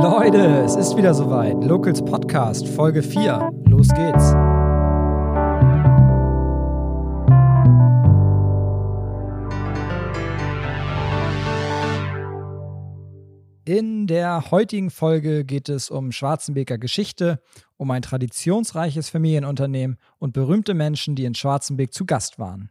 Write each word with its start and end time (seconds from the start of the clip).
Leute, 0.00 0.62
es 0.64 0.74
ist 0.74 0.96
wieder 0.96 1.12
soweit. 1.12 1.62
Locals 1.62 2.02
Podcast, 2.02 2.66
Folge 2.66 3.02
4. 3.02 3.50
Los 3.66 3.88
geht's. 3.88 4.32
In 13.64 14.06
der 14.06 14.50
heutigen 14.50 14.90
Folge 14.90 15.44
geht 15.44 15.68
es 15.68 15.90
um 15.90 16.10
Schwarzenbeker 16.10 16.78
Geschichte, 16.78 17.40
um 17.76 17.90
ein 17.90 18.00
traditionsreiches 18.00 19.10
Familienunternehmen 19.10 19.98
und 20.18 20.32
berühmte 20.32 20.72
Menschen, 20.72 21.16
die 21.16 21.26
in 21.26 21.34
Schwarzenbeek 21.34 21.92
zu 21.92 22.06
Gast 22.06 22.38
waren. 22.38 22.70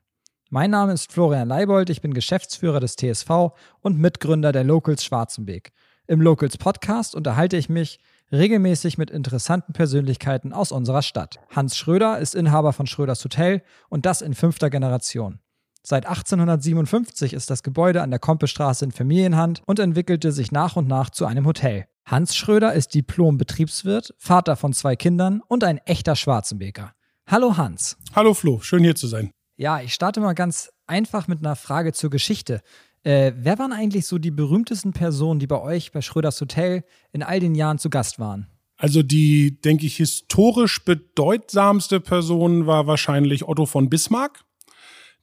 Mein 0.50 0.72
Name 0.72 0.92
ist 0.94 1.14
Florian 1.14 1.48
Leibold, 1.48 1.90
ich 1.92 2.02
bin 2.02 2.14
Geschäftsführer 2.14 2.80
des 2.80 2.96
TSV 2.98 3.52
und 3.80 4.00
Mitgründer 4.00 4.52
der 4.52 4.64
Locals 4.64 5.06
Schwarzenbeek. 5.06 5.72
Im 6.12 6.20
Locals 6.20 6.58
Podcast 6.58 7.16
unterhalte 7.16 7.56
ich 7.56 7.70
mich 7.70 7.98
regelmäßig 8.34 8.98
mit 8.98 9.10
interessanten 9.10 9.72
Persönlichkeiten 9.72 10.52
aus 10.52 10.74
unserer 10.74 11.04
Stadt. 11.04 11.40
Hans 11.56 11.78
Schröder 11.78 12.20
ist 12.20 12.36
Inhaber 12.36 12.74
von 12.74 12.86
Schröders 12.86 13.24
Hotel 13.24 13.64
und 13.88 14.06
das 14.06 14.22
in 14.22 14.34
fünfter 14.34 14.70
Generation. 14.70 15.40
Seit 15.84 16.06
1857 16.06 17.32
ist 17.32 17.50
das 17.50 17.64
Gebäude 17.64 18.02
an 18.02 18.10
der 18.10 18.20
Kompestraße 18.20 18.84
in 18.84 18.92
Familienhand 18.92 19.62
und 19.66 19.80
entwickelte 19.80 20.34
sich 20.34 20.52
nach 20.52 20.76
und 20.76 20.90
nach 20.90 21.12
zu 21.12 21.26
einem 21.26 21.46
Hotel. 21.46 21.86
Hans 22.04 22.36
Schröder 22.36 22.74
ist 22.74 22.94
Diplom-Betriebswirt, 22.94 24.14
Vater 24.18 24.58
von 24.58 24.74
zwei 24.74 24.98
Kindern 24.98 25.42
und 25.48 25.64
ein 25.64 25.78
echter 25.78 26.18
Schwarzenbeker. 26.18 26.92
Hallo 27.26 27.56
Hans. 27.56 27.96
Hallo 28.14 28.34
Flo, 28.34 28.60
schön 28.60 28.84
hier 28.84 28.96
zu 28.96 29.08
sein. 29.08 29.32
Ja, 29.56 29.80
ich 29.80 29.94
starte 29.94 30.20
mal 30.20 30.34
ganz 30.34 30.74
einfach 30.88 31.30
mit 31.30 31.40
einer 31.40 31.56
Frage 31.56 31.94
zur 31.94 32.10
Geschichte. 32.10 32.62
Äh, 33.04 33.34
wer 33.36 33.58
waren 33.58 33.74
eigentlich 33.74 34.06
so 34.06 34.18
die 34.18 34.32
berühmtesten 34.32 34.94
Personen, 34.94 35.40
die 35.40 35.48
bei 35.48 35.60
euch 35.60 35.92
bei 35.92 36.02
Schröders 36.02 36.40
Hotel 36.40 36.84
in 37.12 37.24
all 37.24 37.40
den 37.40 37.56
Jahren 37.56 37.80
zu 37.80 37.90
Gast 37.90 38.20
waren? 38.20 38.48
Also 38.78 39.04
die, 39.04 39.62
denke 39.62 39.86
ich, 39.86 39.98
historisch 39.98 40.84
bedeutsamste 40.84 42.00
Person 42.00 42.66
war 42.66 42.88
wahrscheinlich 42.88 43.48
Otto 43.48 43.66
von 43.66 43.90
Bismarck, 43.90 44.44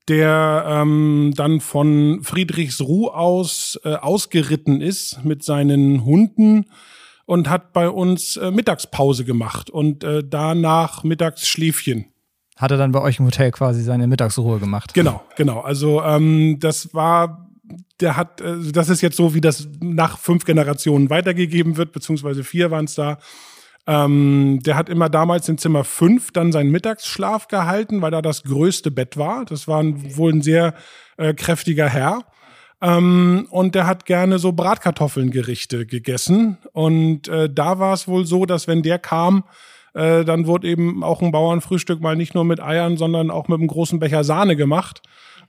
der 0.08 0.64
ähm, 0.66 1.32
dann 1.36 1.60
von 1.60 2.20
Friedrichsruh 2.22 3.08
aus 3.08 3.78
äh, 3.84 3.94
ausgeritten 3.94 4.80
ist 4.80 5.24
mit 5.24 5.42
seinen 5.44 6.04
Hunden 6.04 6.66
und 7.26 7.48
hat 7.48 7.72
bei 7.72 7.90
uns 7.90 8.36
äh, 8.36 8.50
Mittagspause 8.50 9.24
gemacht 9.24 9.70
und 9.70 10.02
äh, 10.02 10.22
danach 10.24 11.04
Mittagsschläfchen. 11.04 12.06
Hat 12.56 12.70
er 12.70 12.76
dann 12.76 12.92
bei 12.92 13.00
euch 13.00 13.18
im 13.18 13.26
Hotel 13.26 13.50
quasi 13.50 13.82
seine 13.82 14.06
Mittagsruhe 14.06 14.58
gemacht? 14.58 14.94
Genau, 14.94 15.22
genau. 15.36 15.60
Also 15.60 16.02
ähm, 16.02 16.58
das 16.60 16.94
war 16.94 17.47
der 18.00 18.16
hat, 18.16 18.40
äh, 18.40 18.72
das 18.72 18.88
ist 18.88 19.00
jetzt 19.00 19.16
so, 19.16 19.34
wie 19.34 19.40
das 19.40 19.68
nach 19.80 20.18
fünf 20.18 20.44
Generationen 20.44 21.10
weitergegeben 21.10 21.76
wird, 21.76 21.92
beziehungsweise 21.92 22.44
vier 22.44 22.70
waren 22.70 22.86
es 22.86 22.94
da. 22.94 23.18
Ähm, 23.86 24.60
der 24.64 24.76
hat 24.76 24.90
immer 24.90 25.08
damals 25.08 25.48
in 25.48 25.56
Zimmer 25.56 25.82
fünf 25.82 26.30
dann 26.32 26.52
seinen 26.52 26.70
Mittagsschlaf 26.70 27.48
gehalten, 27.48 28.02
weil 28.02 28.10
da 28.10 28.20
das 28.20 28.42
größte 28.42 28.90
Bett 28.90 29.16
war. 29.16 29.46
Das 29.46 29.66
war 29.66 29.82
ein, 29.82 30.16
wohl 30.16 30.32
ein 30.32 30.42
sehr 30.42 30.74
äh, 31.16 31.32
kräftiger 31.32 31.88
Herr. 31.88 32.24
Ähm, 32.80 33.46
und 33.50 33.74
der 33.74 33.86
hat 33.86 34.04
gerne 34.04 34.38
so 34.38 34.52
Bratkartoffelngerichte 34.52 35.86
gegessen. 35.86 36.58
Und 36.72 37.28
äh, 37.28 37.48
da 37.50 37.78
war 37.78 37.94
es 37.94 38.06
wohl 38.06 38.26
so, 38.26 38.44
dass 38.44 38.68
wenn 38.68 38.82
der 38.82 38.98
kam, 38.98 39.44
äh, 39.94 40.24
dann 40.24 40.46
wurde 40.46 40.68
eben 40.68 41.02
auch 41.02 41.22
ein 41.22 41.32
Bauernfrühstück 41.32 42.00
mal 42.00 42.14
nicht 42.14 42.34
nur 42.34 42.44
mit 42.44 42.60
Eiern, 42.60 42.96
sondern 42.96 43.30
auch 43.30 43.48
mit 43.48 43.58
einem 43.58 43.68
großen 43.68 43.98
Becher 43.98 44.22
Sahne 44.22 44.54
gemacht. 44.54 45.02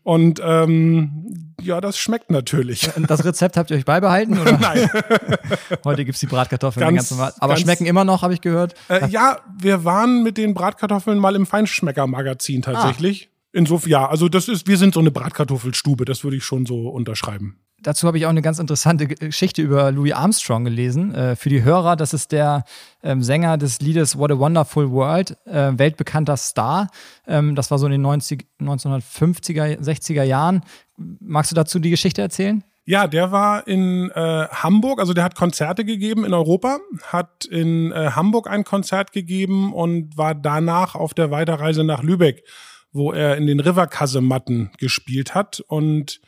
Und 0.10 0.42
ähm, 0.44 1.54
ja, 1.62 1.80
das 1.80 2.00
schmeckt 2.00 2.32
natürlich. 2.32 2.90
Das 3.08 3.24
Rezept 3.24 3.58
habt 3.58 3.70
ihr 3.70 3.78
euch 3.78 3.86
beibehalten? 3.86 4.40
Oder? 4.40 4.58
Nein. 4.60 4.90
Heute 5.84 6.04
gibt's 6.04 6.20
die 6.20 6.26
Bratkartoffeln 6.26 6.84
ganz, 6.84 6.96
ganz 6.96 7.12
normal. 7.12 7.34
Aber 7.38 7.54
ganz, 7.54 7.62
schmecken 7.62 7.86
immer 7.86 8.04
noch, 8.06 8.24
habe 8.24 8.34
ich 8.34 8.42
gehört. 8.42 8.74
Äh, 8.88 9.08
ja, 9.10 9.38
wir 9.56 9.86
waren 9.86 10.24
mit 10.24 10.40
den 10.40 10.56
Bratkartoffeln 10.56 11.20
mal 11.20 11.36
im 11.36 11.46
Feinschmecker-Magazin 11.46 12.64
tatsächlich. 12.64 13.30
Ah. 13.30 13.36
Insofern, 13.52 13.90
ja, 13.92 14.10
also 14.10 14.30
das 14.30 14.48
ist, 14.48 14.68
wir 14.68 14.80
sind 14.80 14.96
so 14.96 15.00
eine 15.00 15.12
Bratkartoffelstube, 15.12 16.06
das 16.06 16.24
würde 16.24 16.38
ich 16.38 16.44
schon 16.44 16.66
so 16.66 16.90
unterschreiben. 16.90 17.60
Dazu 17.82 18.08
habe 18.08 18.18
ich 18.18 18.26
auch 18.26 18.30
eine 18.30 18.42
ganz 18.42 18.60
interessante 18.60 19.08
Geschichte 19.08 19.62
über 19.62 19.92
Louis 19.92 20.14
Armstrong 20.14 20.66
gelesen. 20.66 21.16
Äh, 21.16 21.36
für 21.36 21.50
die 21.50 21.64
Hörer, 21.64 21.96
das 21.96 22.14
ist 22.14 22.32
der 22.32 22.64
ähm, 23.04 23.24
Sänger 23.24 23.58
des 23.58 23.80
Liedes 23.80 24.18
What 24.18 24.32
a 24.32 24.40
Wonderful 24.40 24.92
World, 24.92 25.38
äh, 25.46 25.72
weltbekannter 25.76 26.36
Star. 26.36 26.88
Ähm, 27.28 27.56
das 27.56 27.72
war 27.72 27.80
so 27.80 27.86
in 27.86 27.94
den 27.94 28.02
90, 28.02 28.46
1950er, 28.60 29.80
60er 29.80 30.24
Jahren. 30.24 30.64
Magst 30.98 31.52
du 31.52 31.56
dazu 31.56 31.80
die 31.80 31.90
Geschichte 31.90 32.22
erzählen? 32.22 32.64
Ja, 32.86 33.08
der 33.08 33.32
war 33.32 33.68
in 33.68 34.10
äh, 34.12 34.48
Hamburg, 34.48 35.00
also 35.00 35.14
der 35.14 35.24
hat 35.24 35.36
Konzerte 35.36 35.86
gegeben 35.86 36.26
in 36.26 36.34
Europa, 36.34 36.80
hat 37.04 37.46
in 37.46 37.92
äh, 37.92 38.12
Hamburg 38.12 38.50
ein 38.50 38.64
Konzert 38.64 39.12
gegeben 39.12 39.74
und 39.74 40.18
war 40.18 40.34
danach 40.34 40.96
auf 40.96 41.14
der 41.14 41.30
Weiterreise 41.30 41.84
nach 41.84 42.02
Lübeck, 42.02 42.44
wo 42.92 43.12
er 43.12 43.38
in 43.38 43.46
den 43.46 43.60
Riverkasematten 43.60 44.72
gespielt 44.80 45.36
hat 45.36 45.64
und 45.68 46.20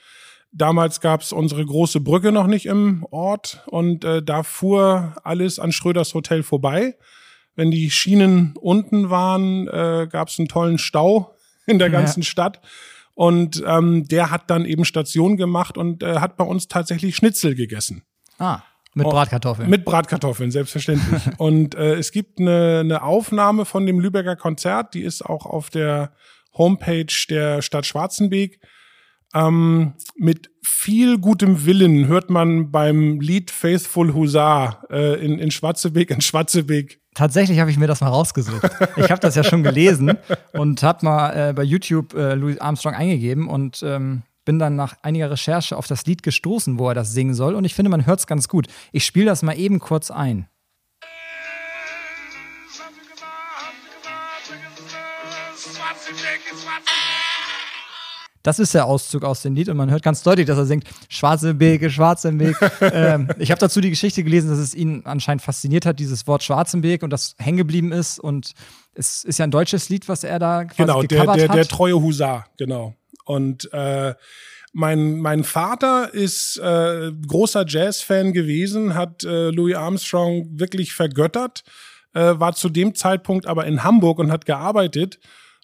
Damals 0.53 0.99
gab 0.99 1.21
es 1.21 1.31
unsere 1.31 1.65
große 1.65 2.01
Brücke 2.01 2.31
noch 2.31 2.47
nicht 2.47 2.65
im 2.65 3.05
Ort 3.09 3.63
und 3.67 4.03
äh, 4.03 4.21
da 4.21 4.43
fuhr 4.43 5.15
alles 5.23 5.59
an 5.59 5.71
Schröders 5.71 6.13
Hotel 6.13 6.43
vorbei. 6.43 6.97
Wenn 7.55 7.71
die 7.71 7.89
Schienen 7.89 8.53
unten 8.59 9.09
waren, 9.09 9.67
äh, 9.67 10.07
gab 10.09 10.27
es 10.27 10.39
einen 10.39 10.47
tollen 10.49 10.77
Stau 10.77 11.35
in 11.67 11.79
der 11.79 11.89
ganzen 11.89 12.21
ja. 12.21 12.25
Stadt. 12.25 12.61
Und 13.13 13.63
ähm, 13.65 14.07
der 14.07 14.31
hat 14.31 14.49
dann 14.49 14.65
eben 14.65 14.85
Station 14.85 15.37
gemacht 15.37 15.77
und 15.77 16.03
äh, 16.03 16.19
hat 16.19 16.37
bei 16.37 16.43
uns 16.43 16.67
tatsächlich 16.67 17.15
Schnitzel 17.15 17.55
gegessen. 17.55 18.03
Ah. 18.37 18.61
Mit 18.93 19.07
Bratkartoffeln. 19.07 19.69
Mit 19.69 19.85
Bratkartoffeln, 19.85 20.51
selbstverständlich. 20.51 21.21
und 21.37 21.75
äh, 21.75 21.95
es 21.95 22.11
gibt 22.11 22.39
eine, 22.39 22.79
eine 22.81 23.03
Aufnahme 23.03 23.65
von 23.65 23.85
dem 23.85 23.99
Lübecker 23.99 24.35
Konzert, 24.35 24.93
die 24.95 25.01
ist 25.01 25.21
auch 25.21 25.45
auf 25.45 25.69
der 25.69 26.11
Homepage 26.57 27.05
der 27.29 27.61
Stadt 27.61 27.85
Schwarzenbeek. 27.85 28.59
Ähm, 29.33 29.93
mit 30.15 30.51
viel 30.61 31.17
gutem 31.17 31.65
Willen 31.65 32.07
hört 32.07 32.29
man 32.29 32.71
beim 32.71 33.19
Lied 33.19 33.49
Faithful 33.49 34.13
Hussar 34.13 34.83
äh, 34.89 35.23
in, 35.23 35.39
in 35.39 35.51
Schwarzebeek, 35.51 36.09
in 36.11 36.21
Schwarzebeek. 36.21 36.99
Tatsächlich 37.13 37.59
habe 37.59 37.71
ich 37.71 37.77
mir 37.77 37.87
das 37.87 38.01
mal 38.01 38.07
rausgesucht. 38.07 38.63
Ich 38.97 39.09
habe 39.11 39.19
das 39.19 39.35
ja 39.35 39.43
schon 39.43 39.63
gelesen 39.63 40.17
und 40.53 40.81
habe 40.83 41.05
mal 41.05 41.49
äh, 41.49 41.53
bei 41.53 41.63
YouTube 41.63 42.13
äh, 42.13 42.35
Louis 42.35 42.59
Armstrong 42.59 42.93
eingegeben 42.93 43.47
und 43.47 43.83
ähm, 43.83 44.23
bin 44.45 44.59
dann 44.59 44.75
nach 44.75 44.95
einiger 45.01 45.29
Recherche 45.29 45.77
auf 45.77 45.87
das 45.87 46.05
Lied 46.05 46.23
gestoßen, 46.23 46.79
wo 46.79 46.89
er 46.89 46.95
das 46.95 47.13
singen 47.13 47.33
soll. 47.33 47.55
Und 47.55 47.65
ich 47.65 47.73
finde, 47.73 47.91
man 47.91 48.05
hört 48.05 48.19
es 48.19 48.27
ganz 48.27 48.47
gut. 48.47 48.67
Ich 48.91 49.05
spiele 49.05 49.27
das 49.27 49.43
mal 49.43 49.57
eben 49.57 49.79
kurz 49.79 50.09
ein. 50.09 50.47
Das 58.43 58.59
ist 58.59 58.73
der 58.73 58.85
Auszug 58.85 59.23
aus 59.23 59.41
dem 59.41 59.55
Lied 59.55 59.69
und 59.69 59.77
man 59.77 59.91
hört 59.91 60.03
ganz 60.03 60.23
deutlich, 60.23 60.47
dass 60.47 60.57
er 60.57 60.65
singt 60.65 60.85
Schwarze 61.09 61.59
Wege, 61.59 61.89
Schwarzenberg. 61.89 62.57
ähm, 62.81 63.29
ich 63.37 63.51
habe 63.51 63.59
dazu 63.59 63.81
die 63.81 63.89
Geschichte 63.89 64.23
gelesen, 64.23 64.49
dass 64.49 64.59
es 64.59 64.73
ihn 64.73 65.01
anscheinend 65.05 65.41
fasziniert 65.41 65.85
hat, 65.85 65.99
dieses 65.99 66.27
Wort 66.27 66.43
Schwarzenberg 66.43 67.03
und 67.03 67.11
das 67.11 67.35
hängen 67.37 67.57
geblieben 67.57 67.91
ist 67.91 68.19
und 68.19 68.53
es 68.93 69.23
ist 69.23 69.39
ja 69.39 69.45
ein 69.45 69.51
deutsches 69.51 69.89
Lied, 69.89 70.09
was 70.09 70.23
er 70.23 70.39
da 70.39 70.65
quasi 70.65 70.77
genau, 70.77 71.03
der, 71.03 71.25
der, 71.33 71.49
hat. 71.49 71.55
der 71.55 71.67
treue 71.67 72.01
Husar, 72.01 72.47
genau. 72.57 72.95
Und 73.25 73.71
äh, 73.73 74.15
mein, 74.73 75.19
mein 75.19 75.43
Vater 75.43 76.13
ist 76.13 76.57
äh, 76.57 77.11
großer 77.27 77.65
Jazz-Fan 77.67 78.33
gewesen, 78.33 78.95
hat 78.95 79.23
äh, 79.23 79.49
Louis 79.49 79.75
Armstrong 79.75 80.47
wirklich 80.59 80.93
vergöttert, 80.93 81.63
äh, 82.13 82.33
war 82.39 82.53
zu 82.53 82.69
dem 82.69 82.95
Zeitpunkt 82.95 83.47
aber 83.47 83.65
in 83.65 83.83
Hamburg 83.83 84.19
und 84.19 84.31
hat 84.31 84.45
gearbeitet 84.45 85.19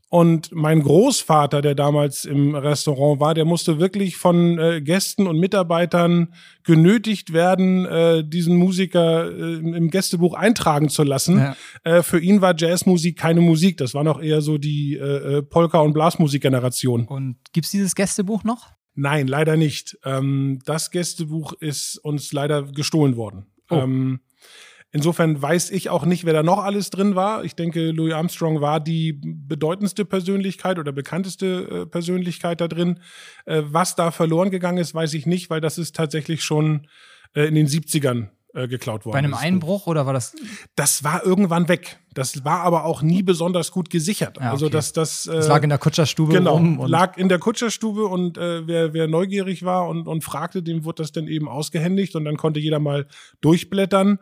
und 0.09 0.53
mein 0.53 0.81
Großvater, 0.81 1.61
der 1.61 1.75
damals 1.75 2.23
im 2.23 2.55
Restaurant 2.55 3.19
war, 3.19 3.33
der 3.33 3.43
musste 3.43 3.77
wirklich 3.77 4.15
von 4.15 4.57
äh, 4.57 4.81
Gästen 4.81 5.27
und 5.27 5.37
Mitarbeitern 5.37 6.33
genötigt 6.63 7.33
werden, 7.33 7.85
äh, 7.85 8.23
diesen 8.23 8.55
Musiker 8.55 9.29
äh, 9.29 9.55
im 9.55 9.89
Gästebuch 9.89 10.33
eintragen 10.33 10.87
zu 10.87 11.03
lassen. 11.03 11.39
Ja. 11.39 11.55
Äh, 11.83 12.03
für 12.03 12.19
ihn 12.21 12.39
war 12.39 12.55
Jazzmusik 12.57 13.17
keine 13.17 13.41
Musik. 13.41 13.77
Das 13.77 13.93
war 13.93 14.05
noch 14.05 14.21
eher 14.21 14.41
so 14.41 14.57
die 14.57 14.95
äh, 14.95 15.39
äh 15.39 15.41
Polka- 15.43 15.81
und 15.81 15.91
Blasmusik-Generation. 15.91 17.05
Und 17.05 17.35
gibt's 17.51 17.71
dieses 17.71 17.93
Gästebuch 17.93 18.45
noch? 18.45 18.69
Nein, 18.95 19.27
leider 19.27 19.57
nicht. 19.57 19.97
Ähm, 20.05 20.59
das 20.65 20.89
Gästebuch 20.89 21.51
ist 21.59 21.97
uns 21.97 22.31
leider 22.31 22.63
gestohlen 22.63 23.17
worden. 23.17 23.47
Oh. 23.69 23.75
Ähm, 23.75 24.21
Insofern 24.97 25.39
weiß 25.39 25.69
ich 25.69 25.91
auch 25.91 26.05
nicht, 26.05 26.25
wer 26.25 26.33
da 26.33 26.41
noch 26.41 26.57
alles 26.57 26.89
drin 26.89 27.13
war. 27.13 27.43
Ich 27.43 27.55
denke, 27.55 27.91
Louis 27.91 28.15
Armstrong 28.15 28.61
war 28.61 28.79
die 28.79 29.13
bedeutendste 29.13 30.05
Persönlichkeit 30.05 30.79
oder 30.79 30.91
bekannteste 30.91 31.83
äh, 31.83 31.85
Persönlichkeit 31.85 32.61
da 32.61 32.67
drin. 32.67 32.99
Äh, 33.45 33.61
was 33.65 33.95
da 33.95 34.09
verloren 34.09 34.49
gegangen 34.49 34.79
ist, 34.79 34.95
weiß 34.95 35.13
ich 35.13 35.27
nicht, 35.27 35.51
weil 35.51 35.61
das 35.61 35.77
ist 35.77 35.95
tatsächlich 35.95 36.43
schon 36.43 36.87
äh, 37.35 37.43
in 37.43 37.53
den 37.53 37.67
70ern 37.67 38.29
äh, 38.55 38.67
geklaut 38.67 39.05
worden. 39.05 39.13
Bei 39.13 39.19
einem 39.19 39.35
Einbruch 39.35 39.85
oder 39.85 40.07
war 40.07 40.13
das? 40.13 40.35
Das 40.75 41.03
war 41.03 41.23
irgendwann 41.23 41.69
weg. 41.69 41.99
Das 42.15 42.43
war 42.43 42.61
aber 42.61 42.85
auch 42.85 43.03
nie 43.03 43.21
besonders 43.21 43.71
gut 43.71 43.91
gesichert. 43.91 44.39
Ja, 44.39 44.49
also 44.49 44.65
okay. 44.65 44.77
das, 44.77 44.93
das, 44.93 45.25
das 45.25 45.47
lag 45.47 45.61
in 45.61 45.69
der 45.69 45.77
Kutscherstube 45.77 46.33
genau, 46.33 46.53
rum. 46.53 46.79
Und 46.79 46.89
lag 46.89 47.17
in 47.17 47.29
der 47.29 47.37
Kutscherstube 47.37 48.07
und 48.07 48.39
äh, 48.39 48.65
wer, 48.65 48.95
wer 48.95 49.07
neugierig 49.07 49.63
war 49.63 49.87
und, 49.87 50.07
und 50.07 50.23
fragte, 50.23 50.63
dem 50.63 50.85
wurde 50.85 51.03
das 51.03 51.11
dann 51.11 51.27
eben 51.27 51.47
ausgehändigt 51.47 52.15
und 52.15 52.25
dann 52.25 52.35
konnte 52.35 52.59
jeder 52.59 52.79
mal 52.79 53.05
durchblättern. 53.41 54.17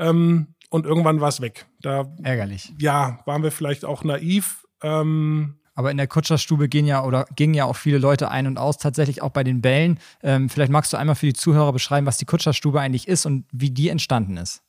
Ähm, 0.00 0.54
und 0.70 0.86
irgendwann 0.86 1.20
war 1.20 1.28
es 1.28 1.40
weg. 1.40 1.66
Da, 1.80 2.12
Ärgerlich. 2.22 2.72
Ja, 2.78 3.20
waren 3.26 3.42
wir 3.42 3.52
vielleicht 3.52 3.84
auch 3.84 4.02
naiv. 4.02 4.66
Ähm, 4.82 5.56
aber 5.74 5.90
in 5.90 5.96
der 5.96 6.06
Kutscherstube 6.06 6.68
gehen 6.68 6.86
ja 6.86 7.04
oder 7.04 7.26
gingen 7.36 7.54
ja 7.54 7.64
auch 7.64 7.76
viele 7.76 7.98
Leute 7.98 8.30
ein 8.30 8.46
und 8.46 8.58
aus, 8.58 8.78
tatsächlich 8.78 9.22
auch 9.22 9.30
bei 9.30 9.44
den 9.44 9.60
Bällen. 9.60 9.98
Ähm, 10.22 10.48
vielleicht 10.48 10.72
magst 10.72 10.92
du 10.92 10.96
einmal 10.96 11.14
für 11.14 11.26
die 11.26 11.32
Zuhörer 11.32 11.72
beschreiben, 11.72 12.06
was 12.06 12.18
die 12.18 12.24
Kutscherstube 12.24 12.80
eigentlich 12.80 13.08
ist 13.08 13.26
und 13.26 13.46
wie 13.52 13.70
die 13.70 13.88
entstanden 13.88 14.36
ist. 14.36 14.62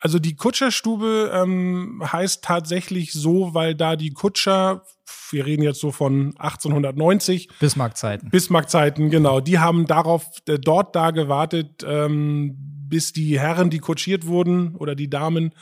Also 0.00 0.18
die 0.18 0.36
Kutscherstube 0.36 1.30
ähm, 1.34 2.02
heißt 2.04 2.44
tatsächlich 2.44 3.12
so, 3.12 3.54
weil 3.54 3.74
da 3.74 3.96
die 3.96 4.10
Kutscher, 4.10 4.84
wir 5.30 5.46
reden 5.46 5.62
jetzt 5.62 5.80
so 5.80 5.92
von 5.92 6.34
1890. 6.38 7.48
Bismarck-Zeiten. 7.58 8.30
Bismarck-Zeiten, 8.30 9.10
genau. 9.10 9.40
Die 9.40 9.58
haben 9.58 9.86
darauf, 9.86 10.26
äh, 10.46 10.58
dort 10.58 10.94
da 10.94 11.10
gewartet, 11.10 11.84
ähm, 11.86 12.56
bis 12.88 13.12
die 13.12 13.38
Herren, 13.38 13.70
die 13.70 13.78
kutschiert 13.78 14.26
wurden 14.26 14.76
oder 14.76 14.94
die 14.94 15.10
Damen 15.10 15.54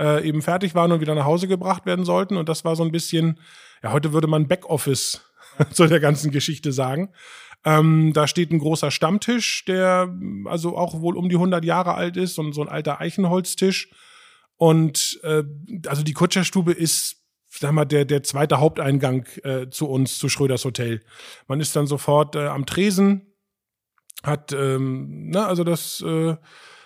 äh, 0.00 0.26
eben 0.26 0.42
fertig 0.42 0.74
waren 0.74 0.92
und 0.92 1.00
wieder 1.00 1.14
nach 1.14 1.26
Hause 1.26 1.46
gebracht 1.46 1.86
werden 1.86 2.04
sollten. 2.04 2.36
Und 2.36 2.48
das 2.48 2.64
war 2.64 2.74
so 2.74 2.82
ein 2.82 2.92
bisschen, 2.92 3.38
ja, 3.82 3.92
heute 3.92 4.12
würde 4.12 4.26
man 4.26 4.48
Backoffice 4.48 5.20
zu 5.72 5.86
der 5.86 6.00
ganzen 6.00 6.30
Geschichte 6.30 6.72
sagen. 6.72 7.10
Ähm, 7.64 8.12
da 8.14 8.26
steht 8.26 8.50
ein 8.50 8.58
großer 8.58 8.90
Stammtisch, 8.90 9.64
der 9.66 10.14
also 10.46 10.76
auch 10.76 11.00
wohl 11.00 11.16
um 11.16 11.28
die 11.28 11.36
100 11.36 11.64
Jahre 11.64 11.94
alt 11.94 12.16
ist 12.16 12.38
und 12.38 12.52
so 12.52 12.62
ein 12.62 12.68
alter 12.68 13.00
Eichenholztisch. 13.00 13.90
Und 14.56 15.20
äh, 15.22 15.42
also 15.86 16.02
die 16.02 16.12
Kutscherstube 16.12 16.72
ist 16.72 17.20
sag 17.58 17.72
mal, 17.72 17.84
der, 17.84 18.04
der 18.04 18.22
zweite 18.22 18.60
Haupteingang 18.60 19.26
äh, 19.42 19.68
zu 19.70 19.88
uns, 19.88 20.18
zu 20.18 20.28
Schröders 20.28 20.64
Hotel. 20.64 21.00
Man 21.48 21.60
ist 21.60 21.74
dann 21.74 21.86
sofort 21.86 22.36
äh, 22.36 22.46
am 22.46 22.66
Tresen, 22.66 23.26
hat, 24.22 24.52
ähm, 24.52 25.30
na, 25.30 25.46
also 25.46 25.64
das, 25.64 26.02
äh, 26.06 26.36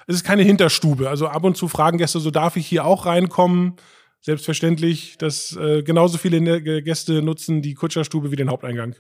es 0.07 0.17
ist 0.17 0.25
keine 0.25 0.43
Hinterstube. 0.43 1.09
Also 1.09 1.27
ab 1.29 1.45
und 1.45 1.57
zu 1.57 1.69
fragen 1.69 1.99
Gäste, 1.99 2.21
so 2.21 2.31
darf 2.31 2.57
ich 2.57 2.67
hier 2.67 2.85
auch 2.85 3.07
reinkommen? 3.07 3.77
Selbstverständlich, 4.21 5.19
dass 5.19 5.55
äh, 5.57 5.83
genauso 5.83 6.17
viele 6.17 6.41
ne, 6.41 6.63
Gäste 6.63 7.21
nutzen 7.23 7.61
die 7.61 7.75
Kutscherstube 7.75 8.31
wie 8.31 8.37
den 8.37 8.51
Haupteingang. 8.51 8.95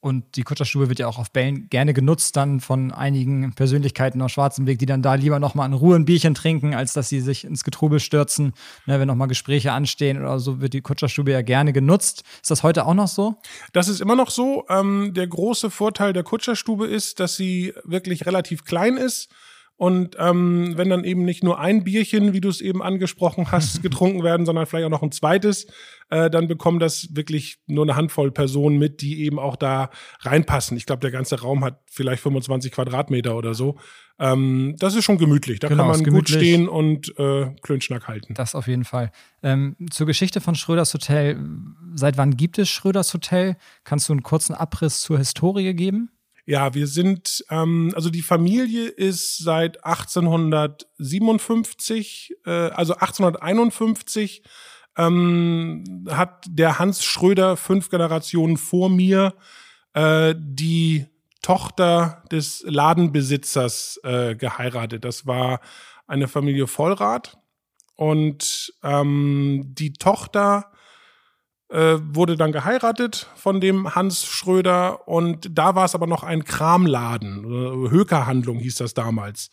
Und 0.00 0.36
die 0.36 0.44
Kutscherstube 0.44 0.88
wird 0.88 0.98
ja 0.98 1.08
auch 1.08 1.18
auf 1.18 1.30
Bällen 1.30 1.68
gerne 1.68 1.92
genutzt, 1.92 2.34
dann 2.34 2.60
von 2.60 2.90
einigen 2.90 3.52
Persönlichkeiten 3.52 4.22
aus 4.22 4.32
Schwarzenberg, 4.32 4.78
die 4.78 4.86
dann 4.86 5.02
da 5.02 5.14
lieber 5.14 5.38
nochmal 5.38 5.68
in 5.68 5.74
Ruhe 5.74 5.96
ein 5.96 6.06
Bierchen 6.06 6.34
trinken, 6.34 6.74
als 6.74 6.94
dass 6.94 7.10
sie 7.10 7.20
sich 7.20 7.44
ins 7.44 7.64
Getrubel 7.64 8.00
stürzen. 8.00 8.54
Ne, 8.86 8.98
wenn 8.98 9.08
nochmal 9.08 9.28
Gespräche 9.28 9.72
anstehen 9.72 10.18
oder 10.18 10.40
so, 10.40 10.62
wird 10.62 10.72
die 10.72 10.80
Kutscherstube 10.80 11.32
ja 11.32 11.42
gerne 11.42 11.74
genutzt. 11.74 12.24
Ist 12.40 12.50
das 12.50 12.62
heute 12.62 12.86
auch 12.86 12.94
noch 12.94 13.08
so? 13.08 13.36
Das 13.74 13.88
ist 13.88 14.00
immer 14.00 14.16
noch 14.16 14.30
so. 14.30 14.64
Ähm, 14.70 15.12
der 15.12 15.26
große 15.26 15.70
Vorteil 15.70 16.14
der 16.14 16.22
Kutscherstube 16.22 16.86
ist, 16.86 17.20
dass 17.20 17.36
sie 17.36 17.74
wirklich 17.84 18.24
relativ 18.24 18.64
klein 18.64 18.96
ist 18.96 19.28
und 19.80 20.14
ähm, 20.18 20.74
wenn 20.76 20.90
dann 20.90 21.04
eben 21.04 21.24
nicht 21.24 21.42
nur 21.42 21.58
ein 21.58 21.84
Bierchen, 21.84 22.34
wie 22.34 22.42
du 22.42 22.50
es 22.50 22.60
eben 22.60 22.82
angesprochen 22.82 23.50
hast, 23.50 23.82
getrunken 23.82 24.22
werden, 24.22 24.44
sondern 24.44 24.66
vielleicht 24.66 24.84
auch 24.84 24.90
noch 24.90 25.02
ein 25.02 25.10
zweites, 25.10 25.68
äh, 26.10 26.28
dann 26.28 26.48
bekommen 26.48 26.80
das 26.80 27.08
wirklich 27.16 27.60
nur 27.66 27.86
eine 27.86 27.96
Handvoll 27.96 28.30
Personen 28.30 28.76
mit, 28.76 29.00
die 29.00 29.24
eben 29.24 29.38
auch 29.38 29.56
da 29.56 29.88
reinpassen. 30.20 30.76
Ich 30.76 30.84
glaube, 30.84 31.00
der 31.00 31.10
ganze 31.10 31.40
Raum 31.40 31.64
hat 31.64 31.80
vielleicht 31.86 32.22
25 32.22 32.72
Quadratmeter 32.72 33.34
oder 33.34 33.54
so. 33.54 33.78
Ähm, 34.18 34.76
das 34.78 34.94
ist 34.94 35.04
schon 35.06 35.16
gemütlich. 35.16 35.60
Da 35.60 35.68
genau, 35.68 35.90
kann 35.90 36.02
man 36.02 36.12
gut 36.12 36.28
stehen 36.28 36.68
und 36.68 37.18
äh, 37.18 37.46
Klönschnack 37.62 38.06
halten. 38.06 38.34
Das 38.34 38.54
auf 38.54 38.66
jeden 38.66 38.84
Fall. 38.84 39.10
Ähm, 39.42 39.76
zur 39.90 40.06
Geschichte 40.06 40.42
von 40.42 40.56
Schröders 40.56 40.92
Hotel. 40.92 41.42
Seit 41.94 42.18
wann 42.18 42.36
gibt 42.36 42.58
es 42.58 42.68
Schröders 42.68 43.14
Hotel? 43.14 43.56
Kannst 43.84 44.10
du 44.10 44.12
einen 44.12 44.22
kurzen 44.22 44.54
Abriss 44.54 45.00
zur 45.00 45.16
Historie 45.16 45.72
geben? 45.72 46.10
Ja, 46.50 46.74
wir 46.74 46.86
sind, 46.88 47.44
ähm, 47.48 47.92
also 47.94 48.10
die 48.10 48.22
Familie 48.22 48.88
ist 48.88 49.38
seit 49.38 49.84
1857, 49.84 52.34
äh, 52.44 52.50
also 52.50 52.94
1851 52.94 54.42
ähm, 54.96 56.08
hat 56.10 56.44
der 56.48 56.80
Hans 56.80 57.04
Schröder 57.04 57.56
fünf 57.56 57.88
Generationen 57.88 58.56
vor 58.56 58.90
mir 58.90 59.36
äh, 59.92 60.34
die 60.36 61.06
Tochter 61.40 62.24
des 62.32 62.64
Ladenbesitzers 62.66 64.00
äh, 64.02 64.34
geheiratet. 64.34 65.04
Das 65.04 65.28
war 65.28 65.60
eine 66.08 66.26
Familie 66.26 66.66
Vollrath. 66.66 67.38
Und 67.94 68.74
ähm, 68.82 69.66
die 69.68 69.92
Tochter 69.92 70.72
äh, 71.70 71.98
wurde 72.00 72.36
dann 72.36 72.52
geheiratet 72.52 73.28
von 73.36 73.60
dem 73.60 73.94
Hans 73.94 74.26
Schröder 74.26 75.06
und 75.08 75.48
da 75.56 75.74
war 75.74 75.84
es 75.84 75.94
aber 75.94 76.06
noch 76.06 76.24
ein 76.24 76.44
Kramladen, 76.44 77.44
äh, 77.44 77.90
Hökerhandlung 77.90 78.58
hieß 78.58 78.76
das 78.76 78.94
damals. 78.94 79.50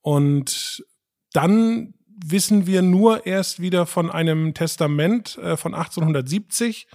Und 0.00 0.84
dann 1.32 1.94
wissen 2.24 2.66
wir 2.66 2.82
nur 2.82 3.26
erst 3.26 3.60
wieder 3.60 3.86
von 3.86 4.10
einem 4.10 4.54
Testament 4.54 5.36
äh, 5.38 5.56
von 5.56 5.74
1870. 5.74 6.88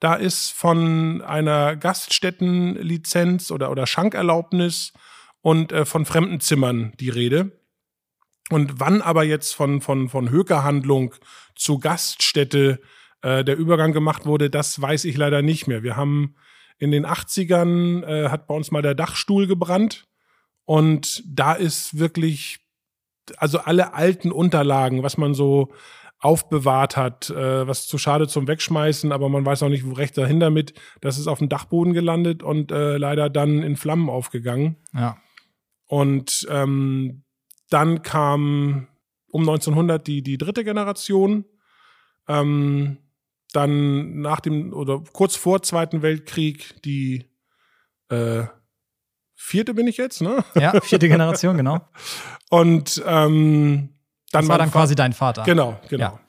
Da 0.00 0.14
ist 0.14 0.50
von 0.50 1.22
einer 1.22 1.76
Gaststättenlizenz 1.76 3.50
oder, 3.50 3.70
oder 3.70 3.86
Schankerlaubnis 3.86 4.92
und 5.40 5.72
äh, 5.72 5.84
von 5.84 6.04
Fremdenzimmern 6.04 6.92
die 7.00 7.10
Rede. 7.10 7.52
Und 8.50 8.78
wann 8.78 9.02
aber 9.02 9.24
jetzt 9.24 9.54
von, 9.54 9.80
von, 9.80 10.08
von 10.08 10.30
Hökerhandlung 10.30 11.14
zu 11.54 11.78
Gaststätte 11.78 12.80
äh, 13.26 13.44
der 13.44 13.56
Übergang 13.56 13.92
gemacht 13.92 14.24
wurde, 14.24 14.50
das 14.50 14.80
weiß 14.80 15.04
ich 15.04 15.16
leider 15.16 15.42
nicht 15.42 15.66
mehr. 15.66 15.82
Wir 15.82 15.96
haben 15.96 16.36
in 16.78 16.92
den 16.92 17.04
80ern 17.04 18.04
äh, 18.04 18.28
hat 18.28 18.46
bei 18.46 18.54
uns 18.54 18.70
mal 18.70 18.82
der 18.82 18.94
Dachstuhl 18.94 19.48
gebrannt 19.48 20.06
und 20.64 21.24
da 21.26 21.54
ist 21.54 21.98
wirklich, 21.98 22.60
also 23.36 23.58
alle 23.58 23.94
alten 23.94 24.30
Unterlagen, 24.30 25.02
was 25.02 25.16
man 25.16 25.34
so 25.34 25.72
aufbewahrt 26.20 26.96
hat, 26.96 27.30
äh, 27.30 27.66
was 27.66 27.88
zu 27.88 27.98
schade 27.98 28.28
zum 28.28 28.46
Wegschmeißen, 28.46 29.10
aber 29.10 29.28
man 29.28 29.44
weiß 29.44 29.64
auch 29.64 29.70
nicht, 29.70 29.84
wo 29.84 29.94
recht 29.94 30.16
dahin 30.16 30.38
damit. 30.38 30.74
Das 31.00 31.18
ist 31.18 31.26
auf 31.26 31.40
dem 31.40 31.48
Dachboden 31.48 31.94
gelandet 31.94 32.44
und 32.44 32.70
äh, 32.70 32.96
leider 32.96 33.28
dann 33.28 33.62
in 33.64 33.74
Flammen 33.74 34.08
aufgegangen. 34.08 34.76
Ja. 34.94 35.18
Und 35.86 36.46
ähm, 36.48 37.24
dann 37.70 38.02
kam 38.02 38.86
um 39.32 39.42
1900 39.42 40.06
die, 40.06 40.22
die 40.22 40.38
dritte 40.38 40.62
Generation. 40.62 41.44
Ähm, 42.28 42.98
dann 43.56 44.20
nach 44.20 44.40
dem 44.40 44.72
oder 44.72 45.02
kurz 45.12 45.36
vor 45.36 45.62
Zweiten 45.62 46.02
Weltkrieg 46.02 46.82
die 46.82 47.24
äh, 48.10 48.44
vierte 49.34 49.74
bin 49.74 49.86
ich 49.86 49.96
jetzt, 49.96 50.20
ne? 50.20 50.44
Ja, 50.54 50.80
vierte 50.80 51.08
Generation, 51.08 51.56
genau. 51.56 51.80
Und 52.50 53.02
ähm, 53.06 53.94
dann 54.32 54.42
das 54.42 54.48
war 54.48 54.58
dann 54.58 54.70
quasi 54.70 54.94
dein 54.94 55.12
Vater. 55.12 55.42
Genau, 55.44 55.80
genau. 55.88 56.04
Ja. 56.04 56.20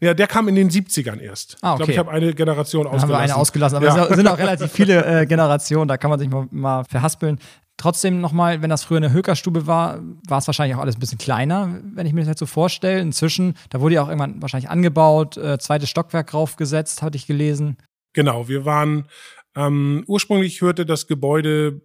Ja, 0.00 0.14
der 0.14 0.26
kam 0.26 0.48
in 0.48 0.54
den 0.54 0.70
70ern 0.70 1.20
erst. 1.20 1.58
Ah, 1.60 1.74
okay. 1.74 1.82
Ich 1.82 1.86
glaube, 1.86 1.92
ich 1.92 1.98
habe 1.98 2.10
eine 2.10 2.34
Generation 2.34 2.86
ausgelassen. 2.86 3.02
Haben 3.02 3.10
wir 3.10 3.18
eine 3.18 3.36
ausgelassen, 3.36 3.76
aber 3.76 3.86
ja. 3.86 4.04
es 4.06 4.16
sind 4.16 4.26
auch 4.26 4.38
relativ 4.46 4.72
viele 4.72 5.04
äh, 5.04 5.26
Generationen, 5.26 5.88
da 5.88 5.98
kann 5.98 6.08
man 6.10 6.18
sich 6.18 6.30
mal, 6.30 6.46
mal 6.50 6.84
verhaspeln. 6.84 7.38
Trotzdem 7.76 8.20
nochmal, 8.20 8.62
wenn 8.62 8.70
das 8.70 8.84
früher 8.84 8.98
eine 8.98 9.12
Hökerstube 9.12 9.66
war, 9.66 10.00
war 10.28 10.38
es 10.38 10.46
wahrscheinlich 10.46 10.76
auch 10.76 10.80
alles 10.80 10.96
ein 10.96 11.00
bisschen 11.00 11.18
kleiner, 11.18 11.80
wenn 11.94 12.06
ich 12.06 12.12
mir 12.12 12.20
das 12.20 12.28
jetzt 12.28 12.38
so 12.38 12.46
vorstelle. 12.46 13.00
Inzwischen, 13.00 13.54
da 13.70 13.80
wurde 13.80 13.96
ja 13.96 14.02
auch 14.02 14.08
irgendwann 14.08 14.40
wahrscheinlich 14.40 14.70
angebaut, 14.70 15.36
äh, 15.36 15.58
zweites 15.58 15.90
Stockwerk 15.90 16.28
draufgesetzt, 16.28 17.02
hatte 17.02 17.16
ich 17.16 17.26
gelesen. 17.26 17.76
Genau, 18.12 18.48
wir 18.48 18.64
waren, 18.64 19.08
ähm, 19.56 20.04
ursprünglich 20.06 20.60
hörte 20.60 20.86
das 20.86 21.08
Gebäude 21.08 21.80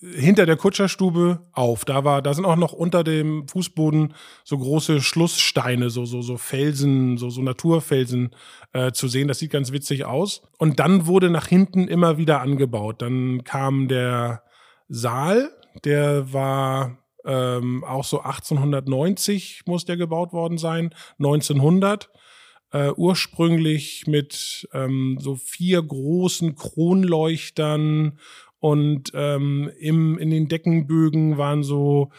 hinter 0.00 0.46
der 0.46 0.56
Kutscherstube 0.56 1.46
auf. 1.52 1.84
Da 1.84 2.04
war, 2.04 2.22
da 2.22 2.32
sind 2.32 2.46
auch 2.46 2.56
noch 2.56 2.72
unter 2.72 3.04
dem 3.04 3.46
Fußboden 3.48 4.14
so 4.44 4.58
große 4.58 5.02
Schlusssteine, 5.02 5.90
so 5.90 6.06
so 6.06 6.22
so 6.22 6.38
Felsen, 6.38 7.18
so 7.18 7.28
so 7.28 7.42
Naturfelsen 7.42 8.34
äh, 8.72 8.92
zu 8.92 9.08
sehen. 9.08 9.28
Das 9.28 9.38
sieht 9.38 9.50
ganz 9.50 9.72
witzig 9.72 10.06
aus. 10.06 10.42
Und 10.58 10.80
dann 10.80 11.06
wurde 11.06 11.28
nach 11.28 11.46
hinten 11.46 11.86
immer 11.86 12.16
wieder 12.16 12.40
angebaut. 12.40 13.02
Dann 13.02 13.44
kam 13.44 13.88
der 13.88 14.42
Saal, 14.90 15.50
der 15.84 16.32
war 16.32 16.98
ähm, 17.24 17.84
auch 17.84 18.04
so 18.04 18.20
1890 18.20 19.62
muss 19.66 19.84
der 19.84 19.96
gebaut 19.96 20.32
worden 20.32 20.58
sein, 20.58 20.94
1900. 21.18 22.10
Äh, 22.72 22.92
ursprünglich 22.96 24.06
mit 24.06 24.68
ähm, 24.72 25.18
so 25.20 25.34
vier 25.36 25.82
großen 25.82 26.54
Kronleuchtern 26.54 28.18
und 28.60 29.10
ähm, 29.14 29.70
im, 29.78 30.18
in 30.18 30.30
den 30.30 30.48
Deckenbögen 30.48 31.36
waren 31.36 31.64
so 31.64 32.10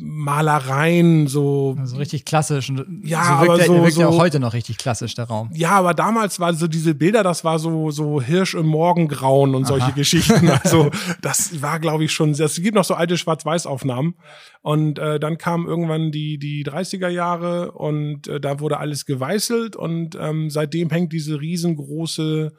Malereien, 0.00 1.26
so. 1.26 1.76
Also 1.78 1.96
richtig 1.96 2.24
klassisch. 2.24 2.72
Ja, 3.02 3.24
so 3.24 3.30
aber 3.32 3.56
der, 3.56 3.66
so, 3.66 3.82
wirkt 3.82 3.92
so, 3.92 4.00
ja 4.00 4.08
auch 4.08 4.18
heute 4.18 4.40
noch 4.40 4.52
richtig 4.52 4.78
klassisch, 4.78 5.14
der 5.14 5.26
Raum. 5.26 5.50
Ja, 5.54 5.70
aber 5.70 5.94
damals 5.94 6.40
waren 6.40 6.56
so 6.56 6.66
diese 6.66 6.94
Bilder, 6.94 7.22
das 7.22 7.44
war 7.44 7.58
so, 7.58 7.90
so 7.90 8.20
Hirsch 8.20 8.54
im 8.54 8.66
Morgengrauen 8.66 9.54
und 9.54 9.66
solche 9.66 9.86
Aha. 9.86 9.94
Geschichten. 9.94 10.50
Also, 10.62 10.90
das 11.22 11.62
war, 11.62 11.80
glaube 11.80 12.04
ich, 12.04 12.12
schon, 12.12 12.32
es 12.32 12.56
gibt 12.56 12.74
noch 12.74 12.84
so 12.84 12.94
alte 12.94 13.16
Schwarz-Weiß-Aufnahmen. 13.16 14.14
Und 14.62 14.98
äh, 14.98 15.18
dann 15.18 15.38
kamen 15.38 15.66
irgendwann 15.66 16.12
die, 16.12 16.38
die 16.38 16.64
30er 16.64 17.08
Jahre 17.08 17.72
und 17.72 18.28
äh, 18.28 18.40
da 18.40 18.60
wurde 18.60 18.78
alles 18.78 19.06
geweißelt 19.06 19.74
und 19.74 20.16
ähm, 20.20 20.50
seitdem 20.50 20.90
hängt 20.90 21.12
diese 21.12 21.40
riesengroße 21.40 22.52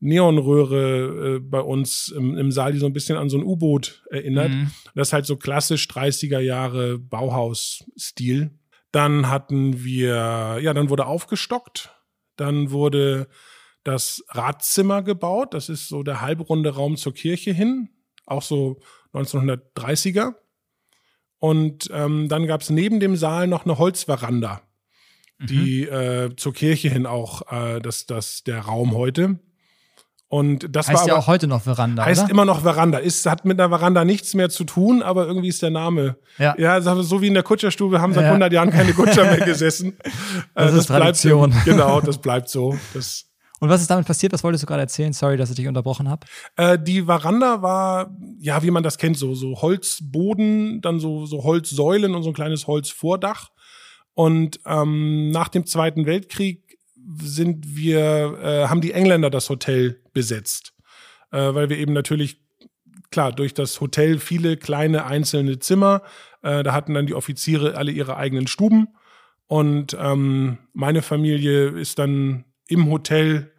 Neonröhre 0.00 1.36
äh, 1.36 1.40
bei 1.40 1.60
uns 1.60 2.08
im, 2.08 2.36
im, 2.36 2.52
Saal, 2.52 2.72
die 2.72 2.78
so 2.78 2.86
ein 2.86 2.92
bisschen 2.92 3.16
an 3.16 3.30
so 3.30 3.38
ein 3.38 3.44
U-Boot 3.44 4.04
erinnert. 4.10 4.50
Mhm. 4.50 4.70
Das 4.94 5.08
ist 5.08 5.12
halt 5.12 5.26
so 5.26 5.36
klassisch 5.36 5.86
30er 5.86 6.40
Jahre 6.40 6.98
Bauhaus-Stil. 6.98 8.50
Dann 8.92 9.28
hatten 9.28 9.84
wir, 9.84 10.58
ja, 10.60 10.74
dann 10.74 10.90
wurde 10.90 11.06
aufgestockt. 11.06 11.90
Dann 12.36 12.70
wurde 12.70 13.28
das 13.84 14.24
Radzimmer 14.28 15.02
gebaut. 15.02 15.54
Das 15.54 15.68
ist 15.68 15.88
so 15.88 16.02
der 16.02 16.20
halbrunde 16.20 16.70
Raum 16.70 16.96
zur 16.96 17.14
Kirche 17.14 17.52
hin. 17.52 17.88
Auch 18.26 18.42
so 18.42 18.80
1930er. 19.14 20.34
Und 21.38 21.88
ähm, 21.92 22.28
dann 22.28 22.46
gab 22.46 22.62
es 22.62 22.70
neben 22.70 23.00
dem 23.00 23.16
Saal 23.16 23.46
noch 23.46 23.64
eine 23.64 23.78
Holzveranda, 23.78 24.62
mhm. 25.38 25.46
die 25.46 25.82
äh, 25.82 26.34
zur 26.36 26.54
Kirche 26.54 26.88
hin 26.88 27.06
auch 27.06 27.42
äh, 27.52 27.80
das, 27.80 28.06
das 28.06 28.42
der 28.42 28.60
Raum 28.60 28.94
heute. 28.94 29.38
Und 30.28 30.74
das 30.74 30.88
heißt 30.88 31.02
war 31.02 31.08
ja 31.08 31.16
auch 31.16 31.28
heute 31.28 31.46
noch 31.46 31.62
Veranda. 31.62 32.04
Heißt 32.04 32.24
oder? 32.24 32.30
immer 32.30 32.44
noch 32.44 32.62
Veranda. 32.62 32.98
Ist, 32.98 33.26
hat 33.26 33.44
mit 33.44 33.60
der 33.60 33.68
Veranda 33.68 34.04
nichts 34.04 34.34
mehr 34.34 34.50
zu 34.50 34.64
tun, 34.64 35.02
aber 35.02 35.26
irgendwie 35.26 35.48
ist 35.48 35.62
der 35.62 35.70
Name. 35.70 36.16
Ja. 36.38 36.54
Ja, 36.58 36.80
so 36.80 37.22
wie 37.22 37.28
in 37.28 37.34
der 37.34 37.44
Kutscherstube 37.44 38.00
haben 38.00 38.12
seit 38.12 38.24
ja. 38.24 38.30
100 38.30 38.52
Jahren 38.52 38.70
keine 38.70 38.92
Kutscher 38.92 39.24
mehr 39.24 39.40
gesessen. 39.46 39.96
Das, 40.54 40.72
das 40.72 40.74
ist 40.74 40.86
Tradition. 40.86 41.50
Bleibt, 41.50 41.64
genau, 41.64 42.00
das 42.00 42.18
bleibt 42.18 42.48
so. 42.48 42.76
Das 42.92 43.26
und 43.60 43.68
was 43.68 43.80
ist 43.80 43.88
damit 43.88 44.06
passiert? 44.06 44.32
Was 44.32 44.42
wolltest 44.42 44.64
du 44.64 44.66
gerade 44.66 44.82
erzählen? 44.82 45.12
Sorry, 45.12 45.36
dass 45.36 45.50
ich 45.50 45.56
dich 45.56 45.68
unterbrochen 45.68 46.08
habe. 46.08 46.26
Äh, 46.56 46.76
die 46.76 47.02
Veranda 47.02 47.62
war, 47.62 48.10
ja, 48.40 48.64
wie 48.64 48.72
man 48.72 48.82
das 48.82 48.98
kennt, 48.98 49.16
so, 49.16 49.34
so 49.36 49.62
Holzboden, 49.62 50.80
dann 50.80 50.98
so, 50.98 51.26
so 51.26 51.44
Holzsäulen 51.44 52.16
und 52.16 52.24
so 52.24 52.30
ein 52.30 52.34
kleines 52.34 52.66
Holzvordach. 52.66 53.50
Und 54.14 54.58
ähm, 54.66 55.30
nach 55.30 55.48
dem 55.48 55.66
Zweiten 55.66 56.06
Weltkrieg 56.06 56.65
sind 57.18 57.76
wir, 57.76 58.38
äh, 58.42 58.68
haben 58.68 58.80
die 58.80 58.92
Engländer 58.92 59.30
das 59.30 59.48
Hotel 59.48 60.00
besetzt. 60.12 60.74
Äh, 61.30 61.54
weil 61.54 61.68
wir 61.68 61.78
eben 61.78 61.92
natürlich, 61.92 62.40
klar, 63.10 63.32
durch 63.32 63.54
das 63.54 63.80
Hotel 63.80 64.18
viele 64.18 64.56
kleine 64.56 65.06
einzelne 65.06 65.58
Zimmer, 65.58 66.02
äh, 66.42 66.62
da 66.62 66.72
hatten 66.72 66.94
dann 66.94 67.06
die 67.06 67.14
Offiziere 67.14 67.76
alle 67.76 67.92
ihre 67.92 68.16
eigenen 68.16 68.46
Stuben. 68.46 68.88
Und 69.46 69.96
ähm, 69.98 70.58
meine 70.72 71.02
Familie 71.02 71.68
ist 71.68 71.98
dann 71.98 72.44
im 72.68 72.90
Hotel 72.90 73.52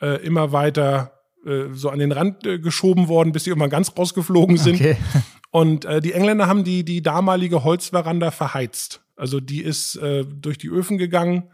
äh, 0.00 0.24
immer 0.24 0.52
weiter 0.52 1.22
äh, 1.44 1.72
so 1.72 1.90
an 1.90 1.98
den 1.98 2.12
Rand 2.12 2.46
äh, 2.46 2.58
geschoben 2.58 3.08
worden, 3.08 3.32
bis 3.32 3.44
sie 3.44 3.50
irgendwann 3.50 3.70
ganz 3.70 3.92
rausgeflogen 3.96 4.56
sind. 4.56 4.76
Okay. 4.76 4.96
Und 5.50 5.84
äh, 5.84 6.00
die 6.00 6.12
Engländer 6.12 6.46
haben 6.46 6.64
die, 6.64 6.84
die 6.84 7.02
damalige 7.02 7.64
Holzveranda 7.64 8.30
verheizt. 8.30 9.02
Also 9.16 9.40
die 9.40 9.62
ist 9.62 9.96
äh, 9.96 10.24
durch 10.24 10.58
die 10.58 10.68
Öfen 10.68 10.98
gegangen. 10.98 11.50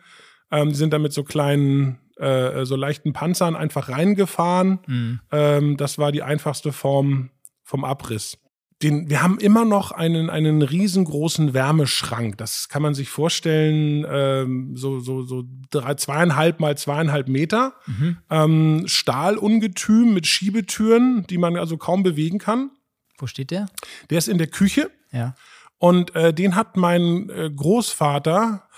Ähm, 0.50 0.70
die 0.70 0.74
sind 0.74 0.92
dann 0.92 1.02
mit 1.02 1.12
so 1.12 1.24
kleinen, 1.24 1.98
äh, 2.16 2.64
so 2.64 2.76
leichten 2.76 3.12
Panzern 3.12 3.56
einfach 3.56 3.88
reingefahren. 3.88 4.80
Mhm. 4.86 5.20
Ähm, 5.30 5.76
das 5.76 5.98
war 5.98 6.12
die 6.12 6.22
einfachste 6.22 6.72
Form 6.72 7.30
vom 7.62 7.84
Abriss 7.84 8.38
den, 8.82 9.10
wir 9.10 9.22
haben 9.22 9.38
immer 9.38 9.64
noch 9.64 9.90
einen, 9.90 10.30
einen 10.30 10.62
riesengroßen 10.62 11.52
Wärmeschrank. 11.52 12.38
Das 12.38 12.68
kann 12.68 12.82
man 12.82 12.94
sich 12.94 13.08
vorstellen, 13.08 14.06
ähm, 14.08 14.76
so, 14.76 15.00
so, 15.00 15.22
so 15.22 15.44
drei, 15.70 15.94
zweieinhalb 15.94 16.60
mal 16.60 16.78
zweieinhalb 16.78 17.28
Meter. 17.28 17.74
Mhm. 17.86 18.18
Ähm, 18.30 18.82
Stahlungetüm 18.86 20.14
mit 20.14 20.26
Schiebetüren, 20.26 21.26
die 21.28 21.38
man 21.38 21.56
also 21.56 21.76
kaum 21.76 22.04
bewegen 22.04 22.38
kann. 22.38 22.70
Wo 23.18 23.26
steht 23.26 23.50
der? 23.50 23.66
Der 24.10 24.18
ist 24.18 24.28
in 24.28 24.38
der 24.38 24.46
Küche. 24.46 24.90
Ja. 25.10 25.34
Und 25.78 26.14
äh, 26.14 26.32
den 26.32 26.54
hat 26.54 26.76
mein 26.76 27.30
äh, 27.30 27.50
Großvater 27.54 28.68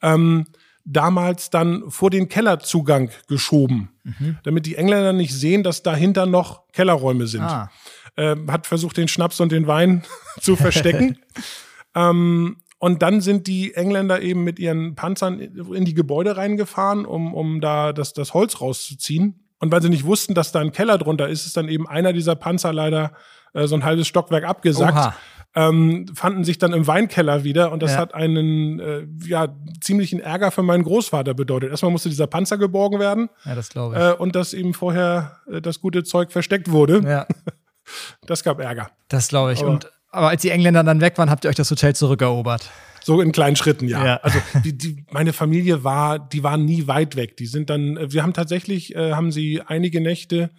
ähm, 0.00 0.46
damals 0.92 1.50
dann 1.50 1.90
vor 1.90 2.10
den 2.10 2.28
Kellerzugang 2.28 3.10
geschoben, 3.28 3.90
mhm. 4.04 4.38
damit 4.44 4.66
die 4.66 4.76
Engländer 4.76 5.12
nicht 5.12 5.34
sehen, 5.34 5.62
dass 5.62 5.82
dahinter 5.82 6.26
noch 6.26 6.68
Kellerräume 6.72 7.26
sind. 7.26 7.42
Ah 7.42 7.70
äh, 8.16 8.36
hat 8.48 8.66
versucht, 8.66 8.96
den 8.96 9.08
Schnaps 9.08 9.40
und 9.40 9.52
den 9.52 9.66
Wein 9.66 10.02
zu 10.40 10.56
verstecken. 10.56 11.18
ähm, 11.94 12.58
und 12.78 13.02
dann 13.02 13.20
sind 13.20 13.46
die 13.46 13.74
Engländer 13.74 14.22
eben 14.22 14.42
mit 14.42 14.58
ihren 14.58 14.94
Panzern 14.94 15.38
in 15.38 15.84
die 15.84 15.94
Gebäude 15.94 16.36
reingefahren, 16.36 17.04
um, 17.04 17.34
um 17.34 17.60
da 17.60 17.92
das, 17.92 18.14
das 18.14 18.32
Holz 18.32 18.60
rauszuziehen. 18.60 19.46
Und 19.58 19.70
weil 19.70 19.82
sie 19.82 19.90
nicht 19.90 20.06
wussten, 20.06 20.34
dass 20.34 20.52
da 20.52 20.60
ein 20.60 20.72
Keller 20.72 20.96
drunter 20.96 21.28
ist, 21.28 21.44
ist 21.44 21.56
dann 21.58 21.68
eben 21.68 21.86
einer 21.86 22.14
dieser 22.14 22.36
Panzer 22.36 22.72
leider 22.72 23.12
äh, 23.52 23.66
so 23.66 23.74
ein 23.74 23.84
halbes 23.84 24.08
Stockwerk 24.08 24.44
abgesackt. 24.44 25.14
Ähm, 25.52 26.06
fanden 26.14 26.44
sich 26.44 26.58
dann 26.58 26.72
im 26.72 26.86
Weinkeller 26.86 27.42
wieder 27.42 27.72
und 27.72 27.82
das 27.82 27.94
ja. 27.94 27.98
hat 27.98 28.14
einen 28.14 28.78
äh, 28.78 29.02
ja, 29.26 29.48
ziemlichen 29.80 30.20
Ärger 30.20 30.52
für 30.52 30.62
meinen 30.62 30.84
Großvater 30.84 31.34
bedeutet. 31.34 31.70
Erstmal 31.70 31.90
musste 31.90 32.08
dieser 32.08 32.28
Panzer 32.28 32.56
geborgen 32.56 33.00
werden. 33.00 33.30
Ja, 33.44 33.56
das 33.56 33.68
glaube 33.68 33.96
ich. 33.96 34.00
Äh, 34.00 34.12
und 34.12 34.36
dass 34.36 34.54
eben 34.54 34.74
vorher 34.74 35.38
äh, 35.50 35.60
das 35.60 35.80
gute 35.80 36.04
Zeug 36.04 36.30
versteckt 36.30 36.70
wurde. 36.70 37.02
Ja. 37.04 37.26
Das 38.24 38.44
gab 38.44 38.60
Ärger. 38.60 38.90
Das 39.08 39.26
glaube 39.26 39.52
ich. 39.52 39.62
Aber, 39.62 39.70
und, 39.70 39.90
aber 40.10 40.28
als 40.28 40.42
die 40.42 40.50
Engländer 40.50 40.84
dann 40.84 41.00
weg 41.00 41.18
waren, 41.18 41.28
habt 41.28 41.44
ihr 41.44 41.48
euch 41.48 41.56
das 41.56 41.70
Hotel 41.72 41.92
zurückerobert. 41.92 42.70
So 43.02 43.20
in 43.20 43.32
kleinen 43.32 43.56
Schritten, 43.56 43.88
ja. 43.88 44.04
ja. 44.04 44.16
Also 44.18 44.38
die, 44.64 44.76
die, 44.76 45.04
meine 45.10 45.32
Familie 45.32 45.84
war, 45.84 46.18
die 46.18 46.42
waren 46.42 46.64
nie 46.64 46.86
weit 46.86 47.16
weg. 47.16 47.36
Die 47.36 47.46
sind 47.46 47.70
dann, 47.70 47.96
äh, 47.96 48.12
wir 48.12 48.22
haben 48.22 48.32
tatsächlich, 48.32 48.94
äh, 48.94 49.12
haben 49.12 49.32
sie 49.32 49.62
einige 49.62 50.00
Nächte 50.00 50.50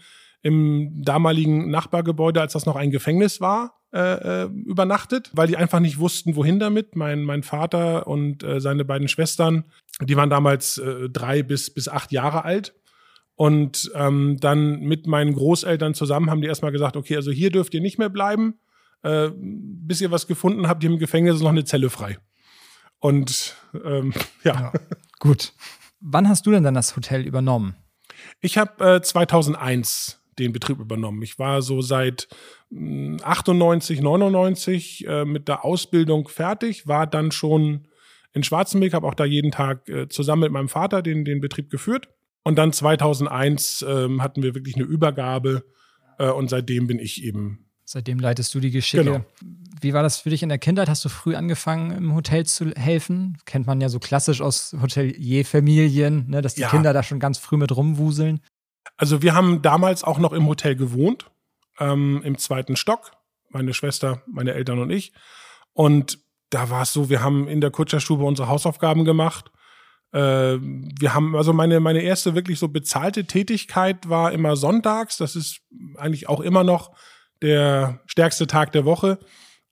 im 0.41 1.03
damaligen 1.03 1.69
Nachbargebäude, 1.69 2.41
als 2.41 2.53
das 2.53 2.65
noch 2.65 2.75
ein 2.75 2.91
Gefängnis 2.91 3.41
war, 3.41 3.81
äh, 3.93 4.43
äh, 4.43 4.45
übernachtet, 4.45 5.29
weil 5.33 5.47
die 5.47 5.57
einfach 5.57 5.79
nicht 5.79 5.99
wussten, 5.99 6.35
wohin 6.35 6.59
damit. 6.59 6.95
Mein, 6.95 7.23
mein 7.23 7.43
Vater 7.43 8.07
und 8.07 8.43
äh, 8.43 8.59
seine 8.59 8.85
beiden 8.85 9.07
Schwestern, 9.07 9.65
die 9.99 10.15
waren 10.15 10.29
damals 10.29 10.77
äh, 10.77 11.09
drei 11.09 11.43
bis, 11.43 11.73
bis 11.73 11.87
acht 11.87 12.11
Jahre 12.11 12.45
alt. 12.45 12.73
Und 13.35 13.91
ähm, 13.95 14.37
dann 14.39 14.81
mit 14.81 15.07
meinen 15.07 15.33
Großeltern 15.33 15.93
zusammen 15.93 16.29
haben 16.29 16.41
die 16.41 16.47
erstmal 16.47 16.71
gesagt, 16.71 16.95
okay, 16.95 17.15
also 17.15 17.31
hier 17.31 17.49
dürft 17.49 17.73
ihr 17.73 17.81
nicht 17.81 17.97
mehr 17.97 18.09
bleiben. 18.09 18.59
Äh, 19.03 19.31
bis 19.35 19.99
ihr 19.99 20.11
was 20.11 20.27
gefunden 20.27 20.67
habt, 20.67 20.83
hier 20.83 20.91
im 20.91 20.99
Gefängnis 20.99 21.35
ist 21.35 21.41
noch 21.41 21.49
eine 21.49 21.65
Zelle 21.65 21.89
frei. 21.89 22.17
Und 22.99 23.55
ähm, 23.83 24.13
ja. 24.43 24.53
ja. 24.53 24.73
Gut. 25.19 25.53
Wann 25.99 26.29
hast 26.29 26.45
du 26.45 26.51
denn 26.51 26.63
dann 26.63 26.75
das 26.75 26.95
Hotel 26.95 27.25
übernommen? 27.25 27.75
Ich 28.39 28.57
habe 28.57 28.95
äh, 28.95 29.01
2001 29.01 30.20
den 30.41 30.53
Betrieb 30.53 30.79
übernommen. 30.79 31.21
Ich 31.21 31.39
war 31.39 31.61
so 31.61 31.81
seit 31.81 32.27
98, 32.71 33.97
hm, 33.97 34.03
99 34.03 35.07
äh, 35.07 35.25
mit 35.25 35.47
der 35.47 35.63
Ausbildung 35.63 36.27
fertig, 36.27 36.87
war 36.87 37.07
dann 37.07 37.31
schon 37.31 37.87
in 38.33 38.43
Schwarzenberg, 38.43 38.93
habe 38.93 39.07
auch 39.07 39.13
da 39.13 39.25
jeden 39.25 39.51
Tag 39.51 39.87
äh, 39.89 40.07
zusammen 40.07 40.43
mit 40.43 40.51
meinem 40.51 40.69
Vater 40.69 41.01
den, 41.01 41.25
den 41.25 41.41
Betrieb 41.41 41.69
geführt. 41.69 42.09
Und 42.43 42.57
dann 42.57 42.73
2001 42.73 43.85
ähm, 43.87 44.21
hatten 44.23 44.41
wir 44.41 44.55
wirklich 44.55 44.75
eine 44.75 44.85
Übergabe 44.85 45.63
äh, 46.17 46.29
und 46.29 46.49
seitdem 46.49 46.87
bin 46.87 46.99
ich 46.99 47.23
eben. 47.23 47.65
Seitdem 47.83 48.19
leitest 48.19 48.53
du 48.55 48.59
die 48.59 48.71
Geschicke. 48.71 49.03
Genau. 49.03 49.25
Wie 49.81 49.93
war 49.93 50.03
das 50.03 50.19
für 50.19 50.29
dich 50.29 50.43
in 50.43 50.49
der 50.49 50.59
Kindheit? 50.59 50.87
Hast 50.87 51.03
du 51.03 51.09
früh 51.09 51.35
angefangen, 51.35 51.91
im 51.91 52.15
Hotel 52.15 52.45
zu 52.45 52.71
helfen? 52.71 53.37
Kennt 53.45 53.67
man 53.67 53.81
ja 53.81 53.89
so 53.89 53.99
klassisch 53.99 54.41
aus 54.41 54.75
Hotelierfamilien, 54.79 56.29
ne, 56.29 56.41
dass 56.41 56.55
die 56.55 56.61
ja. 56.61 56.69
Kinder 56.69 56.93
da 56.93 57.03
schon 57.03 57.19
ganz 57.19 57.37
früh 57.37 57.57
mit 57.57 57.75
rumwuseln. 57.75 58.39
Also 58.97 59.21
wir 59.21 59.33
haben 59.33 59.61
damals 59.61 60.03
auch 60.03 60.19
noch 60.19 60.33
im 60.33 60.47
Hotel 60.47 60.75
gewohnt, 60.75 61.29
ähm, 61.79 62.21
im 62.23 62.37
zweiten 62.37 62.75
Stock, 62.75 63.11
meine 63.49 63.73
Schwester, 63.73 64.23
meine 64.27 64.53
Eltern 64.53 64.79
und 64.79 64.89
ich. 64.89 65.13
Und 65.73 66.19
da 66.49 66.69
war 66.69 66.83
es 66.83 66.93
so, 66.93 67.09
wir 67.09 67.23
haben 67.23 67.47
in 67.47 67.61
der 67.61 67.71
Kutscherstube 67.71 68.23
unsere 68.23 68.47
Hausaufgaben 68.47 69.05
gemacht 69.05 69.51
äh, 70.13 70.57
wir 70.59 71.13
haben, 71.13 71.35
also 71.35 71.53
meine, 71.53 71.79
meine 71.79 72.01
erste 72.01 72.35
wirklich 72.35 72.59
so 72.59 72.67
bezahlte 72.67 73.25
Tätigkeit 73.25 74.09
war 74.09 74.31
immer 74.31 74.55
sonntags. 74.55 75.17
Das 75.17 75.35
ist 75.35 75.61
eigentlich 75.97 76.27
auch 76.27 76.41
immer 76.41 76.63
noch 76.63 76.91
der 77.41 78.01
stärkste 78.05 78.47
Tag 78.47 78.71
der 78.73 78.85
Woche. 78.85 79.19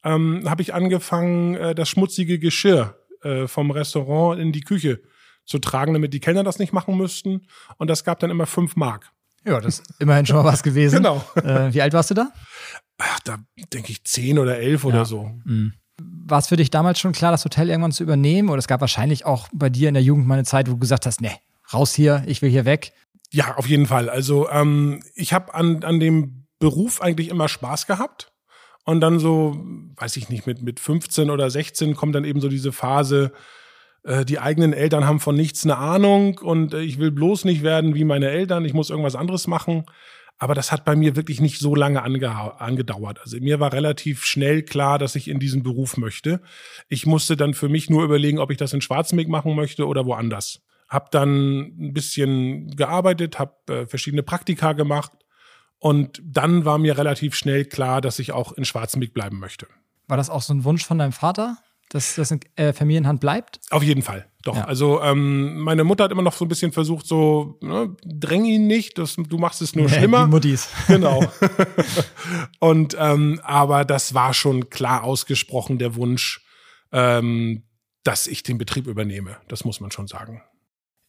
Ähm, 0.02 0.48
habe 0.48 0.62
ich 0.62 0.72
angefangen, 0.72 1.56
äh, 1.56 1.74
das 1.74 1.90
schmutzige 1.90 2.38
Geschirr 2.38 2.96
äh, 3.22 3.46
vom 3.46 3.70
Restaurant 3.70 4.40
in 4.40 4.52
die 4.52 4.62
Küche 4.62 5.02
zu 5.50 5.58
tragen, 5.58 5.92
damit 5.92 6.14
die 6.14 6.20
Kellner 6.20 6.44
das 6.44 6.58
nicht 6.60 6.72
machen 6.72 6.96
müssten. 6.96 7.42
Und 7.76 7.90
das 7.90 8.04
gab 8.04 8.20
dann 8.20 8.30
immer 8.30 8.46
fünf 8.46 8.76
Mark. 8.76 9.10
Ja, 9.44 9.60
das 9.60 9.80
ist 9.80 9.94
immerhin 9.98 10.24
schon 10.24 10.36
mal 10.36 10.44
was 10.44 10.62
gewesen. 10.62 10.96
genau. 10.98 11.24
Äh, 11.34 11.74
wie 11.74 11.82
alt 11.82 11.92
warst 11.92 12.10
du 12.10 12.14
da? 12.14 12.30
Ach, 12.98 13.18
da 13.20 13.38
denke 13.72 13.90
ich 13.90 14.04
zehn 14.04 14.38
oder 14.38 14.58
elf 14.58 14.84
ja. 14.84 14.90
oder 14.90 15.04
so. 15.04 15.32
Mhm. 15.44 15.74
War 16.00 16.38
es 16.38 16.46
für 16.46 16.56
dich 16.56 16.70
damals 16.70 17.00
schon 17.00 17.12
klar, 17.12 17.32
das 17.32 17.44
Hotel 17.44 17.68
irgendwann 17.68 17.92
zu 17.92 18.04
übernehmen? 18.04 18.48
Oder 18.48 18.60
es 18.60 18.68
gab 18.68 18.80
wahrscheinlich 18.80 19.26
auch 19.26 19.48
bei 19.52 19.68
dir 19.68 19.88
in 19.88 19.94
der 19.94 20.02
Jugend 20.02 20.26
mal 20.26 20.34
eine 20.34 20.44
Zeit, 20.44 20.68
wo 20.68 20.72
du 20.72 20.78
gesagt 20.78 21.04
hast, 21.04 21.20
nee, 21.20 21.34
raus 21.74 21.94
hier, 21.94 22.22
ich 22.26 22.42
will 22.42 22.50
hier 22.50 22.64
weg? 22.64 22.92
Ja, 23.32 23.56
auf 23.56 23.66
jeden 23.66 23.86
Fall. 23.86 24.08
Also 24.08 24.48
ähm, 24.50 25.02
ich 25.14 25.32
habe 25.32 25.52
an, 25.52 25.82
an 25.82 25.98
dem 25.98 26.46
Beruf 26.60 27.00
eigentlich 27.00 27.28
immer 27.28 27.48
Spaß 27.48 27.88
gehabt. 27.88 28.32
Und 28.84 29.00
dann 29.00 29.18
so, 29.18 29.56
weiß 29.96 30.16
ich 30.16 30.28
nicht, 30.28 30.46
mit, 30.46 30.62
mit 30.62 30.80
15 30.80 31.28
oder 31.28 31.50
16 31.50 31.96
kommt 31.96 32.14
dann 32.14 32.24
eben 32.24 32.40
so 32.40 32.48
diese 32.48 32.72
Phase, 32.72 33.32
die 34.24 34.38
eigenen 34.38 34.72
Eltern 34.72 35.06
haben 35.06 35.20
von 35.20 35.36
nichts 35.36 35.64
eine 35.64 35.76
Ahnung 35.76 36.38
und 36.38 36.74
äh, 36.74 36.80
ich 36.80 36.98
will 36.98 37.10
bloß 37.10 37.44
nicht 37.44 37.62
werden 37.62 37.94
wie 37.94 38.04
meine 38.04 38.30
Eltern, 38.30 38.64
ich 38.64 38.74
muss 38.74 38.90
irgendwas 38.90 39.16
anderes 39.16 39.46
machen. 39.46 39.84
Aber 40.38 40.54
das 40.54 40.72
hat 40.72 40.86
bei 40.86 40.96
mir 40.96 41.16
wirklich 41.16 41.42
nicht 41.42 41.58
so 41.58 41.74
lange 41.74 42.02
angedauert. 42.02 43.20
Also 43.20 43.36
mir 43.40 43.60
war 43.60 43.74
relativ 43.74 44.24
schnell 44.24 44.62
klar, 44.62 44.98
dass 44.98 45.14
ich 45.14 45.28
in 45.28 45.38
diesen 45.38 45.62
Beruf 45.62 45.98
möchte. 45.98 46.40
Ich 46.88 47.04
musste 47.04 47.36
dann 47.36 47.52
für 47.52 47.68
mich 47.68 47.90
nur 47.90 48.04
überlegen, 48.04 48.38
ob 48.38 48.50
ich 48.50 48.56
das 48.56 48.72
in 48.72 48.80
Schwarzenberg 48.80 49.28
machen 49.28 49.54
möchte 49.54 49.86
oder 49.86 50.06
woanders. 50.06 50.62
Hab 50.88 51.10
dann 51.10 51.58
ein 51.78 51.92
bisschen 51.92 52.74
gearbeitet, 52.74 53.38
hab 53.38 53.68
äh, 53.68 53.86
verschiedene 53.86 54.22
Praktika 54.22 54.72
gemacht 54.72 55.12
und 55.78 56.22
dann 56.24 56.64
war 56.64 56.78
mir 56.78 56.96
relativ 56.96 57.34
schnell 57.34 57.66
klar, 57.66 58.00
dass 58.00 58.18
ich 58.18 58.32
auch 58.32 58.52
in 58.52 58.64
Schwarzenberg 58.64 59.12
bleiben 59.12 59.38
möchte. 59.38 59.66
War 60.08 60.16
das 60.16 60.30
auch 60.30 60.42
so 60.42 60.54
ein 60.54 60.64
Wunsch 60.64 60.86
von 60.86 60.98
deinem 60.98 61.12
Vater? 61.12 61.58
Dass 61.90 62.14
das 62.14 62.30
in 62.30 62.40
äh, 62.56 62.72
Familienhand 62.72 63.20
bleibt? 63.20 63.60
Auf 63.70 63.82
jeden 63.82 64.02
Fall. 64.02 64.26
Doch, 64.42 64.56
Ja. 64.56 64.64
also 64.64 65.02
ähm, 65.02 65.60
meine 65.60 65.84
Mutter 65.84 66.04
hat 66.04 66.12
immer 66.12 66.22
noch 66.22 66.32
so 66.32 66.46
ein 66.46 66.48
bisschen 66.48 66.72
versucht, 66.72 67.06
so, 67.06 67.58
ne, 67.60 67.94
dräng 68.04 68.46
ihn 68.46 68.66
nicht, 68.66 68.96
das, 68.96 69.16
du 69.16 69.36
machst 69.36 69.60
es 69.60 69.76
nur 69.76 69.88
schlimmer. 69.88 70.24
Die 70.24 70.30
Muttis. 70.30 70.68
Genau. 70.86 71.22
und 72.58 72.96
ähm, 72.98 73.40
aber 73.44 73.84
das 73.84 74.14
war 74.14 74.32
schon 74.34 74.70
klar 74.70 75.04
ausgesprochen 75.04 75.78
der 75.78 75.94
Wunsch, 75.96 76.44
ähm, 76.92 77.64
dass 78.02 78.26
ich 78.26 78.42
den 78.42 78.56
Betrieb 78.56 78.86
übernehme. 78.86 79.36
Das 79.48 79.64
muss 79.64 79.80
man 79.80 79.90
schon 79.90 80.06
sagen. 80.06 80.42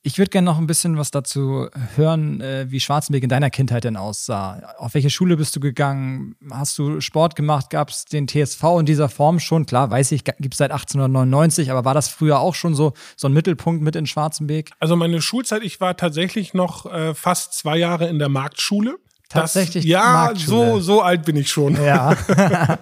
Ich 0.04 0.18
würde 0.18 0.30
gerne 0.30 0.46
noch 0.46 0.58
ein 0.58 0.66
bisschen 0.66 0.98
was 0.98 1.12
dazu 1.12 1.68
hören, 1.96 2.42
äh, 2.42 2.66
wie 2.70 2.80
Schwarzenberg 2.80 3.22
in 3.22 3.30
deiner 3.30 3.52
Kindheit 3.52 3.84
denn 3.84 3.98
aussah. 3.98 4.74
Auf 4.80 4.96
welche 4.96 5.12
Schule 5.12 5.38
bist 5.38 5.56
du 5.56 5.60
gegangen? 5.60 6.36
Hast 6.50 6.80
du 6.80 7.02
Sport 7.02 7.36
gemacht? 7.36 7.70
Gab 7.70 7.90
es 7.90 8.06
den 8.06 8.28
TSV 8.28 8.64
in 8.80 8.88
dieser 8.88 9.10
Form 9.10 9.40
schon? 9.40 9.68
Klar, 9.68 9.92
weiß 9.92 10.12
ich, 10.14 10.24
gibt 10.24 10.56
es 10.56 10.58
seit 10.58 10.72
1899, 10.72 11.70
aber 11.70 11.86
war 11.86 11.94
das 11.94 12.08
früher 12.08 12.40
auch 12.40 12.56
schon 12.56 12.74
so, 12.74 12.94
so 13.16 13.28
ein 13.28 13.34
Mittelpunkt 13.34 13.84
mit 13.84 13.96
in 13.96 14.08
Schwarzenberg? 14.08 14.72
Also 14.80 14.96
meine 14.96 15.22
Schulzeit, 15.22 15.62
ich 15.62 15.80
war 15.80 15.96
tatsächlich 15.96 16.56
noch 16.56 16.92
äh, 16.92 17.14
fast 17.14 17.54
zwei 17.54 17.78
Jahre 17.78 18.08
in 18.08 18.18
der 18.18 18.30
Marktschule. 18.30 18.98
Tatsächlich 19.30 19.84
Das, 19.84 19.92
ja, 19.92 20.34
so 20.36 20.80
so 20.80 21.02
alt 21.04 21.26
bin 21.26 21.36
ich 21.36 21.50
schon. 21.50 21.76
Ja. 21.82 22.18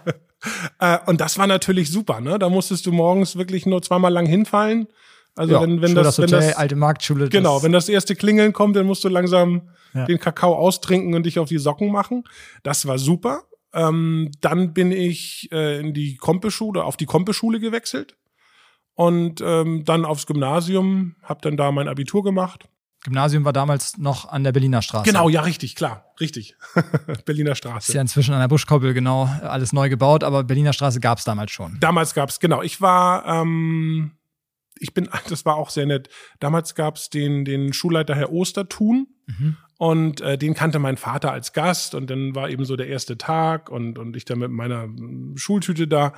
Äh, 0.79 0.99
und 1.05 1.19
das 1.19 1.37
war 1.37 1.47
natürlich 1.47 1.91
super. 1.91 2.21
Ne, 2.21 2.39
da 2.39 2.47
musstest 2.47 2.85
du 2.85 2.93
morgens 2.93 3.35
wirklich 3.35 3.65
nur 3.65 3.81
zweimal 3.81 4.13
lang 4.13 4.25
hinfallen. 4.25 4.87
Also 5.35 5.53
ja 5.53 5.61
wenn 5.61 5.81
wenn 5.81 5.95
das, 5.95 6.17
wenn 6.17 6.25
Hotel, 6.31 6.47
das 6.49 6.57
alte 6.57 6.75
Marktschule. 6.75 7.29
Genau, 7.29 7.55
das, 7.55 7.63
wenn 7.63 7.71
das 7.71 7.89
erste 7.89 8.15
Klingeln 8.15 8.51
kommt, 8.53 8.75
dann 8.75 8.85
musst 8.85 9.03
du 9.03 9.09
langsam 9.09 9.69
Ja. 9.93 10.05
den 10.05 10.19
Kakao 10.19 10.55
austrinken 10.55 11.13
und 11.15 11.25
dich 11.25 11.39
auf 11.39 11.47
die 11.49 11.57
Socken 11.59 11.91
machen. 11.91 12.23
Das 12.63 12.85
war 12.87 12.97
super. 12.97 13.43
Ähm, 13.73 14.31
dann 14.41 14.73
bin 14.73 14.91
ich 14.91 15.49
äh, 15.51 15.79
in 15.79 15.93
die 15.93 16.17
Kompeschule, 16.17 16.83
auf 16.83 16.97
die 16.97 17.05
Kompeschule 17.05 17.59
gewechselt 17.59 18.15
und 18.95 19.41
ähm, 19.41 19.85
dann 19.85 20.05
aufs 20.05 20.25
Gymnasium, 20.25 21.15
habe 21.23 21.39
dann 21.41 21.55
da 21.55 21.71
mein 21.71 21.87
Abitur 21.87 22.23
gemacht. 22.23 22.67
Gymnasium 23.03 23.45
war 23.45 23.53
damals 23.53 23.97
noch 23.97 24.27
an 24.27 24.43
der 24.43 24.51
Berliner 24.51 24.81
Straße. 24.81 25.05
Genau, 25.09 25.29
ja, 25.29 25.41
richtig, 25.41 25.75
klar, 25.75 26.03
richtig. 26.19 26.55
Berliner 27.25 27.51
Ist 27.53 27.59
Straße. 27.59 27.93
ja 27.93 28.01
inzwischen 28.01 28.33
an 28.33 28.41
der 28.41 28.49
Buschkoppel, 28.49 28.93
genau, 28.93 29.29
alles 29.41 29.71
neu 29.71 29.87
gebaut, 29.87 30.23
aber 30.25 30.43
Berliner 30.43 30.73
Straße 30.73 30.99
gab 30.99 31.19
es 31.19 31.23
damals 31.23 31.51
schon. 31.51 31.77
Damals 31.79 32.13
gab's 32.13 32.39
genau, 32.41 32.61
ich 32.61 32.81
war, 32.81 33.25
ähm, 33.25 34.11
ich 34.79 34.93
bin, 34.93 35.09
das 35.29 35.45
war 35.45 35.55
auch 35.55 35.69
sehr 35.69 35.85
nett. 35.85 36.09
Damals 36.39 36.75
gab's 36.75 37.09
den, 37.09 37.45
den 37.45 37.73
Schulleiter 37.73 38.15
Herr 38.15 38.31
Ostertun. 38.31 39.07
Mhm. 39.27 39.57
Und 39.77 40.19
äh, 40.19 40.37
den 40.37 40.55
kannte 40.55 40.77
mein 40.77 40.97
Vater 40.97 41.31
als 41.31 41.53
Gast 41.53 41.95
und 41.95 42.09
dann 42.09 42.35
war 42.35 42.49
eben 42.49 42.65
so 42.65 42.75
der 42.75 42.87
erste 42.87 43.17
Tag 43.17 43.69
und, 43.69 43.97
und 43.97 44.17
ich 44.17 44.25
dann 44.25 44.39
mit 44.39 44.51
meiner 44.51 44.87
mm, 44.87 45.37
Schultüte 45.37 45.87
da. 45.87 46.11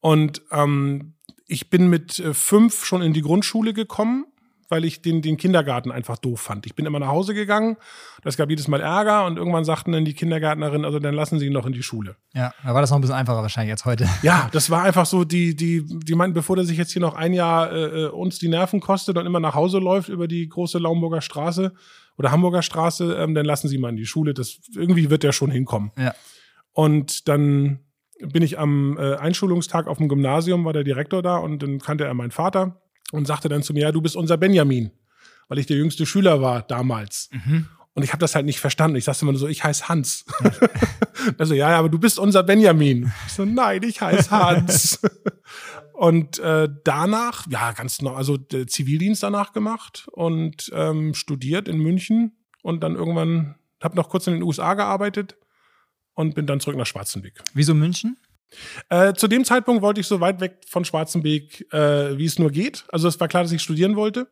Und 0.00 0.40
ähm, 0.50 1.12
ich 1.46 1.68
bin 1.68 1.88
mit 1.88 2.18
äh, 2.18 2.32
fünf 2.32 2.86
schon 2.86 3.02
in 3.02 3.12
die 3.12 3.20
Grundschule 3.20 3.74
gekommen, 3.74 4.24
weil 4.74 4.84
ich 4.84 5.02
den, 5.02 5.22
den 5.22 5.36
Kindergarten 5.36 5.92
einfach 5.92 6.18
doof 6.18 6.40
fand. 6.40 6.66
Ich 6.66 6.74
bin 6.74 6.84
immer 6.84 6.98
nach 6.98 7.06
Hause 7.06 7.32
gegangen, 7.32 7.76
das 8.24 8.36
gab 8.36 8.50
jedes 8.50 8.66
Mal 8.66 8.80
Ärger 8.80 9.24
und 9.24 9.36
irgendwann 9.36 9.64
sagten 9.64 9.92
dann 9.92 10.04
die 10.04 10.14
Kindergärtnerin, 10.14 10.84
also 10.84 10.98
dann 10.98 11.14
lassen 11.14 11.38
Sie 11.38 11.46
ihn 11.46 11.52
noch 11.52 11.64
in 11.64 11.72
die 11.72 11.84
Schule. 11.84 12.16
Ja, 12.34 12.52
da 12.64 12.74
war 12.74 12.80
das 12.80 12.90
noch 12.90 12.98
ein 12.98 13.00
bisschen 13.00 13.14
einfacher 13.14 13.40
wahrscheinlich 13.40 13.70
als 13.70 13.84
heute. 13.84 14.08
Ja, 14.22 14.48
das 14.50 14.70
war 14.70 14.82
einfach 14.82 15.06
so, 15.06 15.22
die, 15.22 15.54
die, 15.54 15.84
die 15.86 16.14
meinten, 16.16 16.34
bevor 16.34 16.56
der 16.56 16.64
sich 16.64 16.76
jetzt 16.76 16.90
hier 16.92 17.02
noch 17.02 17.14
ein 17.14 17.32
Jahr 17.34 17.70
äh, 17.70 17.84
äh, 17.84 18.08
uns 18.08 18.40
die 18.40 18.48
Nerven 18.48 18.80
kostet 18.80 19.16
und 19.16 19.26
immer 19.26 19.38
nach 19.38 19.54
Hause 19.54 19.78
läuft 19.78 20.08
über 20.08 20.26
die 20.26 20.48
große 20.48 20.78
Laumburger 20.78 21.20
Straße 21.20 21.72
oder 22.18 22.32
Hamburger 22.32 22.62
Straße, 22.62 23.14
ähm, 23.14 23.36
dann 23.36 23.46
lassen 23.46 23.68
Sie 23.68 23.78
mal 23.78 23.90
in 23.90 23.96
die 23.96 24.06
Schule. 24.06 24.34
Das 24.34 24.58
irgendwie 24.74 25.08
wird 25.08 25.22
der 25.22 25.30
schon 25.30 25.52
hinkommen. 25.52 25.92
Ja. 25.96 26.16
Und 26.72 27.28
dann 27.28 27.78
bin 28.18 28.42
ich 28.42 28.58
am 28.58 28.98
äh, 28.98 29.14
Einschulungstag 29.14 29.86
auf 29.86 29.98
dem 29.98 30.08
Gymnasium, 30.08 30.64
war 30.64 30.72
der 30.72 30.82
Direktor 30.82 31.22
da 31.22 31.36
und 31.36 31.62
dann 31.62 31.78
kannte 31.78 32.06
er 32.06 32.14
meinen 32.14 32.32
Vater 32.32 32.80
und 33.12 33.26
sagte 33.26 33.48
dann 33.48 33.62
zu 33.62 33.72
mir, 33.72 33.80
ja, 33.82 33.92
du 33.92 34.00
bist 34.00 34.16
unser 34.16 34.36
Benjamin, 34.36 34.90
weil 35.48 35.58
ich 35.58 35.66
der 35.66 35.76
jüngste 35.76 36.06
Schüler 36.06 36.40
war 36.40 36.62
damals. 36.62 37.28
Mhm. 37.32 37.68
Und 37.94 38.02
ich 38.02 38.12
habe 38.12 38.20
das 38.20 38.34
halt 38.34 38.44
nicht 38.44 38.58
verstanden. 38.58 38.96
Ich 38.96 39.04
sagte 39.04 39.22
immer 39.22 39.32
nur 39.32 39.38
so, 39.38 39.46
ich 39.46 39.62
heiße 39.62 39.88
Hans. 39.88 40.24
also 41.38 41.54
ja, 41.54 41.70
ja, 41.70 41.78
aber 41.78 41.88
du 41.88 41.98
bist 41.98 42.18
unser 42.18 42.42
Benjamin. 42.42 43.12
Ich 43.26 43.34
so, 43.34 43.44
nein, 43.44 43.82
ich 43.84 44.00
heiße 44.00 44.30
Hans. 44.32 45.00
und 45.92 46.40
äh, 46.40 46.68
danach, 46.82 47.46
ja, 47.48 47.70
ganz 47.72 48.02
noch, 48.02 48.16
also 48.16 48.36
der 48.36 48.66
Zivildienst 48.66 49.22
danach 49.22 49.52
gemacht 49.52 50.08
und 50.10 50.72
ähm, 50.74 51.14
studiert 51.14 51.68
in 51.68 51.78
München 51.78 52.32
und 52.62 52.82
dann 52.82 52.96
irgendwann, 52.96 53.54
habe 53.80 53.94
noch 53.94 54.08
kurz 54.08 54.26
in 54.26 54.34
den 54.34 54.42
USA 54.42 54.74
gearbeitet 54.74 55.36
und 56.14 56.34
bin 56.34 56.46
dann 56.46 56.58
zurück 56.58 56.76
nach 56.76 56.86
Schwarzenbeck. 56.86 57.42
Wieso 57.54 57.74
München? 57.74 58.16
Äh, 58.88 59.14
zu 59.14 59.28
dem 59.28 59.44
Zeitpunkt 59.44 59.82
wollte 59.82 60.00
ich 60.00 60.06
so 60.06 60.20
weit 60.20 60.40
weg 60.40 60.60
von 60.68 60.84
Schwarzenbeek, 60.84 61.72
äh, 61.72 62.16
wie 62.18 62.24
es 62.24 62.38
nur 62.38 62.50
geht. 62.50 62.84
Also 62.90 63.08
es 63.08 63.18
war 63.20 63.28
klar, 63.28 63.42
dass 63.42 63.52
ich 63.52 63.62
studieren 63.62 63.96
wollte. 63.96 64.28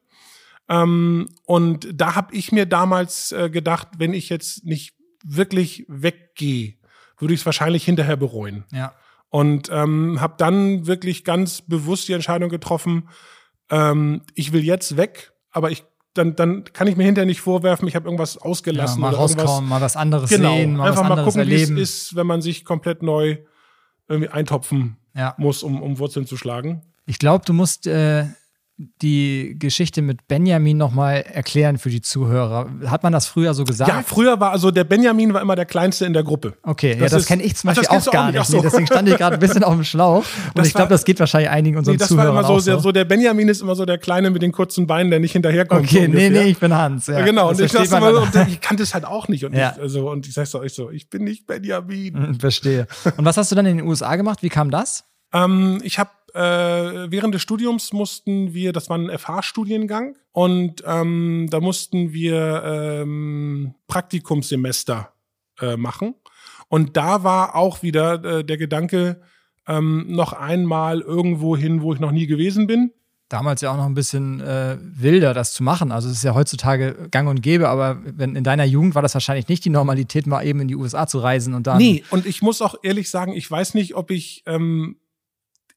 Ähm, 0.69 1.29
und 1.45 1.89
da 1.93 2.15
habe 2.15 2.35
ich 2.35 2.53
mir 2.53 2.67
damals 2.67 3.33
äh, 3.33 3.51
gedacht, 3.51 3.89
wenn 3.99 4.15
ich 4.15 4.29
jetzt 4.29 4.65
nicht 4.65 4.95
wirklich 5.25 5.85
weggehe, 5.89 6.75
würde 7.19 7.35
ich 7.35 7.41
es 7.41 7.47
wahrscheinlich 7.47 7.85
hinterher 7.85 8.17
bereuen. 8.17 8.65
Ja. 8.73 8.95
Und 9.29 9.71
ähm, 9.73 10.21
habe 10.21 10.35
dann 10.39 10.87
wirklich 10.87 11.25
ganz 11.25 11.63
bewusst 11.63 12.09
die 12.09 12.13
Entscheidung 12.13 12.49
getroffen, 12.49 13.09
ähm, 13.71 14.23
ich 14.35 14.53
will 14.53 14.63
jetzt 14.63 14.97
weg, 14.97 15.33
aber 15.51 15.71
ich 15.71 15.85
dann, 16.15 16.37
dann 16.37 16.65
kann 16.65 16.89
ich 16.89 16.97
mir 16.97 17.05
hinterher 17.05 17.27
nicht 17.27 17.41
vorwerfen, 17.41 17.89
ich 17.89 17.97
habe 17.97 18.05
irgendwas 18.05 18.35
ja 18.35 18.43
ausgelassen 18.43 19.01
mal 19.01 19.15
oder 19.15 19.23
irgendwas. 19.23 19.47
rauskommen, 19.47 19.71
mal 19.71 19.81
was 19.81 19.97
anderes 19.97 20.29
Genau, 20.29 20.55
sehen, 20.55 20.77
mal 20.77 20.89
einfach 20.89 21.01
was 21.03 21.09
mal 21.09 21.19
anderes 21.19 21.35
gucken, 21.35 21.49
wie 21.51 21.55
es 21.55 21.63
erleben. 21.63 21.77
ist, 21.79 22.17
wenn 22.17 22.27
man 22.27 22.43
sich 22.43 22.65
komplett 22.67 23.03
neu 23.03 23.39
irgendwie 24.09 24.31
eintopfen 24.31 24.97
Ja. 25.15 25.35
muss, 25.39 25.63
um, 25.63 25.83
um 25.83 25.99
Wurzeln 25.99 26.27
zu 26.27 26.37
schlagen. 26.37 26.83
Ich 27.07 27.19
glaube, 27.19 27.45
du 27.45 27.53
musst 27.53 27.87
äh, 27.87 28.27
die 28.79 29.55
Geschichte 29.59 30.03
mit 30.03 30.27
Benjamin 30.29 30.77
nochmal 30.77 31.19
erklären 31.31 31.79
für 31.79 31.91
die 31.91 32.01
Zuhörer. 32.01 32.71
Hat 32.87 33.03
man 33.03 33.13
das 33.13 33.27
früher 33.27 33.55
so 33.55 33.65
gesagt? 33.65 33.89
Ja, 33.91 34.03
früher 34.03 34.41
war 34.41 34.51
also 34.51 34.71
der 34.71 34.85
Benjamin 34.85 35.33
war 35.35 35.41
immer 35.43 35.55
der 35.57 35.67
Kleinste 35.67 36.05
in 36.07 36.13
der 36.15 36.25
Gruppe. 36.25 36.55
Okay, 36.63 36.95
ja, 36.95 36.97
Das 37.01 37.13
das 37.13 37.23
ist- 37.23 37.29
kenne 37.29 37.43
ich 37.43 37.55
zum 37.55 37.71
Ach, 37.71 37.75
das 37.75 37.83
Beispiel 37.83 37.95
kennst 37.95 38.09
auch 38.09 38.13
du 38.13 38.19
auch 38.19 38.21
gar 38.23 38.27
nicht, 38.27 38.35
nicht. 38.35 38.41
ach 38.43 38.47
so. 38.47 38.57
Nee, 38.57 38.63
deswegen 38.65 38.87
stand 38.87 39.09
ich 39.09 39.17
gerade 39.19 39.35
ein 39.37 39.41
bisschen 39.41 39.63
auf 39.63 39.75
dem 39.75 39.85
Schlauch. 39.85 40.25
Und 40.49 40.59
Das 40.59 40.67
ich 40.67 40.73
glaube, 40.73 40.85
war- 40.91 40.95
das 40.97 41.05
geht 41.05 41.21
wahrscheinlich 41.21 41.51
einigen 41.51 41.77
unseren 41.79 41.93
Nee, 41.95 41.99
das 41.99 42.11
war 42.11 42.17
Zuhörern 42.25 42.37
immer 42.39 42.47
so, 42.47 42.55
auch 42.55 42.59
so. 42.79 42.79
so, 42.81 42.93
der 42.93 43.05
Benjamin 43.05 43.49
ist 43.49 43.61
immer 43.61 43.75
so 43.77 43.85
der 43.85 43.99
Kleine 43.99 44.31
mit 44.31 44.43
den 44.43 44.53
kurzen 44.53 44.87
Beinen, 44.87 45.11
der 45.11 45.21
nicht 45.21 45.33
hinterherkommt. 45.33 45.85
Okay, 45.87 46.07
so 46.07 46.13
nee, 46.13 46.31
nee, 46.31 46.45
ich 46.45 46.59
bin 46.59 46.75
Hans. 46.75 47.07
Ja, 47.07 47.19
Ja, 47.21 47.25
genau, 47.25 47.51
Das 47.51 47.61
und 47.61 47.67
ich, 47.67 47.93
immer, 47.93 48.23
und 48.23 48.35
ich 48.49 48.61
kannte 48.61 48.83
es 48.83 48.95
halt 48.95 49.05
auch 49.05 49.29
nicht. 49.29 49.45
Und, 49.45 49.55
Ja. 49.55 49.75
ich, 49.77 49.83
also, 49.83 50.11
und 50.11 50.27
ich 50.27 50.33
sag's 50.35 50.55
euch 50.55 50.73
so, 50.75 50.91
ich 50.91 51.09
bin 51.11 51.25
nicht 51.25 51.47
Benjamin. 51.47 52.35
Verstehe. 52.41 52.87
Und 53.17 53.25
was 53.25 53.37
hast 53.37 53.53
du 53.53 53.55
dann 53.55 53.67
in 53.67 53.77
den 53.77 53.87
USA 53.87 54.17
gemacht? 54.17 54.43
Wie 54.43 54.49
kam 54.49 54.71
das? 54.71 55.05
Ähm, 55.35 55.81
ich 55.83 55.99
habe 55.99 56.11
äh, 56.35 57.11
während 57.11 57.35
des 57.35 57.43
Studiums 57.43 57.93
mussten 57.93 58.55
wir, 58.55 58.73
das 58.73 58.89
war 58.91 58.99
ein 58.99 59.11
FH-Studiengang, 59.17 60.17
und 60.33 60.83
ähm, 60.87 61.49
da 61.51 61.61
mussten 61.61 62.13
wir 62.13 62.63
ähm, 62.65 63.75
Praktikumssemester 63.87 65.13
äh, 65.61 65.77
machen. 65.77 66.15
Und 66.69 66.97
da 66.97 67.23
war 67.23 67.55
auch 67.55 67.83
wieder 67.83 68.25
äh, 68.25 68.45
der 68.45 68.57
Gedanke, 68.57 69.21
ähm, 69.69 70.07
noch 70.09 70.33
einmal 70.33 71.03
irgendwo 71.03 71.57
hin, 71.57 71.83
wo 71.83 71.93
ich 71.93 72.01
noch 72.01 72.11
nie 72.11 72.27
gewesen 72.27 72.67
bin. 72.67 72.93
Damals 73.29 73.61
ja 73.61 73.73
auch 73.73 73.77
noch 73.77 73.87
ein 73.87 73.95
bisschen 73.95 74.41
äh, 74.41 74.77
wilder, 74.81 75.33
das 75.33 75.55
zu 75.55 75.63
machen. 75.63 75.93
Also 75.93 76.09
es 76.09 76.17
ist 76.17 76.25
ja 76.25 76.35
heutzutage 76.35 77.09
gang 77.11 77.29
und 77.29 77.43
gäbe, 77.43 77.69
aber 77.69 78.01
wenn 78.05 78.37
in 78.37 78.45
deiner 78.45 78.65
Jugend 78.65 78.95
war 78.95 79.03
das 79.03 79.15
wahrscheinlich 79.15 79.49
nicht 79.49 79.65
die 79.65 79.71
Normalität, 79.71 80.27
mal 80.27 80.45
eben 80.45 80.61
in 80.61 80.69
die 80.69 80.77
USA 80.77 81.07
zu 81.07 81.19
reisen 81.19 81.55
und 81.55 81.67
dann. 81.67 81.79
Nee, 81.79 82.05
und 82.11 82.27
ich 82.27 82.43
muss 82.43 82.61
auch 82.61 82.75
ehrlich 82.83 83.09
sagen, 83.09 83.33
ich 83.33 83.51
weiß 83.51 83.75
nicht, 83.75 83.95
ob 83.95 84.11
ich, 84.11 84.43
ähm, 84.47 84.97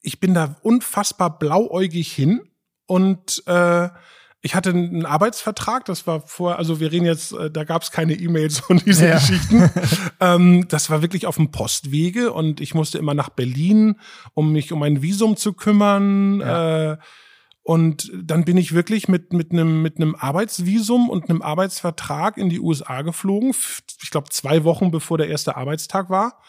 ich 0.06 0.20
bin 0.20 0.34
da 0.34 0.56
unfassbar 0.62 1.38
blauäugig 1.38 2.12
hin 2.12 2.48
und 2.86 3.42
äh, 3.46 3.88
ich 4.40 4.54
hatte 4.54 4.70
einen 4.70 5.04
Arbeitsvertrag, 5.04 5.84
das 5.86 6.06
war 6.06 6.20
vor, 6.20 6.56
also 6.56 6.78
wir 6.78 6.92
reden 6.92 7.06
jetzt, 7.06 7.32
äh, 7.32 7.50
da 7.50 7.64
gab 7.64 7.82
es 7.82 7.90
keine 7.90 8.14
E-Mails 8.14 8.60
und 8.68 8.86
diese 8.86 9.08
Ja. 9.08 9.14
Geschichten. 9.16 9.68
ähm, 10.20 10.68
das 10.68 10.88
war 10.90 11.02
wirklich 11.02 11.26
auf 11.26 11.34
dem 11.34 11.50
Postwege 11.50 12.32
und 12.32 12.60
ich 12.60 12.72
musste 12.72 12.98
immer 12.98 13.14
nach 13.14 13.30
Berlin, 13.30 13.98
um 14.34 14.52
mich 14.52 14.72
um 14.72 14.82
ein 14.84 15.02
Visum 15.02 15.36
zu 15.36 15.52
kümmern. 15.52 16.40
Äh, 16.40 16.96
und 17.62 18.12
dann 18.14 18.44
bin 18.44 18.56
ich 18.56 18.72
wirklich 18.72 19.08
mit 19.08 19.32
mit 19.32 19.50
einem 19.50 19.82
mit 19.82 19.96
einem 19.96 20.14
Arbeitsvisum 20.14 21.10
und 21.10 21.28
einem 21.28 21.42
Arbeitsvertrag 21.42 22.36
in 22.36 22.48
die 22.48 22.60
USA 22.60 23.02
geflogen. 23.02 23.52
Ich 24.00 24.10
glaube 24.12 24.28
zwei 24.30 24.62
Wochen 24.62 24.92
bevor 24.92 25.18
der 25.18 25.26
erste 25.26 25.56
Arbeitstag 25.56 26.08
war. 26.08 26.40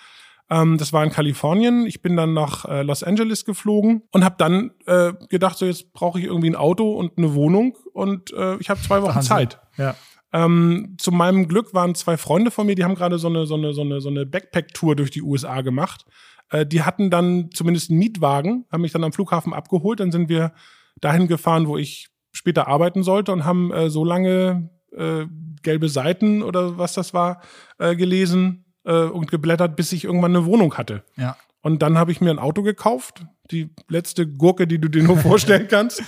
Ähm, 0.49 0.77
das 0.77 0.93
war 0.93 1.03
in 1.03 1.09
Kalifornien. 1.09 1.85
Ich 1.85 2.01
bin 2.01 2.15
dann 2.15 2.33
nach 2.33 2.65
äh, 2.65 2.81
Los 2.83 3.03
Angeles 3.03 3.45
geflogen 3.45 4.03
und 4.11 4.23
habe 4.23 4.35
dann 4.37 4.71
äh, 4.85 5.13
gedacht, 5.29 5.57
so 5.57 5.65
jetzt 5.65 5.93
brauche 5.93 6.19
ich 6.19 6.25
irgendwie 6.25 6.49
ein 6.49 6.55
Auto 6.55 6.93
und 6.93 7.17
eine 7.17 7.33
Wohnung 7.33 7.77
und 7.93 8.31
äh, 8.33 8.57
ich 8.57 8.69
habe 8.69 8.81
zwei 8.81 9.01
Wochen 9.01 9.15
Wahnsinn. 9.15 9.29
Zeit. 9.29 9.59
Ja. 9.77 9.95
Ähm, 10.33 10.95
zu 10.97 11.11
meinem 11.11 11.47
Glück 11.47 11.73
waren 11.73 11.95
zwei 11.95 12.17
Freunde 12.17 12.51
von 12.51 12.65
mir, 12.65 12.75
die 12.75 12.83
haben 12.83 12.95
gerade 12.95 13.17
so 13.17 13.27
eine, 13.27 13.45
so 13.45 13.55
eine, 13.55 13.73
so 13.73 13.81
eine, 13.81 14.01
so 14.01 14.09
eine 14.09 14.25
Backpack-Tour 14.25 14.95
durch 14.95 15.11
die 15.11 15.21
USA 15.21 15.61
gemacht. 15.61 16.05
Äh, 16.49 16.65
die 16.65 16.83
hatten 16.83 17.09
dann 17.09 17.49
zumindest 17.53 17.89
einen 17.89 17.99
Mietwagen, 17.99 18.65
haben 18.71 18.81
mich 18.81 18.91
dann 18.91 19.03
am 19.03 19.13
Flughafen 19.13 19.53
abgeholt. 19.53 19.99
Dann 19.99 20.11
sind 20.11 20.29
wir 20.29 20.53
dahin 20.99 21.27
gefahren, 21.27 21.67
wo 21.67 21.77
ich 21.77 22.09
später 22.31 22.67
arbeiten 22.67 23.03
sollte 23.03 23.31
und 23.31 23.45
haben 23.45 23.71
äh, 23.71 23.89
so 23.89 24.03
lange 24.03 24.69
äh, 24.95 25.25
gelbe 25.63 25.89
Seiten 25.89 26.43
oder 26.43 26.77
was 26.77 26.93
das 26.93 27.13
war, 27.13 27.41
äh, 27.79 27.95
gelesen 27.95 28.66
äh, 28.87 29.03
und 29.03 29.29
geblättert, 29.29 29.75
bis 29.75 29.91
ich 29.91 30.05
irgendwann 30.05 30.35
eine 30.35 30.45
Wohnung 30.45 30.75
hatte. 30.75 31.03
Ja. 31.17 31.37
Und 31.61 31.81
dann 31.81 31.97
habe 31.97 32.11
ich 32.11 32.21
mir 32.21 32.31
ein 32.31 32.39
Auto 32.39 32.63
gekauft, 32.63 33.25
die 33.51 33.69
letzte 33.89 34.25
Gurke, 34.25 34.65
die 34.67 34.79
du 34.79 34.87
dir 34.87 35.03
nur 35.03 35.17
vorstellen 35.29 35.67
kannst. 35.67 36.01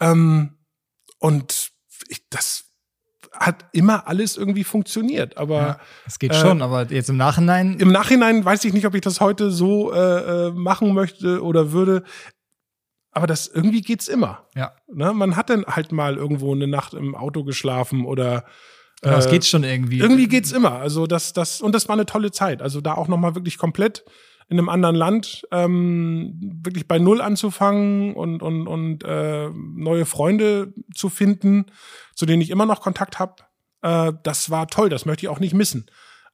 Ähm, 0.00 0.58
und 1.18 1.70
ich, 2.08 2.28
das 2.28 2.64
hat 3.32 3.66
immer 3.72 4.08
alles 4.08 4.36
irgendwie 4.36 4.64
funktioniert. 4.64 5.36
Aber 5.36 5.60
ja, 5.60 5.80
es 6.06 6.18
geht 6.18 6.34
schon, 6.34 6.60
äh, 6.60 6.64
aber 6.64 6.90
jetzt 6.90 7.08
im 7.08 7.16
Nachhinein. 7.16 7.78
Im 7.78 7.92
Nachhinein 7.92 8.44
weiß 8.44 8.64
ich 8.64 8.72
nicht, 8.72 8.86
ob 8.86 8.94
ich 8.94 9.00
das 9.00 9.20
heute 9.20 9.50
so 9.50 9.92
äh, 9.92 10.48
äh 10.48 10.50
machen 10.50 10.94
möchte 10.94 11.42
oder 11.42 11.72
würde. 11.72 12.02
Aber 13.12 13.26
das 13.26 13.46
irgendwie 13.46 13.82
geht's 13.82 14.08
immer. 14.08 14.46
Ja. 14.54 14.72
Ne? 14.92 15.12
Man 15.12 15.36
hat 15.36 15.50
dann 15.50 15.64
halt 15.64 15.92
mal 15.92 16.16
irgendwo 16.16 16.54
eine 16.54 16.66
Nacht 16.66 16.94
im 16.94 17.14
Auto 17.14 17.44
geschlafen 17.44 18.04
oder 18.04 18.44
ja, 19.04 19.12
das 19.12 19.26
äh, 19.26 19.30
geht 19.30 19.44
schon 19.44 19.64
irgendwie. 19.64 19.98
Irgendwie 19.98 20.28
geht's 20.28 20.52
immer. 20.52 20.72
Also 20.72 21.06
das, 21.06 21.32
das, 21.32 21.60
und 21.60 21.74
das 21.74 21.88
war 21.88 21.94
eine 21.94 22.06
tolle 22.06 22.30
Zeit. 22.30 22.62
Also 22.62 22.80
da 22.80 22.94
auch 22.94 23.08
nochmal 23.08 23.34
wirklich 23.34 23.58
komplett 23.58 24.04
in 24.48 24.58
einem 24.58 24.68
anderen 24.68 24.96
Land 24.96 25.46
ähm, 25.52 26.38
wirklich 26.62 26.88
bei 26.88 26.98
Null 26.98 27.20
anzufangen 27.20 28.14
und, 28.14 28.42
und, 28.42 28.66
und 28.66 29.04
äh, 29.04 29.50
neue 29.50 30.06
Freunde 30.06 30.72
zu 30.94 31.10
finden, 31.10 31.66
zu 32.14 32.24
denen 32.24 32.40
ich 32.40 32.50
immer 32.50 32.64
noch 32.64 32.80
Kontakt 32.80 33.18
habe. 33.18 33.34
Äh, 33.82 34.12
das 34.22 34.50
war 34.50 34.66
toll, 34.66 34.88
das 34.88 35.04
möchte 35.04 35.26
ich 35.26 35.28
auch 35.28 35.40
nicht 35.40 35.54
missen. 35.54 35.86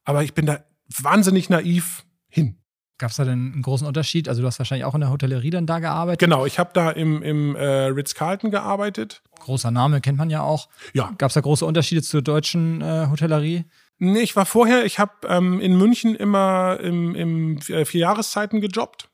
Aber 0.05 0.23
ich 0.23 0.33
bin 0.33 0.45
da 0.45 0.63
wahnsinnig 1.01 1.49
naiv 1.49 2.05
hin. 2.29 2.57
Gab 2.97 3.11
es 3.11 3.17
da 3.17 3.25
denn 3.25 3.51
einen 3.53 3.61
großen 3.61 3.85
Unterschied? 3.85 4.29
Also 4.29 4.41
du 4.41 4.47
hast 4.47 4.57
wahrscheinlich 4.57 4.85
auch 4.85 4.95
in 4.95 5.01
der 5.01 5.09
Hotellerie 5.09 5.49
dann 5.49 5.65
da 5.65 5.79
gearbeitet? 5.79 6.19
Genau, 6.19 6.45
ich 6.45 6.59
habe 6.59 6.69
da 6.73 6.91
im, 6.91 7.21
im 7.21 7.55
äh, 7.55 7.87
Ritz-Carlton 7.87 8.51
gearbeitet. 8.51 9.21
Großer 9.39 9.69
Name, 9.69 9.99
kennt 9.99 10.17
man 10.17 10.29
ja 10.29 10.41
auch. 10.41 10.69
Ja. 10.93 11.13
Gab 11.17 11.29
es 11.29 11.33
da 11.33 11.41
große 11.41 11.65
Unterschiede 11.65 12.01
zur 12.01 12.21
deutschen 12.21 12.81
äh, 12.81 13.07
Hotellerie? 13.09 13.65
Nee, 13.97 14.19
ich 14.19 14.35
war 14.35 14.45
vorher, 14.45 14.85
ich 14.85 14.97
habe 14.97 15.11
ähm, 15.27 15.59
in 15.59 15.77
München 15.77 16.15
immer 16.15 16.79
im, 16.81 17.15
im 17.15 17.57
äh, 17.67 17.83
vier 17.83 18.01
Jahreszeiten 18.01 18.61
gejobbt. 18.61 19.09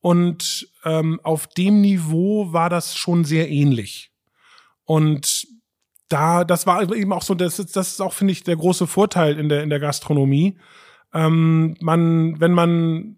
Und 0.00 0.68
ähm, 0.84 1.18
auf 1.22 1.46
dem 1.46 1.80
Niveau 1.80 2.52
war 2.52 2.68
das 2.68 2.94
schon 2.94 3.24
sehr 3.24 3.50
ähnlich. 3.50 4.12
Und 4.84 5.46
da, 6.10 6.44
das 6.44 6.66
war 6.66 6.82
eben 6.94 7.12
auch 7.14 7.22
so, 7.22 7.34
das, 7.34 7.56
das 7.56 7.92
ist 7.92 8.00
auch, 8.02 8.12
finde 8.12 8.32
ich, 8.32 8.44
der 8.44 8.56
große 8.56 8.86
Vorteil 8.86 9.38
in 9.38 9.48
der, 9.48 9.62
in 9.62 9.70
der 9.70 9.80
Gastronomie 9.80 10.58
ähm, 11.14 11.76
man, 11.80 12.40
wenn 12.40 12.52
man 12.52 13.16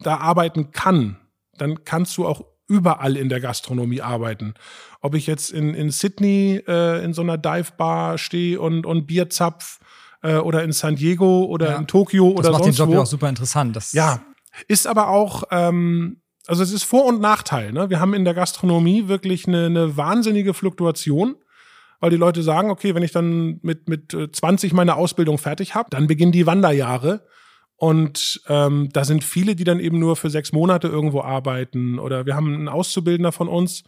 da 0.00 0.16
arbeiten 0.16 0.72
kann, 0.72 1.18
dann 1.56 1.84
kannst 1.84 2.16
du 2.16 2.26
auch 2.26 2.44
überall 2.66 3.16
in 3.16 3.28
der 3.28 3.40
Gastronomie 3.40 4.02
arbeiten. 4.02 4.54
Ob 5.00 5.14
ich 5.14 5.26
jetzt 5.26 5.50
in, 5.50 5.74
in 5.74 5.90
Sydney 5.90 6.62
äh, 6.66 7.04
in 7.04 7.14
so 7.14 7.22
einer 7.22 7.38
Dive-Bar 7.38 8.18
stehe 8.18 8.60
und, 8.60 8.84
und 8.86 9.06
Bier 9.06 9.30
zapf 9.30 9.80
äh, 10.22 10.36
oder 10.36 10.62
in 10.62 10.72
San 10.72 10.96
Diego 10.96 11.44
oder 11.44 11.70
ja. 11.70 11.76
in 11.76 11.86
Tokio 11.86 12.28
oder 12.28 12.44
sonst 12.44 12.46
wo. 12.46 12.50
Das 12.50 12.58
macht 12.58 12.66
den 12.66 12.86
Job 12.86 12.90
ja 12.94 13.00
auch 13.00 13.06
super 13.06 13.28
interessant. 13.28 13.74
Das 13.74 13.92
ja, 13.92 14.20
ist 14.66 14.86
aber 14.86 15.08
auch, 15.08 15.44
ähm, 15.50 16.20
also 16.46 16.62
es 16.62 16.72
ist 16.72 16.84
Vor- 16.84 17.06
und 17.06 17.20
Nachteil. 17.20 17.72
Ne? 17.72 17.90
Wir 17.90 18.00
haben 18.00 18.14
in 18.14 18.24
der 18.24 18.34
Gastronomie 18.34 19.08
wirklich 19.08 19.46
eine, 19.48 19.66
eine 19.66 19.96
wahnsinnige 19.96 20.52
Fluktuation 20.54 21.36
weil 22.00 22.10
die 22.10 22.16
Leute 22.16 22.42
sagen, 22.42 22.70
okay, 22.70 22.94
wenn 22.94 23.02
ich 23.02 23.12
dann 23.12 23.58
mit, 23.62 23.88
mit 23.88 24.16
20 24.32 24.72
äh, 24.72 24.74
meine 24.74 24.96
Ausbildung 24.96 25.38
fertig 25.38 25.74
habe, 25.74 25.90
dann 25.90 26.06
beginnen 26.06 26.32
die 26.32 26.46
Wanderjahre. 26.46 27.26
Und 27.76 28.40
ähm, 28.48 28.88
da 28.92 29.04
sind 29.04 29.22
viele, 29.22 29.54
die 29.54 29.64
dann 29.64 29.78
eben 29.80 29.98
nur 29.98 30.16
für 30.16 30.30
sechs 30.30 30.52
Monate 30.52 30.88
irgendwo 30.88 31.20
arbeiten. 31.22 31.98
Oder 31.98 32.26
wir 32.26 32.34
haben 32.34 32.52
einen 32.52 32.68
Auszubildender 32.68 33.32
von 33.32 33.48
uns, 33.48 33.84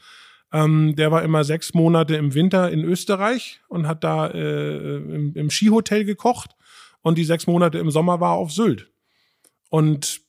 ähm, 0.52 0.94
der 0.96 1.10
war 1.10 1.22
immer 1.22 1.44
sechs 1.44 1.74
Monate 1.74 2.16
im 2.16 2.34
Winter 2.34 2.70
in 2.70 2.84
Österreich 2.84 3.60
und 3.68 3.86
hat 3.86 4.02
da 4.04 4.28
äh, 4.28 4.96
im, 4.96 5.32
im 5.34 5.50
Skihotel 5.50 6.04
gekocht. 6.04 6.56
Und 7.02 7.18
die 7.18 7.24
sechs 7.24 7.46
Monate 7.46 7.78
im 7.78 7.90
Sommer 7.90 8.20
war 8.20 8.32
auf 8.32 8.52
Sylt. 8.52 8.90
Und 9.70 10.20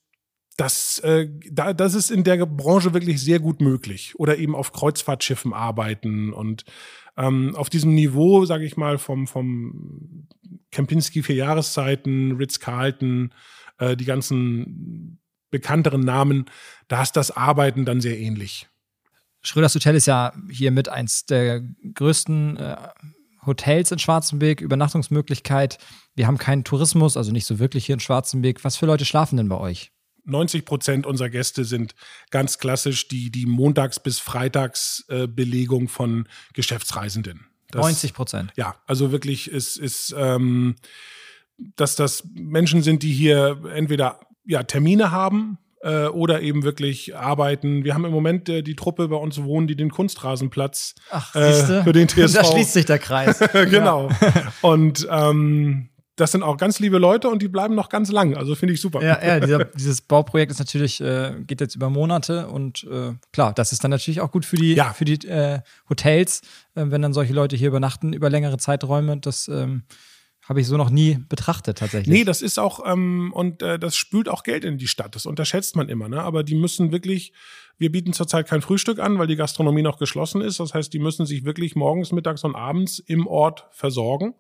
das, 0.62 1.00
äh, 1.00 1.28
da, 1.50 1.74
das 1.74 1.96
ist 1.96 2.12
in 2.12 2.24
der 2.24 2.46
Branche 2.46 2.94
wirklich 2.94 3.20
sehr 3.20 3.40
gut 3.40 3.62
möglich. 3.62 4.14
Oder 4.20 4.38
eben 4.38 4.54
auf 4.54 4.72
Kreuzfahrtschiffen 4.72 5.54
arbeiten 5.54 6.32
und 6.34 6.66
ähm, 7.18 7.56
auf 7.56 7.72
diesem 7.72 7.96
Niveau, 7.96 8.46
sage 8.46 8.64
ich 8.64 8.78
mal, 8.78 9.00
vom, 9.00 9.26
vom 9.26 10.28
Kempinski 10.70 11.24
vier 11.24 11.36
Jahreszeiten, 11.36 12.34
Ritz-Carlton, 12.34 13.34
äh, 13.80 13.98
die 13.98 14.06
ganzen 14.06 15.20
bekannteren 15.50 16.02
Namen, 16.02 16.46
da 16.88 17.02
ist 17.02 17.14
das 17.14 17.32
Arbeiten 17.32 17.84
dann 17.84 18.00
sehr 18.00 18.20
ähnlich. 18.20 18.70
Schröders 19.42 19.74
Hotel 19.74 19.96
ist 19.96 20.06
ja 20.06 20.32
hier 20.52 20.70
mit 20.70 20.90
eins 20.90 21.26
der 21.26 21.62
größten 21.96 22.58
äh, 22.58 22.78
Hotels 23.48 23.92
in 23.92 23.98
Schwarzenberg, 23.98 24.62
Übernachtungsmöglichkeit. 24.62 25.80
Wir 26.14 26.28
haben 26.28 26.38
keinen 26.38 26.64
Tourismus, 26.64 27.18
also 27.18 27.32
nicht 27.32 27.48
so 27.48 27.58
wirklich 27.58 27.88
hier 27.88 27.96
in 27.96 28.00
Schwarzenberg. 28.00 28.64
Was 28.64 28.78
für 28.78 28.86
Leute 28.86 29.06
schlafen 29.06 29.38
denn 29.38 29.50
bei 29.50 29.58
euch? 29.58 29.92
90 30.26 30.66
Prozent 30.66 31.06
unserer 31.06 31.30
Gäste 31.30 31.66
sind 31.66 31.96
ganz 32.30 32.58
klassisch 32.58 33.08
die, 33.08 33.32
die 33.32 33.46
Montags- 33.46 34.00
bis 34.00 34.20
Freitagsbelegung 34.20 35.86
äh, 35.86 35.88
von 35.88 36.28
Geschäftsreisenden. 36.54 37.48
Das, 37.72 37.82
90 37.82 38.14
Prozent. 38.14 38.54
Ja, 38.56 38.76
also 38.86 39.12
wirklich 39.12 39.50
ist, 39.50 39.78
ist 39.78 40.14
ähm, 40.18 40.76
dass 41.76 41.96
das 41.96 42.24
Menschen 42.34 42.84
sind, 42.84 43.04
die 43.04 43.14
hier 43.14 43.62
entweder 43.74 44.20
ja, 44.46 44.64
Termine 44.64 45.12
haben 45.12 45.58
äh, 45.82 46.08
oder 46.08 46.42
eben 46.42 46.64
wirklich 46.64 47.16
arbeiten. 47.16 47.84
Wir 47.84 47.94
haben 47.94 48.06
im 48.06 48.12
Moment 48.12 48.50
äh, 48.50 48.62
die 48.62 48.76
Truppe 48.76 49.08
bei 49.08 49.16
uns 49.16 49.42
wohnen, 49.44 49.68
die 49.68 49.76
den 49.76 49.92
Kunstrasenplatz 49.92 50.96
Ach, 51.12 51.36
äh, 51.36 51.84
für 51.84 51.94
den 51.94 52.08
TSV. 52.08 52.34
Da 52.34 52.44
schließt 52.44 52.74
sich 52.74 52.86
der 52.86 53.00
Kreis. 53.00 53.40
genau. 53.54 54.10
Und 54.62 55.08
ähm, 55.10 55.90
das 56.16 56.32
sind 56.32 56.44
auch 56.44 56.58
ganz 56.58 56.80
liebe 56.80 56.98
Leute 56.98 57.30
und 57.30 57.42
die 57.42 57.48
bleiben 57.48 57.74
noch 57.74 57.90
ganz 57.90 58.12
lang. 58.12 58.36
Also 58.36 58.56
finde 58.56 58.74
ich 58.74 58.82
super. 58.82 59.02
Ja, 59.02 59.24
ja 59.24 59.40
dieser, 59.40 59.66
dieses 59.66 60.02
Bauprojekt 60.02 60.52
ist 60.52 60.60
natürlich, 60.60 61.00
äh, 61.02 61.36
geht 61.48 61.62
jetzt 61.62 61.76
über 61.76 61.90
Monate 61.90 62.48
und 62.48 62.84
äh, 62.84 63.14
klar, 63.32 63.54
das 63.54 63.72
ist 63.72 63.84
dann 63.84 63.92
natürlich 63.92 64.22
auch 64.22 64.32
gut 64.32 64.46
für 64.46 64.58
die, 64.58 64.74
ja. 64.74 64.94
für 64.94 65.06
die 65.06 65.26
äh, 65.28 65.62
Hotels, 65.90 66.42
äh, 66.76 66.84
wenn 66.86 67.02
dann 67.02 67.14
solche 67.14 67.34
Leute 67.34 67.56
hier 67.56 67.70
übernachten 67.70 68.14
über 68.14 68.30
längere 68.30 68.58
Zeiträume. 68.58 69.18
Das 69.18 69.48
ähm, 69.48 69.84
habe 70.48 70.60
ich 70.60 70.68
so 70.68 70.76
noch 70.76 70.90
nie 70.90 71.20
betrachtet 71.30 71.78
tatsächlich. 71.78 72.14
Nee, 72.14 72.24
das 72.26 72.42
ist 72.42 72.60
auch, 72.60 72.86
ähm, 72.86 73.32
und 73.34 73.62
äh, 73.62 73.80
das 73.80 73.96
spült 73.96 74.28
auch 74.28 74.44
Geld 74.44 74.66
in 74.66 74.78
die 74.78 74.88
Stadt. 74.88 75.16
Das 75.16 75.26
unterschätzt 75.26 75.76
man 75.78 75.88
immer, 75.88 76.10
ne? 76.10 76.22
Aber 76.22 76.44
die 76.44 76.56
müssen 76.56 76.92
wirklich, 76.92 77.32
wir 77.78 77.92
bieten 77.92 78.12
zurzeit 78.12 78.48
kein 78.48 78.62
Frühstück 78.62 79.00
an, 79.00 79.18
weil 79.18 79.28
die 79.28 79.38
Gastronomie 79.38 79.82
noch 79.82 79.98
geschlossen 79.98 80.42
ist. 80.42 80.60
Das 80.60 80.74
heißt, 80.74 80.92
die 80.92 81.00
müssen 81.00 81.26
sich 81.26 81.46
wirklich 81.46 81.76
morgens, 81.76 82.12
mittags 82.12 82.44
und 82.44 82.56
abends 82.56 83.00
im 83.00 83.28
Ort 83.28 83.68
versorgen. 83.72 84.36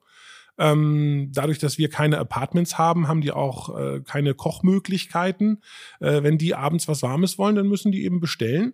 Ähm, 0.57 1.29
dadurch, 1.33 1.59
dass 1.59 1.77
wir 1.77 1.89
keine 1.89 2.17
Apartments 2.17 2.77
haben, 2.77 3.07
haben 3.07 3.21
die 3.21 3.31
auch 3.31 3.77
äh, 3.77 4.01
keine 4.01 4.33
Kochmöglichkeiten. 4.33 5.61
Äh, 5.99 6.23
wenn 6.23 6.37
die 6.37 6.55
abends 6.55 6.87
was 6.87 7.01
Warmes 7.01 7.37
wollen, 7.37 7.55
dann 7.55 7.67
müssen 7.67 7.91
die 7.91 8.03
eben 8.03 8.19
bestellen. 8.19 8.73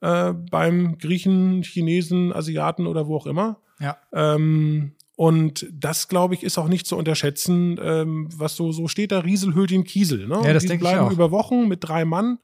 Äh, 0.00 0.32
beim 0.32 0.98
Griechen, 0.98 1.62
Chinesen, 1.62 2.32
Asiaten 2.32 2.86
oder 2.86 3.06
wo 3.06 3.16
auch 3.16 3.26
immer. 3.26 3.60
Ja. 3.80 3.96
Ähm, 4.12 4.92
und 5.16 5.66
das, 5.72 6.08
glaube 6.08 6.34
ich, 6.34 6.42
ist 6.42 6.58
auch 6.58 6.68
nicht 6.68 6.86
zu 6.86 6.96
unterschätzen, 6.96 7.80
ähm, 7.82 8.28
was 8.36 8.54
so, 8.54 8.70
so 8.70 8.86
steht 8.86 9.12
da, 9.12 9.20
Riesel 9.20 9.54
hüllt 9.54 9.70
den 9.70 9.84
Kiesel. 9.84 10.28
Ne? 10.28 10.40
Ja, 10.44 10.52
das 10.52 10.66
die 10.66 10.76
bleiben 10.76 11.10
über 11.10 11.30
Wochen 11.30 11.66
mit 11.68 11.82
drei 11.82 12.04
Mann. 12.04 12.38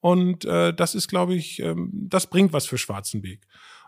Und 0.00 0.44
äh, 0.44 0.72
das 0.72 0.94
ist, 0.94 1.08
glaube 1.08 1.34
ich, 1.34 1.60
ähm, 1.60 1.90
das 1.92 2.28
bringt 2.28 2.52
was 2.52 2.66
für 2.66 2.78
Schwarzenbeek. 2.78 3.46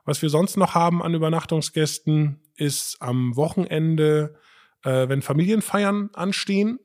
Was 0.08 0.22
wir 0.22 0.30
sonst 0.30 0.56
noch 0.56 0.74
haben 0.74 1.02
an 1.02 1.12
Übernachtungsgästen, 1.12 2.40
ist 2.56 2.96
am 3.00 3.36
Wochenende, 3.36 4.36
äh, 4.82 5.06
wenn 5.06 5.20
Familienfeiern 5.20 6.08
anstehen, 6.14 6.78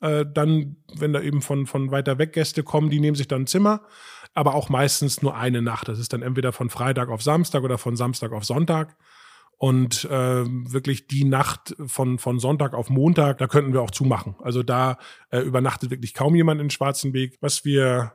äh, 0.00 0.24
dann, 0.26 0.76
wenn 0.94 1.12
da 1.12 1.20
eben 1.20 1.42
von, 1.42 1.66
von 1.66 1.90
weiter 1.90 2.16
weg 2.16 2.32
Gäste 2.32 2.62
kommen, 2.62 2.88
die 2.88 2.98
nehmen 2.98 3.14
sich 3.14 3.28
dann 3.28 3.42
ein 3.42 3.46
Zimmer, 3.46 3.82
aber 4.32 4.54
auch 4.54 4.70
meistens 4.70 5.20
nur 5.20 5.36
eine 5.36 5.60
Nacht. 5.60 5.86
Das 5.86 5.98
ist 5.98 6.14
dann 6.14 6.22
entweder 6.22 6.50
von 6.50 6.70
Freitag 6.70 7.10
auf 7.10 7.22
Samstag 7.22 7.62
oder 7.62 7.76
von 7.76 7.94
Samstag 7.94 8.32
auf 8.32 8.46
Sonntag. 8.46 8.96
Und 9.58 10.06
äh, 10.06 10.46
wirklich 10.46 11.06
die 11.08 11.24
Nacht 11.24 11.76
von, 11.86 12.18
von 12.18 12.38
Sonntag 12.38 12.72
auf 12.72 12.88
Montag, 12.88 13.36
da 13.36 13.48
könnten 13.48 13.74
wir 13.74 13.82
auch 13.82 13.90
zumachen. 13.90 14.34
Also 14.42 14.62
da 14.62 14.96
äh, 15.28 15.40
übernachtet 15.40 15.90
wirklich 15.90 16.14
kaum 16.14 16.34
jemand 16.34 16.58
in 16.62 16.70
Schwarzenberg. 16.70 17.32
Was 17.42 17.66
wir 17.66 18.14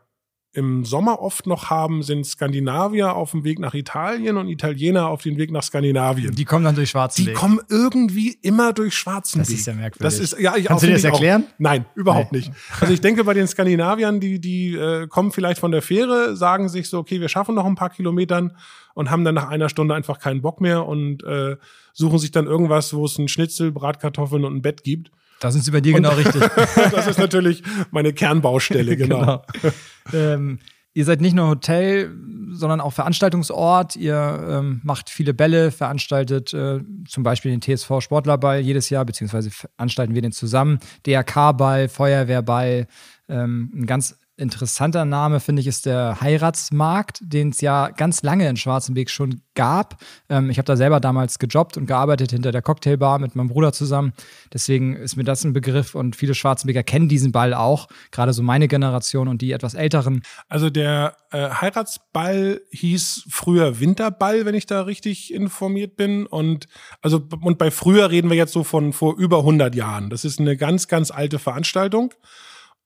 im 0.58 0.86
Sommer 0.86 1.22
oft 1.22 1.46
noch 1.46 1.70
haben, 1.70 2.02
sind 2.02 2.26
Skandinavier 2.26 3.15
auf 3.15 3.30
dem 3.30 3.43
Weg 3.43 3.60
nach 3.60 3.76
Italien 3.76 4.38
und 4.38 4.48
Italiener 4.48 5.08
auf 5.08 5.22
dem 5.22 5.38
Weg 5.38 5.52
nach 5.52 5.62
Skandinavien. 5.62 6.34
Die 6.34 6.46
kommen 6.46 6.65
dann 6.65 6.74
durch 6.74 6.89
Schwarzenberg. 6.89 7.36
Die 7.36 7.39
kommen 7.39 7.60
irgendwie 7.70 8.39
immer 8.41 8.74
durch 8.74 8.96
Schwarzenberg. 8.96 9.48
Das 9.48 9.60
ist 9.60 9.67
ja 9.67 9.74
merkwürdig. 9.74 10.00
Das 10.02 10.20
ist, 10.20 10.39
ja, 10.39 10.56
ich 10.56 10.65
Kannst 10.65 10.82
du 10.82 10.88
dir 10.88 10.93
das 10.93 11.04
erklären? 11.04 11.43
Auch. 11.48 11.60
Nein, 11.60 11.86
überhaupt 11.93 12.32
nee. 12.32 12.39
nicht. 12.39 12.52
Also 12.82 12.91
ich 12.91 13.02
denke, 13.02 13.24
bei 13.24 13.36
den 13.36 13.48
Skandinaviern, 13.48 14.20
die, 14.20 14.41
die 14.41 14.74
äh, 14.74 15.06
kommen 15.06 15.32
vielleicht 15.32 15.60
von 15.60 15.72
der 15.72 15.84
Fähre, 15.84 16.36
sagen 16.36 16.70
sich 16.70 16.89
so, 16.89 16.98
okay, 16.98 17.22
wir 17.22 17.30
schaffen 17.30 17.54
noch 17.54 17.65
ein 17.65 17.76
paar 17.76 17.91
Kilometern 17.91 18.58
und 18.96 19.12
haben 19.12 19.24
dann 19.24 19.36
nach 19.36 19.50
einer 19.50 19.70
Stunde 19.70 19.93
einfach 19.93 20.17
keinen 20.17 20.41
Bock 20.41 20.60
mehr 20.60 20.88
und 20.88 21.24
äh, 21.24 21.58
suchen 21.93 22.17
sich 22.17 22.32
dann 22.32 22.48
irgendwas, 22.48 22.96
wo 22.96 23.06
es 23.06 23.20
ein 23.20 23.28
Schnitzel, 23.28 23.72
Bratkartoffeln 23.72 24.43
und 24.43 24.56
ein 24.56 24.62
Bett 24.63 24.84
gibt. 24.84 25.12
Da 25.39 25.52
sind 25.52 25.63
Sie 25.63 25.71
bei 25.71 25.82
dir 25.82 25.93
genau 25.93 26.12
richtig. 26.12 26.41
das 26.91 27.08
ist 27.08 27.19
natürlich 27.19 27.63
meine 27.91 28.13
Kernbaustelle, 28.13 28.97
genau. 28.97 29.43
genau. 29.54 29.73
Ähm, 30.13 30.60
ihr 30.93 31.06
seid 31.06 31.21
nicht 31.21 31.36
nur 31.36 31.47
Hotel, 31.47 32.12
sondern 32.52 32.82
auch 32.82 32.93
Veranstaltungsort. 32.93 33.95
Ihr 33.95 34.47
ähm, 34.50 34.82
macht 34.84 35.10
viele 35.10 35.34
Bälle, 35.34 35.71
veranstaltet 35.71 36.54
äh, 36.54 36.80
zum 37.08 37.23
Beispiel 37.23 37.52
den 37.58 37.62
TSV 37.62 38.02
Sportlerball 38.02 38.60
jedes 38.60 38.89
Jahr, 38.89 39.06
beziehungsweise 39.06 39.52
veranstalten 39.52 40.15
wir 40.15 40.21
den 40.21 40.32
zusammen. 40.32 40.80
DRK-Ball, 41.06 41.88
Feuerwehrball, 41.88 42.88
ähm, 43.30 43.71
ein 43.76 43.86
ganz 43.86 44.17
interessanter 44.38 45.04
Name, 45.04 45.39
finde 45.39 45.62
ich, 45.62 45.67
ist 45.67 45.88
der 45.88 46.21
Heiratsmarkt, 46.21 47.19
den 47.21 47.50
es 47.50 47.60
ja 47.60 47.89
ganz 47.89 48.21
lange 48.21 48.47
in 48.47 48.56
Schwarzenbeek 48.56 49.10
schon 49.10 49.41
gab. 49.56 50.00
Ähm, 50.30 50.52
ich 50.52 50.60
habe 50.60 50.67
da 50.67 50.78
selber 50.78 51.00
damals 51.00 51.39
gejobbt 51.39 51.76
und 51.76 51.88
gearbeitet 51.88 52.32
hinter 52.32 52.52
der 52.52 52.62
Cocktailbar 52.62 53.17
mit 53.17 53.36
meinem 53.36 53.47
Bruder 53.50 53.73
zusammen. 53.73 54.13
Deswegen 54.54 54.95
ist 54.95 55.15
mir 55.15 55.23
das 55.23 55.43
ein 55.43 55.54
Begriff 55.54 55.95
und 55.95 56.15
viele 56.15 56.36
Schwarzenbeker 56.36 56.84
kennen 56.84 57.10
diesen 57.10 57.32
Ball 57.32 57.56
auch, 57.56 57.88
gerade 58.12 58.32
so 58.32 58.43
meine 58.43 58.67
Generation 58.67 59.28
und 59.28 59.41
die 59.41 59.52
etwas 59.52 59.73
älteren. 59.73 60.21
Also 60.47 60.69
der 60.69 61.17
äh, 61.32 61.50
Heiratsball 61.50 62.62
hieß 62.71 63.26
früher 63.30 63.80
Winterball, 63.80 64.45
wenn 64.45 64.56
ich 64.56 64.67
da 64.67 64.82
richtig 64.82 65.34
informiert 65.34 65.95
bin. 65.95 66.28
Und 66.28 66.67
also 67.02 67.28
und 67.41 67.58
bei 67.58 67.71
früher 67.71 68.12
reden 68.12 68.30
wir 68.30 68.38
jetzt 68.38 68.54
so 68.54 68.63
von 68.63 68.93
vor 68.93 69.17
über 69.17 69.39
100 69.39 69.73
Jahren. 69.73 70.12
Das 70.12 70.23
ist 70.23 70.39
eine 70.39 70.58
ganz, 70.58 70.88
ganz 70.88 71.10
alte 71.10 71.39
Veranstaltung. 71.39 72.13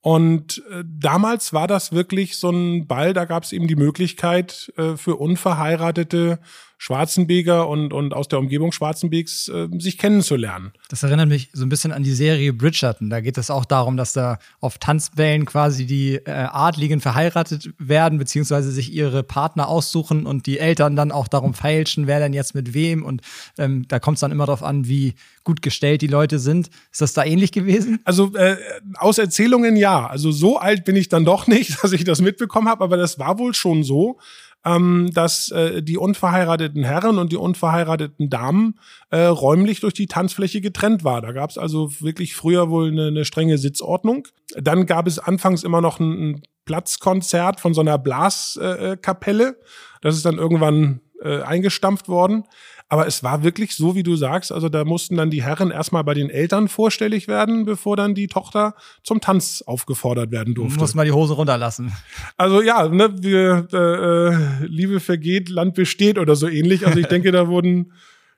Und 0.01 0.63
äh, 0.71 0.83
damals 0.85 1.53
war 1.53 1.67
das 1.67 1.91
wirklich 1.91 2.37
so 2.37 2.49
ein 2.49 2.87
Ball, 2.87 3.13
da 3.13 3.25
gab 3.25 3.43
es 3.43 3.51
eben 3.51 3.67
die 3.67 3.75
Möglichkeit 3.75 4.73
äh, 4.75 4.97
für 4.97 5.17
unverheiratete 5.17 6.39
Schwarzenbeker 6.81 7.69
und, 7.69 7.93
und 7.93 8.15
aus 8.15 8.27
der 8.27 8.39
Umgebung 8.39 8.71
Schwarzenbegs 8.71 9.47
äh, 9.49 9.67
sich 9.77 9.99
kennenzulernen. 9.99 10.71
Das 10.89 11.03
erinnert 11.03 11.29
mich 11.29 11.51
so 11.53 11.63
ein 11.63 11.69
bisschen 11.69 11.91
an 11.91 12.01
die 12.01 12.15
Serie 12.15 12.53
Bridgerton. 12.53 13.11
Da 13.11 13.21
geht 13.21 13.37
es 13.37 13.51
auch 13.51 13.65
darum, 13.65 13.97
dass 13.97 14.13
da 14.13 14.39
auf 14.61 14.79
Tanzbällen 14.79 15.45
quasi 15.45 15.85
die 15.85 16.15
äh, 16.15 16.31
Adligen 16.31 16.99
verheiratet 16.99 17.69
werden, 17.77 18.17
beziehungsweise 18.17 18.71
sich 18.71 18.91
ihre 18.91 19.21
Partner 19.21 19.67
aussuchen 19.67 20.25
und 20.25 20.47
die 20.47 20.57
Eltern 20.57 20.95
dann 20.95 21.11
auch 21.11 21.27
darum 21.27 21.53
feilschen, 21.53 22.07
wer 22.07 22.19
denn 22.19 22.33
jetzt 22.33 22.55
mit 22.55 22.73
wem. 22.73 23.05
Und 23.05 23.21
ähm, 23.59 23.87
da 23.87 23.99
kommt 23.99 24.15
es 24.15 24.21
dann 24.21 24.31
immer 24.31 24.47
darauf 24.47 24.63
an, 24.63 24.87
wie 24.87 25.13
gut 25.43 25.61
gestellt 25.61 26.01
die 26.01 26.07
Leute 26.07 26.39
sind. 26.39 26.71
Ist 26.91 27.01
das 27.01 27.13
da 27.13 27.23
ähnlich 27.23 27.51
gewesen? 27.51 27.99
Also 28.05 28.35
äh, 28.35 28.57
aus 28.97 29.19
Erzählungen 29.19 29.75
ja. 29.75 30.07
Also 30.07 30.31
so 30.31 30.57
alt 30.57 30.83
bin 30.83 30.95
ich 30.95 31.09
dann 31.09 31.25
doch 31.25 31.45
nicht, 31.45 31.77
dass 31.83 31.91
ich 31.91 32.05
das 32.05 32.21
mitbekommen 32.21 32.67
habe, 32.67 32.83
aber 32.83 32.97
das 32.97 33.19
war 33.19 33.37
wohl 33.37 33.53
schon 33.53 33.83
so 33.83 34.17
ähm, 34.65 35.09
dass 35.13 35.49
äh, 35.51 35.81
die 35.81 35.97
unverheirateten 35.97 36.83
Herren 36.83 37.17
und 37.17 37.31
die 37.31 37.37
unverheirateten 37.37 38.29
Damen 38.29 38.79
äh, 39.09 39.23
räumlich 39.23 39.79
durch 39.79 39.93
die 39.93 40.07
Tanzfläche 40.07 40.61
getrennt 40.61 41.03
war. 41.03 41.21
Da 41.21 41.31
gab 41.31 41.49
es 41.49 41.57
also 41.57 41.89
wirklich 41.99 42.35
früher 42.35 42.69
wohl 42.69 42.89
eine, 42.89 43.07
eine 43.07 43.25
strenge 43.25 43.57
Sitzordnung. 43.57 44.27
Dann 44.55 44.85
gab 44.85 45.07
es 45.07 45.19
anfangs 45.19 45.63
immer 45.63 45.81
noch 45.81 45.99
ein, 45.99 46.11
ein 46.11 46.41
Platzkonzert 46.65 47.59
von 47.59 47.73
so 47.73 47.81
einer 47.81 47.97
Blaskapelle. 47.97 49.47
Äh, 49.47 49.63
das 50.01 50.15
ist 50.15 50.25
dann 50.25 50.37
irgendwann 50.37 51.01
äh, 51.23 51.41
eingestampft 51.41 52.07
worden. 52.07 52.43
Aber 52.91 53.07
es 53.07 53.23
war 53.23 53.41
wirklich 53.41 53.73
so, 53.73 53.95
wie 53.95 54.03
du 54.03 54.17
sagst. 54.17 54.51
Also 54.51 54.67
da 54.67 54.83
mussten 54.83 55.15
dann 55.15 55.29
die 55.29 55.43
Herren 55.43 55.71
erstmal 55.71 56.03
bei 56.03 56.13
den 56.13 56.29
Eltern 56.29 56.67
vorstellig 56.67 57.29
werden, 57.29 57.63
bevor 57.63 57.95
dann 57.95 58.15
die 58.15 58.27
Tochter 58.27 58.75
zum 59.01 59.21
Tanz 59.21 59.63
aufgefordert 59.65 60.31
werden 60.31 60.55
durfte. 60.55 60.77
Muss 60.77 60.93
mal 60.93 61.05
die 61.05 61.13
Hose 61.13 61.35
runterlassen. 61.35 61.93
Also 62.35 62.61
ja, 62.61 62.89
ne, 62.89 63.15
wir, 63.23 63.65
äh, 63.71 63.77
äh, 63.77 64.65
Liebe 64.65 64.99
vergeht, 64.99 65.47
Land 65.47 65.73
besteht 65.73 66.19
oder 66.19 66.35
so 66.35 66.49
ähnlich. 66.49 66.85
Also 66.85 66.99
ich 66.99 67.07
denke, 67.07 67.31
da 67.31 67.47
wurden 67.47 67.93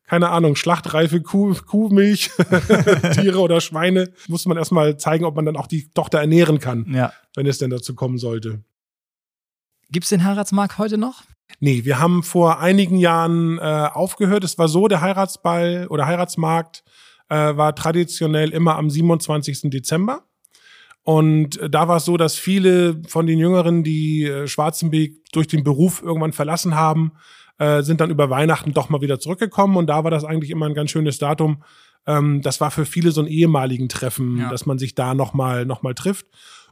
keine 0.05 0.29
Ahnung, 0.29 0.55
schlachtreife 0.55 1.21
Kuh, 1.21 1.55
Kuhmilch, 1.55 2.29
Tiere 3.15 3.39
oder 3.39 3.59
Schweine, 3.59 4.11
muss 4.27 4.45
man 4.45 4.57
erstmal 4.57 4.97
zeigen, 4.97 5.25
ob 5.25 5.35
man 5.35 5.45
dann 5.45 5.57
auch 5.57 5.65
die 5.65 5.89
Tochter 5.95 6.19
ernähren 6.19 6.59
kann, 6.59 6.93
ja. 6.93 7.11
wenn 7.35 7.47
es 7.47 7.57
denn 7.57 7.71
dazu 7.71 7.95
kommen 7.95 8.19
sollte. 8.19 8.63
Gibt's 9.89 10.09
den 10.09 10.23
Heiratsmarkt 10.23 10.77
heute 10.77 10.99
noch? 10.99 11.23
Nee, 11.59 11.85
wir 11.85 11.99
haben 11.99 12.23
vor 12.23 12.59
einigen 12.59 12.97
Jahren 12.97 13.57
äh, 13.57 13.61
aufgehört. 13.61 14.43
Es 14.43 14.57
war 14.57 14.67
so, 14.67 14.87
der 14.87 15.01
Heiratsball 15.01 15.87
oder 15.89 16.05
Heiratsmarkt 16.05 16.83
äh, 17.29 17.55
war 17.55 17.75
traditionell 17.75 18.49
immer 18.49 18.75
am 18.75 18.89
27. 18.89 19.69
Dezember. 19.69 20.23
Und 21.03 21.59
äh, 21.59 21.69
da 21.69 21.87
war 21.87 21.97
es 21.97 22.05
so, 22.05 22.17
dass 22.17 22.35
viele 22.35 23.01
von 23.07 23.27
den 23.27 23.39
Jüngeren, 23.39 23.83
die 23.83 24.25
äh, 24.25 24.47
Schwarzenbeek 24.47 25.31
durch 25.31 25.47
den 25.47 25.63
Beruf 25.63 26.01
irgendwann 26.01 26.33
verlassen 26.33 26.75
haben, 26.75 27.13
äh, 27.59 27.81
sind 27.83 28.01
dann 28.01 28.09
über 28.09 28.29
Weihnachten 28.29 28.73
doch 28.73 28.89
mal 28.89 29.01
wieder 29.01 29.19
zurückgekommen. 29.19 29.77
Und 29.77 29.87
da 29.87 30.03
war 30.03 30.11
das 30.11 30.23
eigentlich 30.23 30.51
immer 30.51 30.65
ein 30.65 30.73
ganz 30.73 30.91
schönes 30.91 31.17
Datum. 31.17 31.63
Ähm, 32.05 32.41
das 32.41 32.61
war 32.61 32.71
für 32.71 32.85
viele 32.85 33.11
so 33.11 33.21
ein 33.21 33.27
ehemaligen 33.27 33.89
Treffen, 33.89 34.39
ja. 34.39 34.49
dass 34.49 34.65
man 34.65 34.79
sich 34.79 34.95
da 34.95 35.13
nochmal 35.13 35.65
noch 35.65 35.83
mal 35.83 35.93
trifft. 35.93 36.25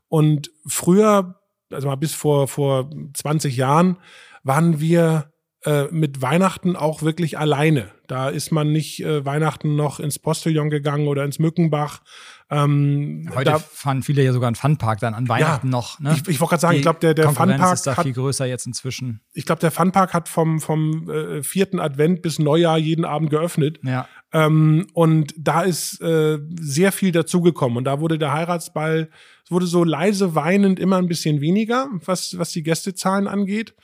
Und 0.07 0.51
früher, 0.65 1.39
also 1.71 1.87
mal 1.87 1.95
bis 1.95 2.13
vor, 2.13 2.47
vor 2.47 2.89
20 3.13 3.55
Jahren, 3.55 3.97
waren 4.43 4.79
wir 4.79 5.31
äh, 5.63 5.85
mit 5.91 6.23
Weihnachten 6.23 6.75
auch 6.75 7.03
wirklich 7.03 7.37
alleine. 7.37 7.91
Da 8.07 8.29
ist 8.29 8.51
man 8.51 8.71
nicht 8.71 9.03
äh, 9.03 9.23
Weihnachten 9.25 9.75
noch 9.75 9.99
ins 9.99 10.17
Postillon 10.17 10.71
gegangen 10.71 11.07
oder 11.07 11.23
ins 11.23 11.37
Mückenbach. 11.37 12.01
Ähm, 12.49 13.29
Heute 13.35 13.59
fahren 13.59 14.01
viele 14.01 14.23
ja 14.23 14.33
sogar 14.33 14.47
einen 14.47 14.55
Funpark 14.55 14.99
dann 14.99 15.13
an 15.13 15.29
Weihnachten 15.29 15.67
ja, 15.67 15.71
noch. 15.71 15.99
Ne? 15.99 16.13
Ich, 16.15 16.27
ich 16.27 16.39
wollte 16.39 16.49
gerade 16.49 16.61
sagen, 16.61 16.71
Die 16.73 16.77
ich 16.79 16.81
glaube, 16.81 16.99
der, 16.99 17.13
der 17.13 17.29
Funpark 17.29 17.73
ist 17.73 17.85
da 17.85 17.95
hat, 17.95 18.05
viel 18.05 18.13
größer 18.13 18.47
jetzt 18.47 18.65
inzwischen. 18.65 19.21
Ich 19.33 19.45
glaube, 19.45 19.61
der 19.61 19.69
Funpark 19.69 20.15
hat 20.15 20.29
vom, 20.29 20.59
vom 20.59 21.07
äh, 21.11 21.43
vierten 21.43 21.79
Advent 21.79 22.23
bis 22.23 22.39
Neujahr 22.39 22.79
jeden 22.79 23.05
Abend 23.05 23.29
geöffnet. 23.29 23.79
Ja. 23.83 24.07
Ähm, 24.33 24.87
und 24.93 25.33
da 25.37 25.61
ist 25.61 26.01
äh, 26.01 26.39
sehr 26.59 26.91
viel 26.91 27.11
dazugekommen. 27.11 27.77
Und 27.77 27.83
da 27.83 27.99
wurde 27.99 28.17
der 28.17 28.33
Heiratsball, 28.33 29.11
es 29.45 29.51
wurde 29.51 29.67
so 29.67 29.83
leise 29.83 30.33
weinend 30.33 30.79
immer 30.79 30.97
ein 30.97 31.07
bisschen 31.07 31.39
weniger, 31.39 31.87
was, 32.03 32.37
was 32.39 32.49
die 32.49 32.63
Gästezahlen 32.63 33.27
angeht. 33.27 33.75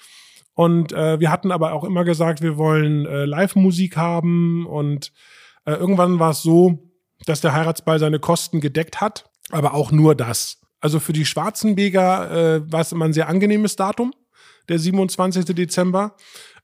Und 0.58 0.92
äh, 0.92 1.20
wir 1.20 1.30
hatten 1.30 1.52
aber 1.52 1.74
auch 1.74 1.84
immer 1.84 2.04
gesagt, 2.04 2.42
wir 2.42 2.58
wollen 2.58 3.06
äh, 3.06 3.26
Live-Musik 3.26 3.96
haben. 3.96 4.66
Und 4.66 5.14
äh, 5.66 5.74
irgendwann 5.74 6.18
war 6.18 6.32
es 6.32 6.42
so, 6.42 6.90
dass 7.28 7.42
der 7.42 7.54
Heiratsball 7.54 8.00
seine 8.00 8.18
Kosten 8.18 8.60
gedeckt 8.60 9.00
hat, 9.00 9.30
aber 9.52 9.76
auch 9.76 9.92
nur 9.92 10.16
das. 10.16 10.60
Also 10.80 11.00
für 11.00 11.14
die 11.14 11.28
Schwarzenbeger 11.28 12.32
äh, 12.32 12.72
war 12.72 12.82
es 12.82 12.92
immer 12.92 13.06
ein 13.06 13.14
sehr 13.14 13.30
angenehmes 13.30 13.76
Datum, 13.76 14.16
der 14.68 14.80
27. 14.80 15.46
Dezember. 15.46 16.16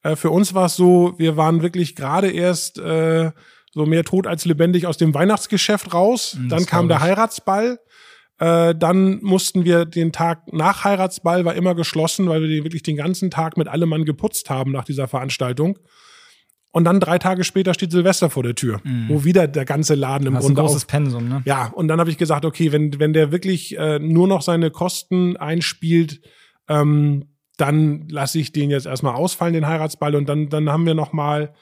Äh, 0.01 0.15
für 0.15 0.31
uns 0.31 0.55
war 0.55 0.65
es 0.65 0.75
so, 0.75 1.13
wir 1.19 1.37
waren 1.37 1.61
wirklich 1.61 1.95
gerade 1.95 2.31
erst 2.31 2.79
äh, 2.79 3.31
so 3.73 3.85
mehr 3.85 4.05
tot 4.05 4.25
als 4.25 4.45
lebendig 4.45 4.87
aus 4.87 4.97
dem 4.97 5.13
Weihnachtsgeschäft 5.13 5.93
raus. 5.93 6.35
Das 6.49 6.49
Dann 6.49 6.65
kam 6.65 6.87
der 6.87 7.01
Heiratsball. 7.01 7.79
Äh, 8.39 8.73
dann 8.75 9.19
mussten 9.21 9.63
wir 9.63 9.85
den 9.85 10.11
Tag 10.11 10.51
nach 10.51 10.83
Heiratsball 10.83 11.45
war 11.45 11.55
immer 11.55 11.75
geschlossen, 11.75 12.27
weil 12.27 12.41
wir 12.41 12.63
wirklich 12.63 12.83
den 12.83 12.97
ganzen 12.97 13.29
Tag 13.29 13.57
mit 13.57 13.67
allem 13.67 13.89
Mann 13.89 14.05
geputzt 14.05 14.49
haben 14.49 14.71
nach 14.71 14.85
dieser 14.85 15.07
Veranstaltung. 15.07 15.77
Und 16.71 16.85
dann 16.85 16.99
drei 16.99 17.19
Tage 17.19 17.43
später 17.43 17.75
steht 17.75 17.91
Silvester 17.91 18.31
vor 18.31 18.41
der 18.41 18.55
Tür, 18.55 18.81
mhm. 18.83 19.05
wo 19.07 19.23
wieder 19.23 19.47
der 19.47 19.63
ganze 19.63 19.93
Laden 19.93 20.25
im 20.25 20.33
Grunde 20.33 20.61
ein 20.61 20.65
großes 20.65 20.85
auf, 20.85 20.87
Pensum, 20.87 21.29
ne? 21.29 21.43
Ja, 21.45 21.67
und 21.67 21.87
dann 21.87 21.99
habe 21.99 22.09
ich 22.09 22.17
gesagt, 22.17 22.45
okay, 22.45 22.71
wenn 22.71 22.99
wenn 22.99 23.13
der 23.13 23.31
wirklich 23.31 23.77
äh, 23.77 23.99
nur 23.99 24.27
noch 24.27 24.41
seine 24.41 24.71
Kosten 24.71 25.37
einspielt, 25.37 26.21
ähm, 26.67 27.25
dann 27.57 28.07
lasse 28.09 28.39
ich 28.39 28.51
den 28.51 28.71
jetzt 28.71 28.87
erstmal 28.87 29.13
ausfallen, 29.13 29.53
den 29.53 29.67
Heiratsball, 29.67 30.15
und 30.15 30.27
dann 30.27 30.49
dann 30.49 30.67
haben 30.67 30.87
wir 30.87 30.95
noch 30.95 31.13
mal 31.13 31.53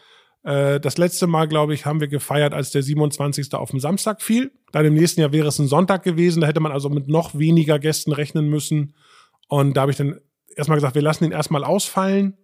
äh, 0.44 0.80
das 0.80 0.98
letzte 0.98 1.28
Mal, 1.28 1.48
glaube 1.48 1.74
ich, 1.74 1.86
haben 1.86 2.00
wir 2.00 2.08
gefeiert, 2.08 2.54
als 2.54 2.72
der 2.72 2.84
27. 2.84 3.54
auf 3.54 3.72
dem 3.72 3.80
Samstag 3.80 4.22
fiel. 4.22 4.52
Dann 4.72 4.86
im 4.86 4.94
nächsten 4.94 5.22
Jahr 5.22 5.32
wäre 5.32 5.48
es 5.48 5.60
ein 5.60 5.68
Sonntag 5.68 6.04
gewesen. 6.04 6.42
Da 6.42 6.48
hätte 6.48 6.60
man 6.60 6.72
also 6.72 6.90
mit 6.90 7.08
noch 7.08 7.38
weniger 7.38 7.80
Gästen 7.80 8.12
rechnen 8.12 8.50
müssen. 8.50 8.96
Und 9.48 9.76
da 9.76 9.82
habe 9.82 9.92
ich 9.92 9.98
dann 9.98 10.20
erstmal 10.56 10.78
gesagt, 10.78 10.96
wir 10.96 11.02
lassen 11.02 11.26
ihn 11.26 11.32
erstmal 11.32 11.64
ausfallen. 11.64 12.38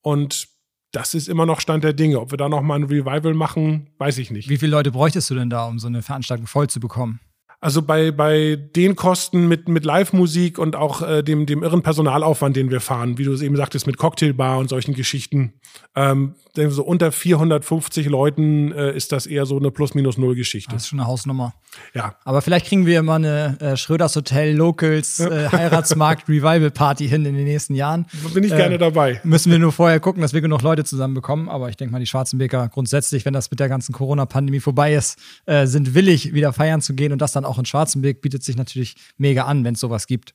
Und 0.00 0.48
das 0.92 1.14
ist 1.14 1.28
immer 1.28 1.46
noch 1.46 1.60
Stand 1.60 1.82
der 1.82 1.92
Dinge. 1.92 2.20
Ob 2.20 2.30
wir 2.30 2.38
da 2.38 2.48
noch 2.48 2.62
mal 2.62 2.76
ein 2.76 2.84
Revival 2.84 3.34
machen, 3.34 3.90
weiß 3.98 4.18
ich 4.18 4.30
nicht. 4.30 4.48
Wie 4.48 4.58
viele 4.58 4.72
Leute 4.72 4.92
bräuchtest 4.92 5.28
du 5.30 5.34
denn 5.34 5.50
da, 5.50 5.66
um 5.66 5.78
so 5.78 5.88
eine 5.88 6.02
Veranstaltung 6.02 6.46
voll 6.46 6.68
zu 6.68 6.78
bekommen? 6.78 7.20
Also 7.64 7.80
bei, 7.80 8.10
bei 8.10 8.56
den 8.56 8.94
Kosten 8.94 9.48
mit, 9.48 9.68
mit 9.68 9.86
Live-Musik 9.86 10.58
und 10.58 10.76
auch 10.76 11.00
äh, 11.00 11.22
dem, 11.22 11.46
dem 11.46 11.62
irren 11.62 11.82
Personalaufwand, 11.82 12.56
den 12.56 12.70
wir 12.70 12.82
fahren, 12.82 13.16
wie 13.16 13.24
du 13.24 13.32
es 13.32 13.40
eben 13.40 13.56
sagtest, 13.56 13.86
mit 13.86 13.96
Cocktailbar 13.96 14.58
und 14.58 14.68
solchen 14.68 14.92
Geschichten, 14.92 15.54
ähm, 15.96 16.34
so 16.68 16.84
unter 16.84 17.10
450 17.10 18.06
Leuten 18.08 18.70
äh, 18.72 18.96
ist 18.96 19.12
das 19.12 19.26
eher 19.26 19.44
so 19.44 19.58
eine 19.58 19.70
Plus-Minus-Null-Geschichte. 19.70 20.72
Das 20.72 20.82
ist 20.82 20.88
schon 20.88 21.00
eine 21.00 21.08
Hausnummer. 21.08 21.54
Ja. 21.94 22.14
Aber 22.24 22.42
vielleicht 22.42 22.66
kriegen 22.66 22.86
wir 22.86 23.00
immer 23.00 23.14
eine 23.14 23.58
äh, 23.60 23.76
Schröders 23.76 24.14
Hotel 24.14 24.54
Locals 24.54 25.18
äh, 25.18 25.48
Heiratsmarkt 25.50 26.28
Revival 26.28 26.70
Party 26.70 27.08
hin 27.08 27.24
in 27.24 27.34
den 27.34 27.44
nächsten 27.44 27.74
Jahren. 27.74 28.06
Bin 28.32 28.44
ich 28.44 28.50
gerne 28.50 28.76
äh, 28.76 28.78
dabei. 28.78 29.20
Müssen 29.24 29.50
wir 29.50 29.58
nur 29.58 29.72
vorher 29.72 29.98
gucken, 29.98 30.22
dass 30.22 30.32
wir 30.32 30.40
genug 30.40 30.62
Leute 30.62 30.84
zusammenbekommen. 30.84 31.48
Aber 31.48 31.70
ich 31.70 31.76
denke 31.76 31.92
mal, 31.92 31.98
die 31.98 32.06
Schwarzenbeker 32.06 32.68
grundsätzlich, 32.68 33.24
wenn 33.24 33.34
das 33.34 33.50
mit 33.50 33.58
der 33.58 33.68
ganzen 33.68 33.92
Corona-Pandemie 33.92 34.60
vorbei 34.60 34.94
ist, 34.94 35.18
äh, 35.46 35.66
sind 35.66 35.94
willig, 35.94 36.34
wieder 36.34 36.52
feiern 36.52 36.80
zu 36.80 36.94
gehen 36.94 37.12
und 37.12 37.20
das 37.20 37.32
dann 37.32 37.44
auch 37.44 37.53
auch 37.54 37.58
in 37.58 37.64
Schwarzenberg 37.64 38.20
bietet 38.20 38.42
sich 38.42 38.56
natürlich 38.56 38.96
mega 39.16 39.44
an, 39.44 39.64
wenn 39.64 39.74
es 39.74 39.80
sowas 39.80 40.06
gibt. 40.06 40.34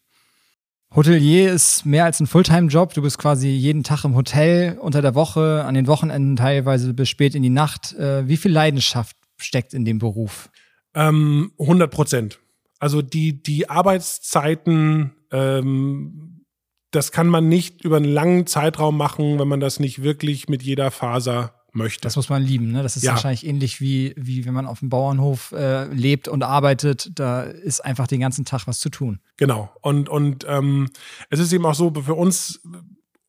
Hotelier 0.95 1.51
ist 1.51 1.85
mehr 1.85 2.05
als 2.05 2.19
ein 2.19 2.25
Fulltime-Job. 2.25 2.93
Du 2.95 3.03
bist 3.03 3.19
quasi 3.19 3.49
jeden 3.49 3.83
Tag 3.83 4.05
im 4.05 4.15
Hotel, 4.15 4.77
unter 4.79 5.03
der 5.03 5.13
Woche, 5.13 5.63
an 5.65 5.75
den 5.75 5.85
Wochenenden 5.85 6.35
teilweise 6.35 6.93
bis 6.93 7.09
spät 7.09 7.35
in 7.35 7.43
die 7.43 7.49
Nacht. 7.49 7.93
Äh, 7.93 8.27
wie 8.27 8.37
viel 8.37 8.51
Leidenschaft 8.51 9.15
steckt 9.37 9.75
in 9.75 9.85
dem 9.85 9.99
Beruf? 9.99 10.49
Ähm, 10.95 11.51
100 11.59 11.91
Prozent. 11.91 12.39
Also 12.79 13.03
die, 13.03 13.43
die 13.43 13.69
Arbeitszeiten, 13.69 15.11
ähm, 15.31 16.43
das 16.89 17.11
kann 17.11 17.27
man 17.27 17.47
nicht 17.47 17.83
über 17.83 17.97
einen 17.97 18.11
langen 18.11 18.47
Zeitraum 18.47 18.97
machen, 18.97 19.37
wenn 19.37 19.47
man 19.47 19.59
das 19.59 19.79
nicht 19.79 20.01
wirklich 20.01 20.49
mit 20.49 20.63
jeder 20.63 20.89
Faser 20.89 21.58
möchte. 21.73 22.01
Das 22.01 22.15
muss 22.15 22.29
man 22.29 22.41
lieben, 22.41 22.71
ne? 22.71 22.83
Das 22.83 22.95
ist 22.97 23.03
Ja. 23.03 23.11
wahrscheinlich 23.11 23.45
ähnlich 23.45 23.79
wie, 23.81 24.13
wie 24.17 24.45
wenn 24.45 24.53
man 24.53 24.65
auf 24.65 24.79
dem 24.79 24.89
Bauernhof 24.89 25.51
äh, 25.51 25.85
lebt 25.85 26.27
und 26.27 26.43
arbeitet. 26.43 27.11
Da 27.15 27.43
ist 27.43 27.83
einfach 27.83 28.07
den 28.07 28.19
ganzen 28.19 28.45
Tag 28.45 28.67
was 28.67 28.79
zu 28.79 28.89
tun. 28.89 29.19
Genau. 29.37 29.69
Und, 29.81 30.09
und 30.09 30.45
ähm, 30.47 30.89
es 31.29 31.39
ist 31.39 31.53
eben 31.53 31.65
auch 31.65 31.75
so, 31.75 31.93
für 31.93 32.15
uns 32.15 32.61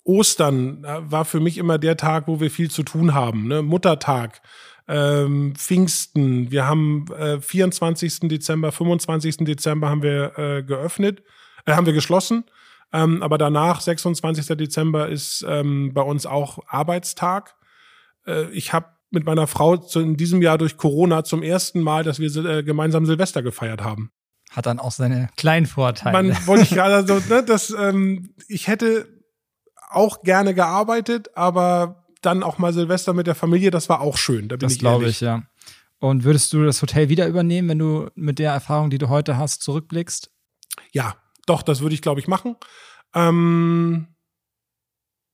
Ostern 0.04 0.84
äh, 0.84 1.10
war 1.10 1.24
für 1.24 1.40
mich 1.40 1.58
immer 1.58 1.78
der 1.78 1.96
Tag, 1.96 2.26
wo 2.26 2.40
wir 2.40 2.50
viel 2.50 2.70
zu 2.70 2.82
tun 2.82 3.14
haben. 3.14 3.48
Ne? 3.48 3.62
Muttertag, 3.62 4.40
ähm, 4.88 5.54
Pfingsten. 5.56 6.50
Wir 6.50 6.66
haben 6.66 7.06
äh, 7.16 7.40
24. 7.40 8.20
Dezember, 8.22 8.72
25. 8.72 9.38
Dezember 9.38 9.88
haben 9.88 10.02
wir 10.02 10.38
äh, 10.38 10.62
geöffnet, 10.62 11.22
äh, 11.66 11.72
haben 11.74 11.86
wir 11.86 11.92
geschlossen. 11.92 12.44
Ähm, 12.92 13.22
aber 13.22 13.38
danach, 13.38 13.80
26. 13.80 14.56
Dezember, 14.56 15.08
ist 15.08 15.44
ähm, 15.48 15.92
bei 15.94 16.02
uns 16.02 16.26
auch 16.26 16.58
Arbeitstag. 16.66 17.54
Äh, 18.26 18.50
ich 18.50 18.72
habe 18.72 18.86
mit 19.10 19.24
meiner 19.24 19.46
Frau 19.46 19.76
zu, 19.76 20.00
in 20.00 20.16
diesem 20.16 20.40
Jahr 20.40 20.58
durch 20.58 20.76
Corona 20.76 21.24
zum 21.24 21.42
ersten 21.42 21.80
Mal, 21.80 22.04
dass 22.04 22.18
wir 22.18 22.34
äh, 22.44 22.62
gemeinsam 22.62 23.06
Silvester 23.06 23.42
gefeiert 23.42 23.82
haben. 23.82 24.12
Hat 24.50 24.66
dann 24.66 24.78
auch 24.78 24.92
seine 24.92 25.28
kleinen 25.36 25.66
Vorteile. 25.66 26.12
Man 26.12 26.36
wollte 26.46 26.64
ich 26.64 26.70
gerade 26.70 27.06
so, 27.06 27.20
ne, 27.32 27.44
das, 27.44 27.70
ähm, 27.70 28.34
ich 28.48 28.68
hätte 28.68 29.08
auch 29.90 30.22
gerne 30.22 30.54
gearbeitet, 30.54 31.30
aber 31.36 32.04
dann 32.22 32.42
auch 32.42 32.58
mal 32.58 32.72
Silvester 32.72 33.12
mit 33.12 33.26
der 33.26 33.34
Familie, 33.34 33.70
das 33.70 33.88
war 33.88 34.00
auch 34.00 34.16
schön. 34.16 34.48
Da 34.48 34.56
bin 34.56 34.68
das 34.68 34.78
glaube 34.78 35.06
ich, 35.06 35.20
ja. 35.20 35.42
Und 35.98 36.24
würdest 36.24 36.52
du 36.52 36.64
das 36.64 36.80
Hotel 36.80 37.08
wieder 37.08 37.26
übernehmen, 37.26 37.68
wenn 37.68 37.78
du 37.78 38.08
mit 38.14 38.38
der 38.38 38.52
Erfahrung, 38.52 38.90
die 38.90 38.98
du 38.98 39.08
heute 39.08 39.36
hast, 39.36 39.62
zurückblickst? 39.62 40.30
Ja, 40.92 41.16
doch, 41.46 41.62
das 41.62 41.80
würde 41.80 41.94
ich, 41.94 42.02
glaube 42.02 42.20
ich, 42.20 42.28
machen. 42.28 42.56
Ähm, 43.14 44.09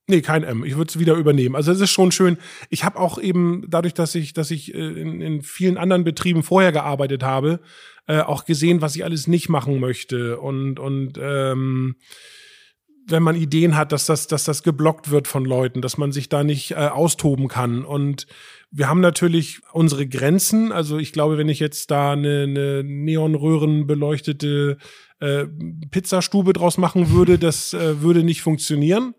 nee, 0.09 0.21
kein 0.21 0.45
M. 0.45 0.65
Ich 0.65 0.77
würde 0.77 0.89
es 0.89 0.99
wieder 0.99 1.15
übernehmen. 1.15 1.57
Also 1.57 1.73
es 1.73 1.81
ist 1.81 1.91
schon 1.91 2.13
schön. 2.13 2.39
Ich 2.71 2.85
habe 2.85 2.99
auch 2.99 3.19
eben 3.19 3.65
dadurch, 3.69 3.95
dass 3.95 4.15
ich, 4.15 4.33
dass 4.33 4.51
ich 4.51 4.75
äh, 4.75 4.79
in, 4.79 5.21
in 5.21 5.43
vielen 5.43 5.79
anderen 5.79 6.05
Betrieben 6.05 6.43
vorher 6.43 6.73
gearbeitet 6.73 7.23
habe, 7.23 7.61
äh, 8.07 8.21
auch 8.21 8.45
gesehen, 8.45 8.81
was 8.81 8.97
ich 8.97 9.05
alles 9.05 9.27
nicht 9.27 9.49
machen 9.49 9.81
möchte. 9.81 10.39
Und, 10.39 10.79
und 10.79 11.19
ähm, 11.21 11.97
wenn 13.09 13.23
man 13.23 13.37
Ideen 13.37 13.77
hat, 13.77 13.93
dass 13.93 14.07
das, 14.07 14.27
dass 14.27 14.45
das 14.45 14.63
geblockt 14.63 15.11
wird 15.11 15.29
von 15.29 15.45
Leuten, 15.45 15.81
dass 15.81 15.97
man 15.97 16.13
sich 16.13 16.29
da 16.29 16.43
nicht 16.43 16.73
äh, 16.73 16.89
austoben 16.89 17.49
kann. 17.49 17.85
Und 17.85 18.27
wir 18.71 18.89
haben 18.89 19.01
natürlich 19.01 19.61
unsere 19.73 20.09
Grenzen. 20.09 20.73
Also 20.73 20.99
ich 20.99 21.13
glaube, 21.13 21.39
wenn 21.39 21.49
ich 21.49 21.61
jetzt 21.61 21.91
da 21.91 22.13
eine, 22.13 22.43
eine 22.43 22.83
Neonröhren 22.85 23.87
beleuchtete 23.87 24.79
äh, 25.21 25.47
Pizzastube 25.91 26.53
draus 26.53 26.79
machen 26.79 27.11
würde, 27.11 27.39
das 27.39 27.75
äh, 27.75 28.03
würde 28.03 28.25
nicht 28.25 28.43
funktionieren. 28.43 29.15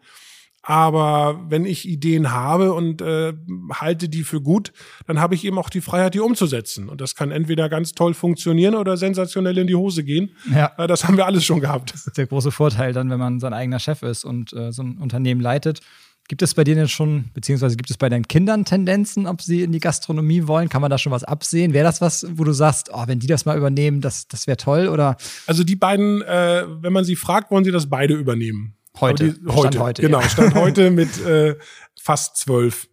Aber 0.70 1.40
wenn 1.48 1.66
ich 1.66 1.88
Ideen 1.88 2.34
habe 2.34 2.74
und 2.74 3.02
äh, 3.02 3.32
halte 3.72 4.10
die 4.10 4.24
für 4.24 4.42
gut, 4.42 4.74
dann 5.06 5.18
habe 5.18 5.34
ich 5.34 5.46
eben 5.46 5.58
auch 5.58 5.70
die 5.70 5.80
Freiheit, 5.80 6.14
die 6.14 6.20
umzusetzen. 6.20 6.90
Und 6.90 7.00
das 7.00 7.16
kann 7.16 7.32
entweder 7.32 7.70
ganz 7.70 7.94
toll 7.94 8.14
funktionieren 8.14 8.76
oder 8.76 8.98
sensationell 8.98 9.58
in 9.60 9.68
die 9.68 9.76
Hose 9.76 10.04
gehen. 10.04 10.32
Ja. 10.54 10.74
Äh, 10.78 10.88
das 10.88 11.06
haben 11.06 11.16
wir 11.16 11.26
alles 11.26 11.46
schon 11.46 11.62
gehabt. 11.62 11.94
Das 11.94 12.06
ist 12.06 12.18
der 12.18 12.28
große 12.28 12.52
Vorteil 12.52 12.92
dann, 12.92 13.10
wenn 13.10 13.18
man 13.18 13.40
sein 13.40 13.54
eigener 13.54 13.80
Chef 13.80 14.04
ist 14.04 14.26
und 14.26 14.52
äh, 14.52 14.74
so 14.74 14.84
ein 14.84 14.98
Unternehmen 14.98 15.40
leitet. 15.40 15.80
Gibt 16.28 16.42
es 16.42 16.54
bei 16.54 16.66
dir 16.66 16.76
denn 16.76 16.90
schon, 16.90 17.30
beziehungsweise 17.34 17.78
gibt 17.78 17.90
es 17.90 17.96
bei 17.96 18.10
deinen 18.10 18.28
Kindern 18.28 18.66
Tendenzen, 18.66 19.26
ob 19.26 19.42
sie 19.42 19.62
in 19.62 19.72
die 19.72 19.80
Gastronomie 19.80 20.48
wollen? 20.48 20.68
Kann 20.68 20.82
man 20.82 20.92
da 20.92 20.98
schon 20.98 21.14
was 21.14 21.24
absehen? 21.24 21.72
Wäre 21.72 21.86
das 21.86 22.02
was, 22.02 22.28
wo 22.32 22.44
du 22.44 22.52
sagst, 22.52 22.90
oh, 22.94 23.04
wenn 23.08 23.20
die 23.20 23.28
das 23.28 23.46
mal 23.46 23.58
übernehmen, 23.58 24.02
das, 24.02 24.28
das 24.28 24.48
wäre 24.48 24.58
toll? 24.58 24.90
Oder 24.90 25.16
Also 25.46 25.64
die 25.64 25.78
beiden, 25.78 26.22
äh, 26.24 26.66
wenn 26.82 26.92
man 26.92 27.06
sie 27.06 27.16
fragt, 27.16 27.52
wollen 27.52 27.64
sie 27.64 27.72
das 27.72 27.90
beide 27.90 28.16
übernehmen. 28.16 28.77
Heute. 29.02 29.34
Die, 29.34 29.40
Stand 29.40 29.56
heute, 29.56 29.80
heute, 29.80 30.02
genau. 30.02 30.22
Stand 30.22 30.56
heute 30.56 30.92
mit 30.92 31.20
äh, 31.26 31.56
fast 32.00 32.38
zwölf. 32.38 32.88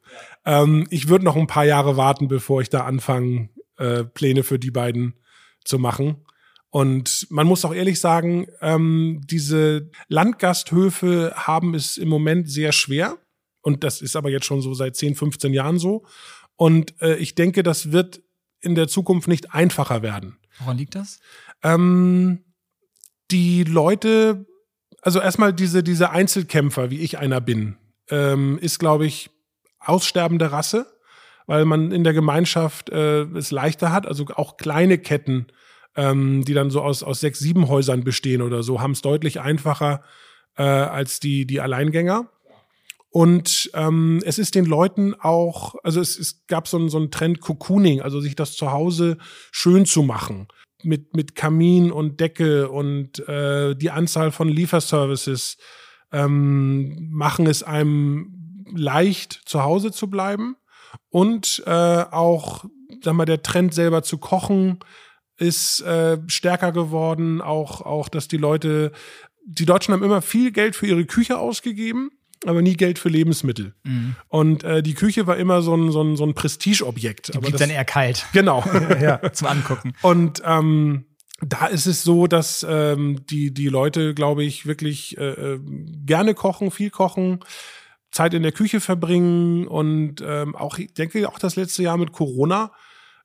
Ähm, 0.44 0.86
ich 0.90 1.08
würde 1.08 1.24
noch 1.24 1.36
ein 1.36 1.46
paar 1.46 1.64
Jahre 1.64 1.96
warten, 1.96 2.28
bevor 2.28 2.60
ich 2.60 2.68
da 2.68 2.84
anfange, 2.84 3.48
äh, 3.76 4.04
Pläne 4.04 4.42
für 4.42 4.58
die 4.58 4.70
beiden 4.70 5.14
zu 5.64 5.78
machen. 5.78 6.24
Und 6.70 7.28
man 7.30 7.46
muss 7.46 7.64
auch 7.64 7.72
ehrlich 7.72 8.00
sagen, 8.00 8.48
ähm, 8.60 9.20
diese 9.24 9.90
Landgasthöfe 10.08 11.32
haben 11.36 11.74
es 11.74 11.96
im 11.96 12.08
Moment 12.08 12.50
sehr 12.50 12.72
schwer. 12.72 13.18
Und 13.62 13.84
das 13.84 14.02
ist 14.02 14.16
aber 14.16 14.28
jetzt 14.28 14.44
schon 14.44 14.60
so 14.60 14.74
seit 14.74 14.96
10, 14.96 15.14
15 15.14 15.54
Jahren 15.54 15.78
so. 15.78 16.04
Und 16.56 17.00
äh, 17.00 17.16
ich 17.16 17.34
denke, 17.34 17.62
das 17.62 17.92
wird 17.92 18.22
in 18.60 18.74
der 18.74 18.88
Zukunft 18.88 19.28
nicht 19.28 19.54
einfacher 19.54 20.02
werden. 20.02 20.36
woran 20.58 20.76
liegt 20.76 20.94
das? 20.94 21.20
Ähm, 21.62 22.44
die 23.30 23.64
Leute, 23.64 24.46
also 25.04 25.20
erstmal 25.20 25.52
diese, 25.52 25.82
diese 25.82 26.10
Einzelkämpfer, 26.10 26.90
wie 26.90 27.00
ich 27.00 27.18
einer 27.18 27.42
bin, 27.42 27.76
ähm, 28.08 28.58
ist, 28.58 28.78
glaube 28.78 29.04
ich, 29.04 29.30
aussterbende 29.78 30.50
Rasse, 30.50 30.86
weil 31.46 31.66
man 31.66 31.92
in 31.92 32.04
der 32.04 32.14
Gemeinschaft 32.14 32.88
äh, 32.88 33.24
es 33.36 33.50
leichter 33.50 33.92
hat. 33.92 34.06
Also 34.06 34.24
auch 34.34 34.56
kleine 34.56 34.96
Ketten, 34.96 35.48
ähm, 35.94 36.42
die 36.46 36.54
dann 36.54 36.70
so 36.70 36.80
aus, 36.80 37.02
aus 37.02 37.20
sechs, 37.20 37.38
sieben 37.38 37.68
Häusern 37.68 38.02
bestehen 38.02 38.40
oder 38.40 38.62
so, 38.62 38.80
haben 38.80 38.92
es 38.92 39.02
deutlich 39.02 39.40
einfacher 39.40 40.02
äh, 40.56 40.62
als 40.62 41.20
die, 41.20 41.46
die 41.46 41.60
Alleingänger. 41.60 42.30
Und 43.10 43.70
ähm, 43.74 44.22
es 44.24 44.38
ist 44.38 44.54
den 44.54 44.64
Leuten 44.64 45.14
auch, 45.20 45.74
also 45.84 46.00
es, 46.00 46.18
es 46.18 46.46
gab 46.46 46.66
so 46.66 46.78
einen, 46.78 46.88
so 46.88 46.96
einen 46.96 47.10
Trend 47.10 47.42
Cocooning, 47.42 48.00
also 48.00 48.20
sich 48.20 48.36
das 48.36 48.56
zu 48.56 48.72
Hause 48.72 49.18
schön 49.52 49.84
zu 49.84 50.02
machen. 50.02 50.48
Mit, 50.84 51.16
mit 51.16 51.34
Kamin 51.34 51.90
und 51.90 52.20
Decke 52.20 52.68
und 52.68 53.26
äh, 53.28 53.74
die 53.74 53.90
Anzahl 53.90 54.32
von 54.32 54.48
Lieferservices 54.48 55.56
ähm, 56.12 57.08
machen 57.10 57.46
es 57.46 57.62
einem 57.62 58.64
leicht, 58.74 59.40
zu 59.46 59.62
Hause 59.62 59.92
zu 59.92 60.08
bleiben. 60.08 60.56
Und 61.10 61.62
äh, 61.66 61.70
auch, 61.70 62.64
sag 63.02 63.14
mal, 63.14 63.24
der 63.24 63.42
Trend 63.42 63.74
selber 63.74 64.02
zu 64.02 64.18
kochen 64.18 64.78
ist 65.36 65.80
äh, 65.80 66.18
stärker 66.26 66.72
geworden. 66.72 67.40
Auch, 67.40 67.80
auch, 67.80 68.08
dass 68.08 68.28
die 68.28 68.36
Leute, 68.36 68.92
die 69.44 69.66
Deutschen 69.66 69.94
haben 69.94 70.04
immer 70.04 70.22
viel 70.22 70.52
Geld 70.52 70.76
für 70.76 70.86
ihre 70.86 71.04
Küche 71.04 71.38
ausgegeben 71.38 72.10
aber 72.48 72.62
nie 72.62 72.74
Geld 72.74 72.98
für 72.98 73.08
Lebensmittel. 73.08 73.74
Und 74.28 74.64
äh, 74.64 74.82
die 74.82 74.94
Küche 74.94 75.26
war 75.26 75.36
immer 75.36 75.62
so 75.62 75.76
ein, 75.76 75.90
so 75.90 76.02
ein, 76.02 76.16
so 76.16 76.24
ein 76.24 76.34
Prestigeobjekt. 76.34 77.28
Die 77.28 77.32
aber 77.32 77.42
blieb 77.42 77.52
das, 77.52 77.60
dann 77.60 77.70
eher 77.70 77.84
kalt. 77.84 78.26
genau. 78.32 78.64
ja, 79.00 79.20
zum 79.32 79.48
Angucken. 79.48 79.94
Und 80.02 80.42
ähm, 80.44 81.04
da 81.40 81.66
ist 81.66 81.86
es 81.86 82.02
so, 82.02 82.26
dass 82.26 82.64
ähm, 82.68 83.26
die, 83.26 83.52
die 83.52 83.68
Leute, 83.68 84.14
glaube 84.14 84.44
ich, 84.44 84.66
wirklich 84.66 85.18
äh, 85.18 85.54
äh, 85.54 85.60
gerne 86.06 86.34
kochen, 86.34 86.70
viel 86.70 86.90
kochen, 86.90 87.40
Zeit 88.10 88.34
in 88.34 88.42
der 88.42 88.52
Küche 88.52 88.80
verbringen 88.80 89.66
und 89.66 90.22
ähm, 90.24 90.54
auch, 90.54 90.78
ich 90.78 90.94
denke, 90.94 91.28
auch 91.28 91.38
das 91.38 91.56
letzte 91.56 91.82
Jahr 91.82 91.96
mit 91.96 92.12
Corona. 92.12 92.72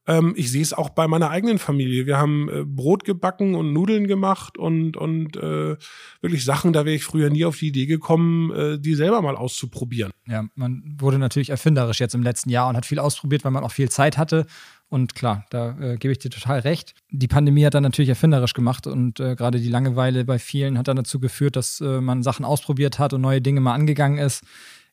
Ähm, 0.10 0.34
ich 0.36 0.52
sehe 0.52 0.63
es 0.63 0.74
auch 0.74 0.89
bei 0.89 1.08
meiner 1.08 1.30
eigenen 1.30 1.60
Familie. 1.60 2.08
Wir 2.08 2.17
haben 2.17 2.50
äh, 2.50 2.63
Brot 2.65 3.04
gebacken 3.06 3.54
und 3.54 3.74
Nudeln 3.74 4.08
gemacht 4.08 4.58
und, 4.58 4.98
und 4.98 5.38
äh, 5.38 5.78
wirklich 6.19 6.43
Sachen, 6.43 6.74
da 6.74 6.84
wäre 6.84 6.95
ich 6.95 7.04
früher 7.04 7.30
nie 7.30 7.45
auf 7.45 7.58
die 7.58 7.67
Idee 7.67 7.86
gekommen, 7.86 8.52
äh, 8.52 8.80
die 8.80 8.95
selber 8.95 9.22
mal 9.22 9.36
auszuprobieren. 9.36 10.12
Ja, 10.26 10.45
man 10.56 10.98
wurde 11.00 11.19
natürlich 11.19 11.52
erfinderisch 11.52 12.00
jetzt 12.00 12.15
im 12.15 12.24
letzten 12.24 12.50
Jahr 12.50 12.67
und 12.69 12.76
hat 12.76 12.88
viel 12.88 12.98
ausprobiert, 12.98 13.45
weil 13.45 13.52
man 13.52 13.63
auch 13.63 13.72
viel 13.72 13.89
Zeit 13.89 14.17
hatte. 14.17 14.48
Und 14.88 15.13
klar, 15.13 15.45
da 15.52 15.78
äh, 15.80 15.98
gebe 15.98 16.12
ich 16.12 16.17
dir 16.17 16.32
total 16.32 16.62
recht. 16.62 16.95
Die 17.12 17.28
Pandemie 17.28 17.63
hat 17.63 17.76
dann 17.76 17.84
natürlich 17.84 18.10
erfinderisch 18.10 18.56
gemacht 18.56 18.88
und 18.88 19.19
äh, 19.19 19.36
gerade 19.36 19.60
die 19.60 19.69
Langeweile 19.69 20.26
bei 20.26 20.39
vielen 20.39 20.80
hat 20.80 20.88
dann 20.88 20.98
dazu 20.98 21.19
geführt, 21.19 21.56
dass 21.56 21.80
äh, 21.82 22.02
man 22.02 22.24
Sachen 22.24 22.43
ausprobiert 22.43 22.98
hat 22.98 23.13
und 23.13 23.22
neue 23.22 23.41
Dinge 23.41 23.62
mal 23.62 23.76
angegangen 23.76 24.17
ist. 24.17 24.43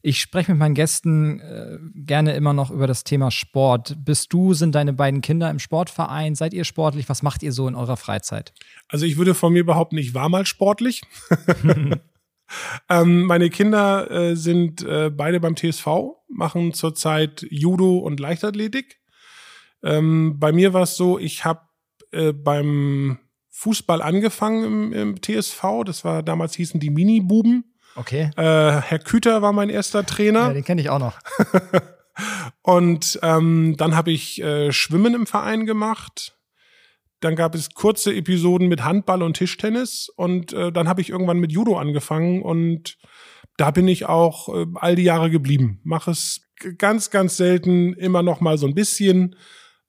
Ich 0.07 0.21
spreche 0.21 0.53
mit 0.53 0.61
meinen 0.61 0.77
Gästen 0.77 1.40
äh, 1.40 1.79
gerne 1.97 2.37
immer 2.37 2.53
noch 2.53 2.71
über 2.71 2.87
das 2.87 3.03
Thema 3.03 3.33
Sport. 3.33 3.97
Bist 4.05 4.33
du, 4.33 4.55
sind 4.55 4.77
deine 4.77 4.92
beiden 4.92 5.21
Kinder 5.21 5.51
im 5.51 5.59
Sportverein? 5.59 6.37
Seid 6.37 6.55
ihr 6.55 6.62
sportlich? 6.62 7.09
Was 7.09 7.25
macht 7.25 7.42
ihr 7.42 7.51
so 7.51 7.66
in 7.66 7.75
eurer 7.75 7.97
Freizeit? 7.97 8.53
Also 8.87 9.05
ich 9.05 9.16
würde 9.16 9.35
von 9.35 9.53
mir 9.53 9.66
behaupten, 9.66 9.99
ich 9.99 10.14
war 10.14 10.29
mal 10.29 10.47
sportlich. 10.47 11.03
ähm, 12.88 13.25
meine 13.25 13.51
Kinder 13.51 14.09
äh, 14.09 14.37
sind 14.37 14.85
äh, 14.85 15.11
beide 15.11 15.40
beim 15.40 15.57
TSV, 15.57 15.88
machen 16.29 16.73
zurzeit 16.73 17.45
Judo 17.51 17.99
und 17.99 18.21
Leichtathletik. 18.21 19.01
Ähm, 19.83 20.38
bei 20.38 20.53
mir 20.53 20.73
war 20.73 20.85
es 20.85 20.97
so, 20.97 21.19
ich 21.19 21.45
habe 21.45 21.62
äh, 22.12 22.33
beim 22.33 23.19
Fußball 23.50 24.00
angefangen 24.02 24.92
im, 24.92 24.92
im 24.92 25.21
TSV. 25.21 25.83
Das 25.85 26.04
war 26.04 26.23
damals 26.23 26.54
hießen 26.54 26.79
die 26.79 26.90
Mini-Buben. 26.90 27.65
Okay. 27.97 28.31
Äh, 28.37 28.42
Herr 28.42 28.99
Küter 28.99 29.42
war 29.42 29.53
mein 29.53 29.71
erster 29.71 30.05
Trainer. 30.05 30.49
Ja, 30.49 30.53
den 30.53 30.65
kenne 30.65 30.81
ich 30.81 30.90
auch 30.90 30.99
noch. 30.99 31.19
Und 32.63 33.19
ähm, 33.23 33.75
dann 33.77 33.94
habe 33.94 34.11
ich 34.11 34.40
äh, 34.42 34.73
Schwimmen 34.73 35.15
im 35.15 35.27
Verein 35.27 35.67
gemacht. 35.67 36.37
Dann 37.21 37.37
gab 37.37 37.55
es 37.55 37.71
kurze 37.71 38.15
Episoden 38.15 38.69
mit 38.69 38.85
Handball 38.85 39.23
und 39.23 39.35
Tischtennis. 39.35 40.09
Und 40.17 40.53
äh, 40.53 40.71
dann 40.73 40.88
habe 40.88 41.01
ich 41.01 41.11
irgendwann 41.11 41.38
mit 41.38 41.53
Judo 41.53 41.79
angefangen. 41.79 42.42
Und 42.42 42.99
da 43.57 43.71
bin 43.71 43.88
ich 43.88 44.07
auch 44.07 44.55
äh, 44.55 44.67
all 44.75 44.97
die 44.97 45.05
Jahre 45.05 45.31
geblieben. 45.31 45.81
Mache 45.83 46.11
es 46.11 46.42
ganz, 46.79 47.11
ganz 47.11 47.37
selten, 47.37 47.94
immer 47.94 48.23
noch 48.23 48.40
mal 48.40 48.59
so 48.59 48.67
ein 48.67 48.75
bisschen. 48.75 49.37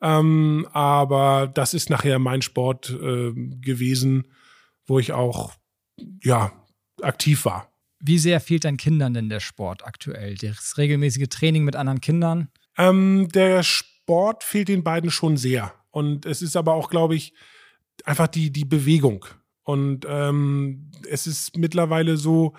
Ähm, 0.01 0.67
aber 0.71 1.47
das 1.53 1.73
ist 1.73 1.89
nachher 1.89 2.19
mein 2.19 2.41
Sport 2.41 2.89
äh, 2.89 3.33
gewesen, 3.33 4.27
wo 4.85 4.99
ich 4.99 5.11
auch 5.11 5.53
ja 6.23 6.51
aktiv 7.01 7.45
war. 7.45 7.71
Wie 7.99 8.19
sehr 8.19 8.39
fehlt 8.39 8.63
deinen 8.63 8.77
Kindern 8.77 9.13
denn 9.13 9.29
der 9.29 9.39
Sport 9.39 9.85
aktuell? 9.85 10.35
Das 10.35 10.77
regelmäßige 10.77 11.27
Training 11.29 11.63
mit 11.63 11.75
anderen 11.75 12.01
Kindern? 12.01 12.49
Ähm, 12.77 13.27
der 13.33 13.63
Sport 13.63 14.43
fehlt 14.43 14.67
den 14.67 14.83
beiden 14.83 15.09
schon 15.11 15.37
sehr. 15.37 15.73
Und 15.91 16.25
es 16.25 16.41
ist 16.41 16.55
aber 16.55 16.73
auch, 16.73 16.89
glaube 16.89 17.15
ich, 17.15 17.33
einfach 18.05 18.27
die, 18.27 18.51
die 18.51 18.65
Bewegung. 18.65 19.25
Und 19.63 20.05
ähm, 20.07 20.91
es 21.09 21.27
ist 21.27 21.57
mittlerweile 21.57 22.17
so, 22.17 22.53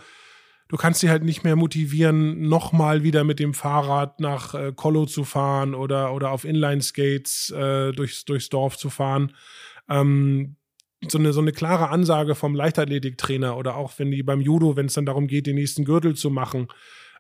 du 0.69 0.77
kannst 0.77 1.01
sie 1.01 1.09
halt 1.09 1.25
nicht 1.25 1.45
mehr 1.45 1.57
motivieren, 1.57 2.49
nochmal 2.49 3.03
wieder 3.03 3.25
mit 3.25 3.39
dem 3.39 3.55
Fahrrad 3.55 4.21
nach 4.21 4.55
äh, 4.55 4.73
Kollo 4.75 5.07
zu 5.07 5.25
fahren 5.25 5.75
oder, 5.75 6.13
oder 6.13 6.33
auf 6.33 6.45
Inline-Skates 6.45 7.51
äh, 7.51 7.93
durchs, 7.93 8.25
durchs 8.25 8.49
Dorf 8.49 8.77
zu 8.77 8.91
fahren. 8.91 9.33
Ähm, 9.89 10.57
so 11.07 11.19
eine, 11.19 11.33
so 11.33 11.41
eine 11.41 11.53
klare 11.53 11.91
Ansage 11.91 12.35
vom 12.35 12.55
Leichtathletiktrainer 12.55 13.57
oder 13.57 13.77
auch 13.77 13.93
wenn 13.99 14.11
die 14.11 14.23
beim 14.23 14.41
Judo, 14.41 14.77
wenn 14.77 14.87
es 14.87 14.95
dann 14.95 15.07
darum 15.07 15.29
geht, 15.29 15.47
den 15.47 15.55
nächsten 15.55 15.85
Gürtel 15.85 16.17
zu 16.17 16.31
machen, 16.31 16.69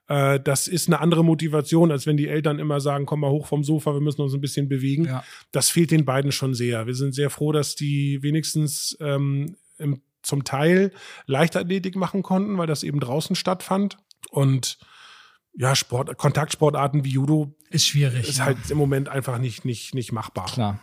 äh, 0.08 0.40
das 0.40 0.66
ist 0.66 0.88
eine 0.88 1.00
andere 1.00 1.24
Motivation, 1.24 1.92
als 1.92 2.06
wenn 2.06 2.16
die 2.16 2.28
Eltern 2.28 2.58
immer 2.58 2.80
sagen, 2.80 3.06
komm 3.06 3.20
mal 3.20 3.30
hoch 3.30 3.46
vom 3.46 3.62
Sofa, 3.62 3.92
wir 3.92 4.00
müssen 4.00 4.22
uns 4.22 4.34
ein 4.34 4.40
bisschen 4.40 4.68
bewegen. 4.68 5.04
Ja. 5.04 5.22
Das 5.52 5.70
fehlt 5.70 5.90
den 5.90 6.04
beiden 6.04 6.32
schon 6.32 6.54
sehr. 6.54 6.86
Wir 6.86 6.94
sind 6.94 7.14
sehr 7.14 7.30
froh, 7.30 7.52
dass 7.52 7.74
die 7.74 8.22
wenigstens 8.22 8.96
ähm, 9.00 9.56
im, 9.78 10.00
zum 10.22 10.44
Teil 10.44 10.92
Leichtathletik 11.26 11.94
machen 11.94 12.22
konnten, 12.22 12.58
weil 12.58 12.66
das 12.66 12.82
eben 12.82 13.00
draußen 13.00 13.36
stattfand. 13.36 13.98
Und 14.30 14.78
ja, 15.54 15.74
Sport, 15.74 16.16
Kontaktsportarten 16.16 17.04
wie 17.04 17.10
Judo 17.10 17.54
ist 17.70 17.86
schwierig. 17.86 18.28
Ist 18.28 18.38
ja. 18.38 18.46
halt 18.46 18.58
im 18.70 18.78
Moment 18.78 19.08
einfach 19.08 19.38
nicht, 19.38 19.64
nicht, 19.64 19.94
nicht 19.94 20.12
machbar. 20.12 20.46
Klar. 20.46 20.80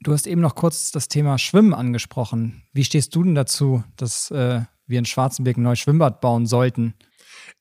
Du 0.00 0.12
hast 0.12 0.26
eben 0.26 0.40
noch 0.40 0.54
kurz 0.54 0.92
das 0.92 1.08
Thema 1.08 1.38
Schwimmen 1.38 1.74
angesprochen. 1.74 2.62
Wie 2.72 2.84
stehst 2.84 3.14
du 3.14 3.24
denn 3.24 3.34
dazu, 3.34 3.82
dass 3.96 4.30
äh, 4.30 4.60
wir 4.86 4.98
in 4.98 5.04
Schwarzenberg 5.04 5.56
ein 5.56 5.62
neues 5.62 5.80
Schwimmbad 5.80 6.20
bauen 6.20 6.46
sollten? 6.46 6.94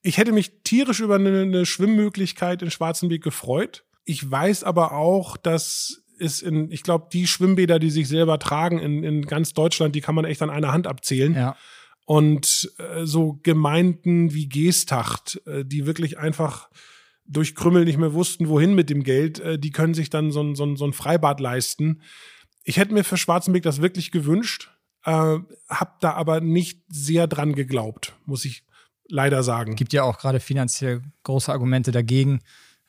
Ich 0.01 0.17
hätte 0.17 0.31
mich 0.31 0.51
tierisch 0.63 0.99
über 0.99 1.15
eine, 1.15 1.41
eine 1.41 1.65
Schwimmmöglichkeit 1.65 2.61
in 2.61 2.69
Schwarzenberg 2.69 3.23
gefreut. 3.23 3.85
Ich 4.05 4.29
weiß 4.29 4.63
aber 4.63 4.93
auch, 4.93 5.35
dass 5.35 6.03
es 6.19 6.41
in, 6.41 6.71
ich 6.71 6.83
glaube, 6.83 7.07
die 7.11 7.27
Schwimmbäder, 7.27 7.79
die 7.79 7.89
sich 7.89 8.07
selber 8.07 8.39
tragen 8.39 8.79
in, 8.79 9.03
in 9.03 9.21
ganz 9.23 9.53
Deutschland, 9.53 9.95
die 9.95 10.01
kann 10.01 10.15
man 10.15 10.25
echt 10.25 10.41
an 10.41 10.49
einer 10.49 10.71
Hand 10.71 10.87
abzählen. 10.87 11.33
Ja. 11.33 11.55
Und 12.05 12.71
äh, 12.77 13.05
so 13.05 13.39
Gemeinden 13.43 14.33
wie 14.33 14.47
Geestacht, 14.47 15.41
äh, 15.45 15.65
die 15.65 15.85
wirklich 15.85 16.17
einfach 16.17 16.69
durch 17.27 17.55
Krümmel 17.55 17.85
nicht 17.85 17.97
mehr 17.97 18.13
wussten, 18.13 18.47
wohin 18.47 18.73
mit 18.73 18.89
dem 18.89 19.03
Geld, 19.03 19.39
äh, 19.39 19.59
die 19.59 19.71
können 19.71 19.93
sich 19.93 20.09
dann 20.09 20.31
so 20.31 20.41
ein, 20.41 20.55
so, 20.55 20.65
ein, 20.65 20.77
so 20.77 20.85
ein 20.85 20.93
Freibad 20.93 21.39
leisten. 21.39 22.01
Ich 22.63 22.77
hätte 22.77 22.93
mir 22.93 23.03
für 23.03 23.17
Schwarzenberg 23.17 23.63
das 23.63 23.81
wirklich 23.81 24.11
gewünscht, 24.11 24.71
äh, 25.03 25.37
hab 25.69 25.99
da 25.99 26.13
aber 26.13 26.41
nicht 26.41 26.81
sehr 26.87 27.27
dran 27.27 27.55
geglaubt, 27.55 28.15
muss 28.25 28.45
ich 28.45 28.63
leider 29.07 29.43
sagen. 29.43 29.75
Gibt 29.75 29.93
ja 29.93 30.03
auch 30.03 30.17
gerade 30.17 30.39
finanziell 30.39 31.01
große 31.23 31.51
Argumente 31.51 31.91
dagegen. 31.91 32.41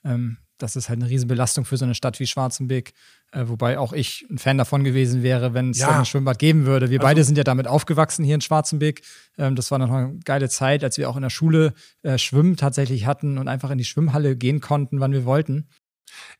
Ähm, 0.04 0.38
das 0.58 0.76
ist 0.76 0.88
halt 0.88 1.00
eine 1.00 1.08
Riesenbelastung 1.08 1.64
für 1.64 1.76
so 1.76 1.84
eine 1.84 1.94
Stadt 1.94 2.20
wie 2.20 2.26
Schwarzenberg. 2.26 2.92
Äh, 3.32 3.44
wobei 3.46 3.78
auch 3.78 3.92
ich 3.92 4.26
ein 4.30 4.38
Fan 4.38 4.58
davon 4.58 4.84
gewesen 4.84 5.22
wäre, 5.22 5.54
wenn 5.54 5.70
es 5.70 5.78
ja. 5.78 5.98
ein 5.98 6.04
Schwimmbad 6.04 6.38
geben 6.38 6.66
würde. 6.66 6.90
Wir 6.90 7.00
also, 7.00 7.08
beide 7.08 7.24
sind 7.24 7.38
ja 7.38 7.44
damit 7.44 7.68
aufgewachsen 7.68 8.24
hier 8.24 8.34
in 8.34 8.40
Schwarzenberg. 8.40 9.00
Ähm, 9.36 9.56
das 9.56 9.70
war 9.70 9.78
noch 9.78 9.90
eine 9.90 10.18
geile 10.24 10.48
Zeit, 10.48 10.84
als 10.84 10.98
wir 10.98 11.08
auch 11.08 11.16
in 11.16 11.22
der 11.22 11.30
Schule 11.30 11.74
äh, 12.02 12.18
Schwimmen 12.18 12.56
tatsächlich 12.56 13.06
hatten 13.06 13.38
und 13.38 13.48
einfach 13.48 13.70
in 13.70 13.78
die 13.78 13.84
Schwimmhalle 13.84 14.36
gehen 14.36 14.60
konnten, 14.60 15.00
wann 15.00 15.12
wir 15.12 15.24
wollten. 15.24 15.68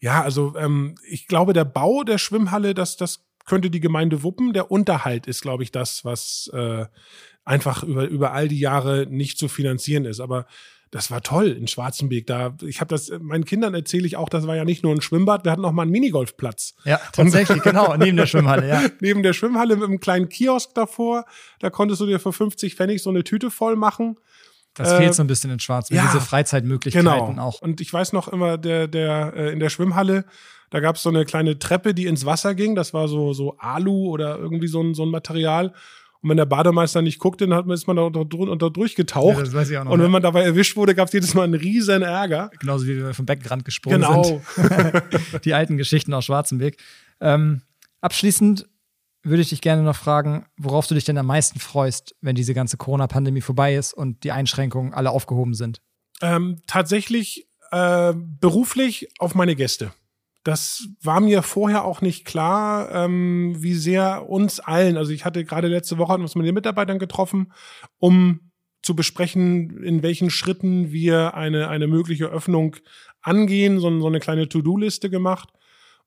Ja, 0.01 0.23
also 0.23 0.57
ähm, 0.57 0.97
ich 1.07 1.27
glaube, 1.27 1.53
der 1.53 1.65
Bau 1.65 2.03
der 2.03 2.19
Schwimmhalle, 2.19 2.75
das, 2.75 2.97
das 2.97 3.25
könnte 3.45 3.71
die 3.71 3.81
Gemeinde 3.81 4.23
wuppen. 4.23 4.53
Der 4.53 4.71
Unterhalt 4.71 5.27
ist, 5.27 5.43
glaube 5.43 5.63
ich, 5.63 5.73
das, 5.73 6.05
was 6.05 6.51
äh, 6.53 6.87
einfach 7.45 7.83
über, 7.83 8.07
über 8.07 8.33
all 8.33 8.49
die 8.49 8.59
Jahre 8.61 9.07
nicht 9.09 9.39
zu 9.39 9.49
finanzieren 9.49 10.05
ist. 10.05 10.21
Aber 10.21 10.47
das 10.91 11.11
war 11.11 11.23
toll 11.23 11.49
in 11.49 11.67
Schwarzenberg. 11.67 12.27
Da, 12.27 12.57
ich 12.67 12.81
habe 12.81 12.89
das 12.89 13.11
meinen 13.21 13.45
Kindern 13.45 13.75
erzähle 13.75 14.07
ich 14.07 14.17
auch, 14.17 14.29
das 14.29 14.47
war 14.47 14.57
ja 14.57 14.65
nicht 14.65 14.83
nur 14.83 14.95
ein 14.95 15.01
Schwimmbad, 15.01 15.45
wir 15.45 15.53
hatten 15.53 15.65
auch 15.65 15.73
mal 15.73 15.83
einen 15.83 15.91
Minigolfplatz. 15.91 16.75
Ja, 16.85 17.01
tatsächlich, 17.13 17.63
genau, 17.63 17.97
neben 17.97 18.17
der 18.17 18.27
Schwimmhalle, 18.27 18.69
ja. 18.69 18.83
neben 19.01 19.23
der 19.23 19.33
Schwimmhalle 19.33 19.77
mit 19.77 19.85
einem 19.85 20.01
kleinen 20.01 20.29
Kiosk 20.29 20.75
davor. 20.75 21.25
Da 21.61 21.71
konntest 21.71 22.01
du 22.01 22.07
dir 22.07 22.21
für 22.21 22.33
50 22.33 22.75
Pfennig 22.75 23.03
so 23.03 23.11
eine 23.11 23.25
Tüte 23.25 23.51
voll 23.51 23.77
machen. 23.77 24.17
Das 24.75 24.95
fehlt 24.95 25.15
so 25.15 25.25
ein 25.25 25.27
bisschen 25.27 25.51
in 25.51 25.59
Schwarzenberg, 25.59 26.07
ja, 26.07 26.13
diese 26.13 26.25
Freizeitmöglichkeiten 26.25 27.09
genau. 27.09 27.43
auch. 27.43 27.61
Und 27.61 27.81
ich 27.81 27.93
weiß 27.93 28.13
noch 28.13 28.29
immer, 28.29 28.59
der, 28.59 28.87
der 28.87 29.33
äh, 29.35 29.53
in 29.53 29.59
der 29.59 29.71
Schwimmhalle, 29.71 30.25
da 30.71 30.81
gab 30.81 30.97
es 30.97 31.03
so 31.03 31.09
eine 31.09 31.25
kleine 31.25 31.59
Treppe, 31.59 31.95
die 31.95 32.07
ins 32.07 32.27
Wasser 32.27 32.55
ging. 32.55 32.75
Das 32.75 32.95
war 32.95 33.09
so, 33.09 33.33
so 33.33 33.57
Alu 33.59 34.09
oder 34.09 34.39
irgendwie 34.39 34.69
so 34.69 34.81
ein, 34.81 34.95
so 34.95 35.05
ein 35.05 35.11
Material. 35.11 35.73
Und 36.21 36.31
wenn 36.31 36.37
der 36.37 36.47
Bademeister 36.47 37.01
nicht 37.01 37.19
guckte, 37.19 37.47
dann 37.47 37.57
hat 37.57 37.67
man, 37.67 37.75
ist 37.75 37.87
man 37.87 37.97
da 37.97 38.03
unter, 38.03 38.21
unter 38.21 38.71
durchgetaucht. 38.71 39.37
Ja, 39.37 39.45
das 39.45 39.55
weiß 39.55 39.71
ich 39.71 39.79
auch 39.79 39.85
noch, 39.85 39.93
und 39.93 40.03
wenn 40.03 40.11
man 40.11 40.23
dabei 40.23 40.43
erwischt 40.43 40.77
wurde, 40.77 40.95
gab 40.95 41.07
es 41.07 41.13
jedes 41.13 41.35
Mal 41.35 41.45
einen 41.45 41.55
riesen 41.55 42.03
Ärger. 42.03 42.51
Genauso 42.59 42.87
wie 42.87 42.97
wir 42.97 43.15
vom 43.15 43.27
Beckenrand 43.27 43.65
gesprungen 43.65 44.01
genau. 44.01 44.25
sind. 44.25 45.45
Die 45.45 45.55
alten 45.55 45.77
Geschichten 45.77 46.13
aus 46.13 46.25
Schwarzenberg. 46.25 46.75
Ähm, 47.21 47.63
abschließend 48.01 48.67
würde 49.23 49.43
ich 49.43 49.51
dich 49.51 49.61
gerne 49.61 49.83
noch 49.83 49.97
fragen, 49.97 50.47
worauf 50.57 50.87
du 50.87 50.95
dich 50.95 51.05
denn 51.05 51.19
am 51.19 51.27
meisten 51.27 51.61
freust, 51.61 52.17
wenn 52.21 52.35
diese 52.37 52.55
ganze 52.55 52.77
Corona-Pandemie 52.77 53.41
vorbei 53.41 53.75
ist 53.75 53.93
und 53.93 54.25
die 54.25 54.33
Einschränkungen 54.33 54.95
alle 54.95 55.11
aufgehoben 55.11 55.55
sind? 55.55 55.83
Ähm, 56.23 56.63
tatsächlich 56.67 57.49
äh, 57.71 58.15
beruflich 58.15 59.09
auf 59.19 59.35
meine 59.35 59.55
Gäste. 59.57 59.93
Das 60.45 60.89
war 61.03 61.21
mir 61.21 61.43
vorher 61.43 61.85
auch 61.85 62.01
nicht 62.01 62.25
klar, 62.25 62.91
ähm, 62.93 63.57
wie 63.59 63.75
sehr 63.75 64.29
uns 64.29 64.61
allen, 64.61 64.97
also 64.97 65.13
ich 65.13 65.25
hatte 65.25 65.45
gerade 65.45 65.69
letzte 65.69 65.99
Woche 65.99 66.15
uns 66.15 66.35
mit 66.35 66.47
den 66.47 66.55
Mitarbeitern 66.55 66.99
getroffen, 66.99 67.53
um 67.99 68.41
zu 68.83 68.95
besprechen, 68.95 69.83
in 69.83 70.03
welchen 70.03 70.31
Schritten 70.31 70.93
wir 70.93 71.35
eine, 71.35 71.69
eine 71.69 71.89
mögliche 71.89 72.27
Öffnung 72.27 72.77
angehen, 73.21 73.81
so, 73.81 74.01
so 74.01 74.07
eine 74.07 74.21
kleine 74.21 74.49
To-Do-Liste 74.49 75.11
gemacht. 75.11 75.51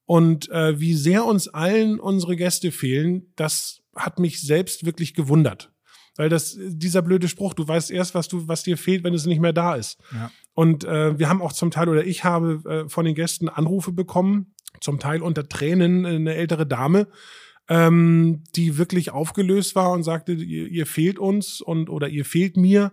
Und 0.05 0.49
äh, 0.49 0.79
wie 0.79 0.93
sehr 0.93 1.25
uns 1.25 1.47
allen 1.47 1.99
unsere 1.99 2.35
Gäste 2.35 2.71
fehlen, 2.71 3.31
das 3.35 3.81
hat 3.95 4.19
mich 4.19 4.41
selbst 4.41 4.85
wirklich 4.85 5.13
gewundert. 5.13 5.71
Weil 6.17 6.29
das, 6.29 6.57
dieser 6.59 7.01
blöde 7.01 7.27
Spruch, 7.27 7.53
du 7.53 7.67
weißt 7.67 7.89
erst, 7.91 8.15
was 8.15 8.27
du, 8.27 8.47
was 8.47 8.63
dir 8.63 8.77
fehlt, 8.77 9.03
wenn 9.03 9.13
es 9.13 9.25
nicht 9.25 9.39
mehr 9.39 9.53
da 9.53 9.75
ist. 9.75 9.97
Ja. 10.13 10.31
Und 10.53 10.83
äh, 10.83 11.17
wir 11.17 11.29
haben 11.29 11.41
auch 11.41 11.53
zum 11.53 11.71
Teil, 11.71 11.87
oder 11.87 12.05
ich 12.05 12.23
habe 12.23 12.61
äh, 12.69 12.89
von 12.89 13.05
den 13.05 13.15
Gästen 13.15 13.47
Anrufe 13.47 13.91
bekommen, 13.91 14.53
zum 14.81 14.99
Teil 14.99 15.21
unter 15.21 15.47
Tränen, 15.47 16.05
eine 16.05 16.35
ältere 16.35 16.65
Dame, 16.65 17.07
ähm, 17.69 18.43
die 18.55 18.77
wirklich 18.77 19.11
aufgelöst 19.11 19.75
war 19.75 19.91
und 19.91 20.03
sagte, 20.03 20.33
ihr, 20.33 20.67
ihr 20.67 20.85
fehlt 20.85 21.19
uns 21.19 21.61
und 21.61 21.89
oder 21.89 22.09
ihr 22.09 22.25
fehlt 22.25 22.57
mir. 22.57 22.91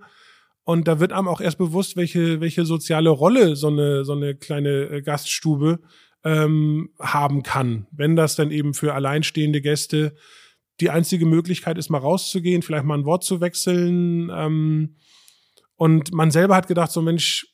Und 0.65 0.87
da 0.87 1.01
wird 1.01 1.13
einem 1.13 1.29
auch 1.29 1.41
erst 1.41 1.59
bewusst, 1.59 1.97
welche, 1.97 2.41
welche 2.41 2.65
soziale 2.65 3.11
Rolle 3.11 3.57
so 3.57 3.69
eine, 3.69 4.05
so 4.05 4.13
eine 4.13 4.35
kleine 4.37 4.91
äh, 4.91 5.03
Gaststube 5.03 5.81
ähm, 6.25 6.91
haben 7.01 7.43
kann. 7.43 7.87
Wenn 7.91 8.17
das 8.17 8.37
dann 8.37 8.51
eben 8.51 8.75
für 8.75 8.95
alleinstehende 8.95 9.61
Gäste 9.61 10.15
die 10.81 10.91
einzige 10.91 11.27
Möglichkeit 11.27 11.79
ist, 11.79 11.91
mal 11.91 11.99
rauszugehen, 11.99 12.63
vielleicht 12.63 12.85
mal 12.85 12.99
ein 12.99 13.05
Wort 13.05 13.25
zu 13.25 13.41
wechseln. 13.41 14.31
Ähm, 14.33 14.97
und 15.77 16.13
man 16.13 16.31
selber 16.31 16.57
hat 16.57 16.69
gedacht, 16.69 16.91
so 16.91 17.03
Mensch, 17.03 17.47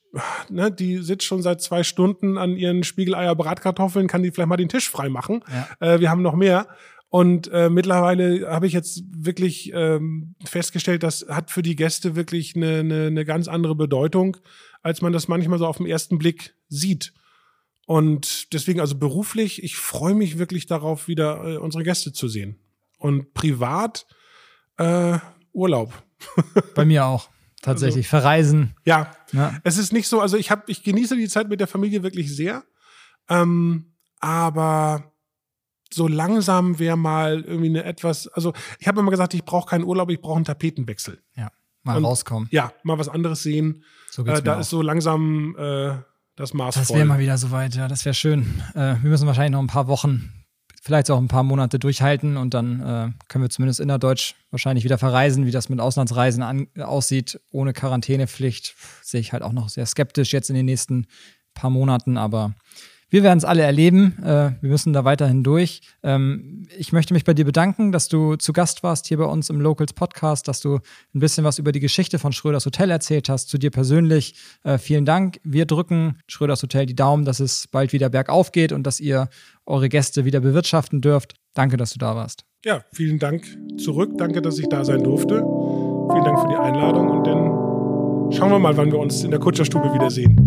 ne, 0.48 0.70
die 0.70 0.98
sitzt 0.98 1.24
schon 1.24 1.42
seit 1.42 1.60
zwei 1.62 1.82
Stunden 1.82 2.38
an 2.38 2.56
ihren 2.56 2.84
Spiegeleier 2.84 3.34
Bratkartoffeln, 3.34 4.06
kann 4.06 4.22
die 4.22 4.30
vielleicht 4.30 4.48
mal 4.48 4.56
den 4.56 4.68
Tisch 4.68 4.88
frei 4.88 5.08
machen. 5.08 5.42
Ja. 5.80 5.94
Äh, 5.94 6.00
wir 6.00 6.10
haben 6.10 6.22
noch 6.22 6.34
mehr. 6.34 6.68
Und 7.08 7.48
äh, 7.52 7.70
mittlerweile 7.70 8.48
habe 8.48 8.66
ich 8.66 8.72
jetzt 8.72 9.04
wirklich 9.14 9.70
ähm, 9.72 10.34
festgestellt, 10.44 11.04
das 11.04 11.26
hat 11.28 11.52
für 11.52 11.62
die 11.62 11.76
Gäste 11.76 12.16
wirklich 12.16 12.56
eine, 12.56 12.80
eine, 12.80 13.06
eine 13.06 13.24
ganz 13.24 13.46
andere 13.46 13.76
Bedeutung, 13.76 14.36
als 14.82 15.00
man 15.00 15.12
das 15.12 15.28
manchmal 15.28 15.60
so 15.60 15.66
auf 15.66 15.76
den 15.76 15.86
ersten 15.86 16.18
Blick 16.18 16.54
sieht. 16.68 17.12
Und 17.86 18.52
deswegen, 18.52 18.80
also 18.80 18.98
beruflich, 18.98 19.62
ich 19.62 19.76
freue 19.76 20.14
mich 20.14 20.38
wirklich 20.38 20.66
darauf, 20.66 21.06
wieder 21.06 21.44
äh, 21.44 21.56
unsere 21.58 21.84
Gäste 21.84 22.12
zu 22.12 22.26
sehen. 22.26 22.58
Und 22.98 23.34
privat 23.34 24.06
äh, 24.78 25.18
Urlaub. 25.52 25.92
Bei 26.74 26.84
mir 26.84 27.04
auch. 27.04 27.28
Tatsächlich. 27.62 28.06
Also, 28.06 28.18
Verreisen. 28.18 28.76
Ja. 28.84 29.10
ja. 29.32 29.54
Es 29.64 29.78
ist 29.78 29.92
nicht 29.92 30.08
so, 30.08 30.20
also 30.20 30.36
ich 30.36 30.50
habe, 30.50 30.64
ich 30.66 30.82
genieße 30.82 31.16
die 31.16 31.28
Zeit 31.28 31.48
mit 31.48 31.60
der 31.60 31.66
Familie 31.66 32.02
wirklich 32.02 32.34
sehr. 32.34 32.64
Ähm, 33.28 33.94
aber 34.20 35.12
so 35.92 36.08
langsam 36.08 36.78
wäre 36.78 36.96
mal 36.96 37.42
irgendwie 37.42 37.68
eine 37.68 37.84
etwas, 37.84 38.26
also 38.28 38.52
ich 38.78 38.88
habe 38.88 39.00
immer 39.00 39.10
gesagt, 39.10 39.32
ich 39.32 39.44
brauche 39.44 39.68
keinen 39.68 39.84
Urlaub, 39.84 40.10
ich 40.10 40.20
brauche 40.20 40.36
einen 40.36 40.44
Tapetenwechsel. 40.44 41.22
Ja, 41.36 41.50
mal 41.82 41.96
Und, 41.96 42.04
rauskommen. 42.04 42.48
Ja, 42.50 42.72
mal 42.82 42.98
was 42.98 43.08
anderes 43.08 43.42
sehen. 43.42 43.84
So 44.10 44.24
geht's 44.24 44.40
äh, 44.40 44.42
da 44.42 44.60
ist 44.60 44.70
so 44.70 44.82
langsam 44.82 45.56
äh, 45.58 45.94
das 46.36 46.52
Maß 46.52 46.74
Das 46.74 46.92
wäre 46.92 47.04
mal 47.04 47.18
wieder 47.18 47.38
soweit, 47.38 47.74
ja, 47.76 47.88
das 47.88 48.04
wäre 48.04 48.14
schön. 48.14 48.62
Äh, 48.74 48.96
wir 49.00 49.10
müssen 49.10 49.26
wahrscheinlich 49.26 49.52
noch 49.52 49.60
ein 49.60 49.68
paar 49.68 49.86
Wochen 49.86 50.43
vielleicht 50.84 51.10
auch 51.10 51.18
ein 51.18 51.28
paar 51.28 51.44
Monate 51.44 51.78
durchhalten 51.78 52.36
und 52.36 52.52
dann 52.52 52.80
äh, 52.80 53.10
können 53.28 53.42
wir 53.42 53.48
zumindest 53.48 53.80
innerdeutsch 53.80 54.34
wahrscheinlich 54.50 54.84
wieder 54.84 54.98
verreisen. 54.98 55.46
Wie 55.46 55.50
das 55.50 55.70
mit 55.70 55.80
Auslandsreisen 55.80 56.42
an, 56.42 56.66
aussieht, 56.78 57.40
ohne 57.50 57.72
Quarantänepflicht, 57.72 58.74
sehe 59.02 59.20
ich 59.20 59.32
halt 59.32 59.42
auch 59.42 59.52
noch 59.52 59.70
sehr 59.70 59.86
skeptisch 59.86 60.34
jetzt 60.34 60.50
in 60.50 60.56
den 60.56 60.66
nächsten 60.66 61.06
paar 61.54 61.70
Monaten. 61.70 62.18
Aber 62.18 62.52
wir 63.10 63.22
werden 63.22 63.38
es 63.38 63.44
alle 63.44 63.62
erleben. 63.62 64.16
Äh, 64.22 64.52
wir 64.60 64.70
müssen 64.70 64.92
da 64.92 65.04
weiterhin 65.04 65.42
durch. 65.42 65.82
Ähm, 66.02 66.66
ich 66.76 66.92
möchte 66.92 67.14
mich 67.14 67.24
bei 67.24 67.34
dir 67.34 67.44
bedanken, 67.44 67.92
dass 67.92 68.08
du 68.08 68.36
zu 68.36 68.52
Gast 68.52 68.82
warst 68.82 69.06
hier 69.06 69.18
bei 69.18 69.24
uns 69.24 69.50
im 69.50 69.60
Locals 69.60 69.92
Podcast, 69.92 70.48
dass 70.48 70.60
du 70.60 70.76
ein 71.14 71.20
bisschen 71.20 71.44
was 71.44 71.58
über 71.58 71.72
die 71.72 71.80
Geschichte 71.80 72.18
von 72.18 72.32
Schröders 72.32 72.66
Hotel 72.66 72.90
erzählt 72.90 73.28
hast. 73.28 73.48
Zu 73.48 73.58
dir 73.58 73.70
persönlich 73.70 74.34
äh, 74.64 74.78
vielen 74.78 75.04
Dank. 75.04 75.40
Wir 75.44 75.66
drücken 75.66 76.18
Schröders 76.26 76.62
Hotel 76.62 76.86
die 76.86 76.96
Daumen, 76.96 77.24
dass 77.24 77.40
es 77.40 77.68
bald 77.68 77.92
wieder 77.92 78.08
bergauf 78.08 78.52
geht 78.52 78.72
und 78.72 78.84
dass 78.84 79.00
ihr 79.00 79.28
eure 79.66 79.88
Gäste 79.88 80.24
wieder 80.24 80.40
bewirtschaften 80.40 81.00
dürft. 81.00 81.34
Danke, 81.54 81.76
dass 81.76 81.92
du 81.92 81.98
da 81.98 82.16
warst. 82.16 82.44
Ja, 82.64 82.84
vielen 82.92 83.18
Dank 83.18 83.46
zurück. 83.76 84.12
Danke, 84.16 84.42
dass 84.42 84.58
ich 84.58 84.68
da 84.68 84.84
sein 84.84 85.02
durfte. 85.02 85.36
Vielen 85.36 86.24
Dank 86.24 86.40
für 86.40 86.48
die 86.48 86.56
Einladung 86.56 87.10
und 87.10 87.26
dann 87.26 88.32
schauen 88.32 88.50
wir 88.50 88.58
mal, 88.58 88.76
wann 88.76 88.90
wir 88.90 88.98
uns 88.98 89.22
in 89.22 89.30
der 89.30 89.40
Kutscherstube 89.40 89.92
wiedersehen. 89.92 90.46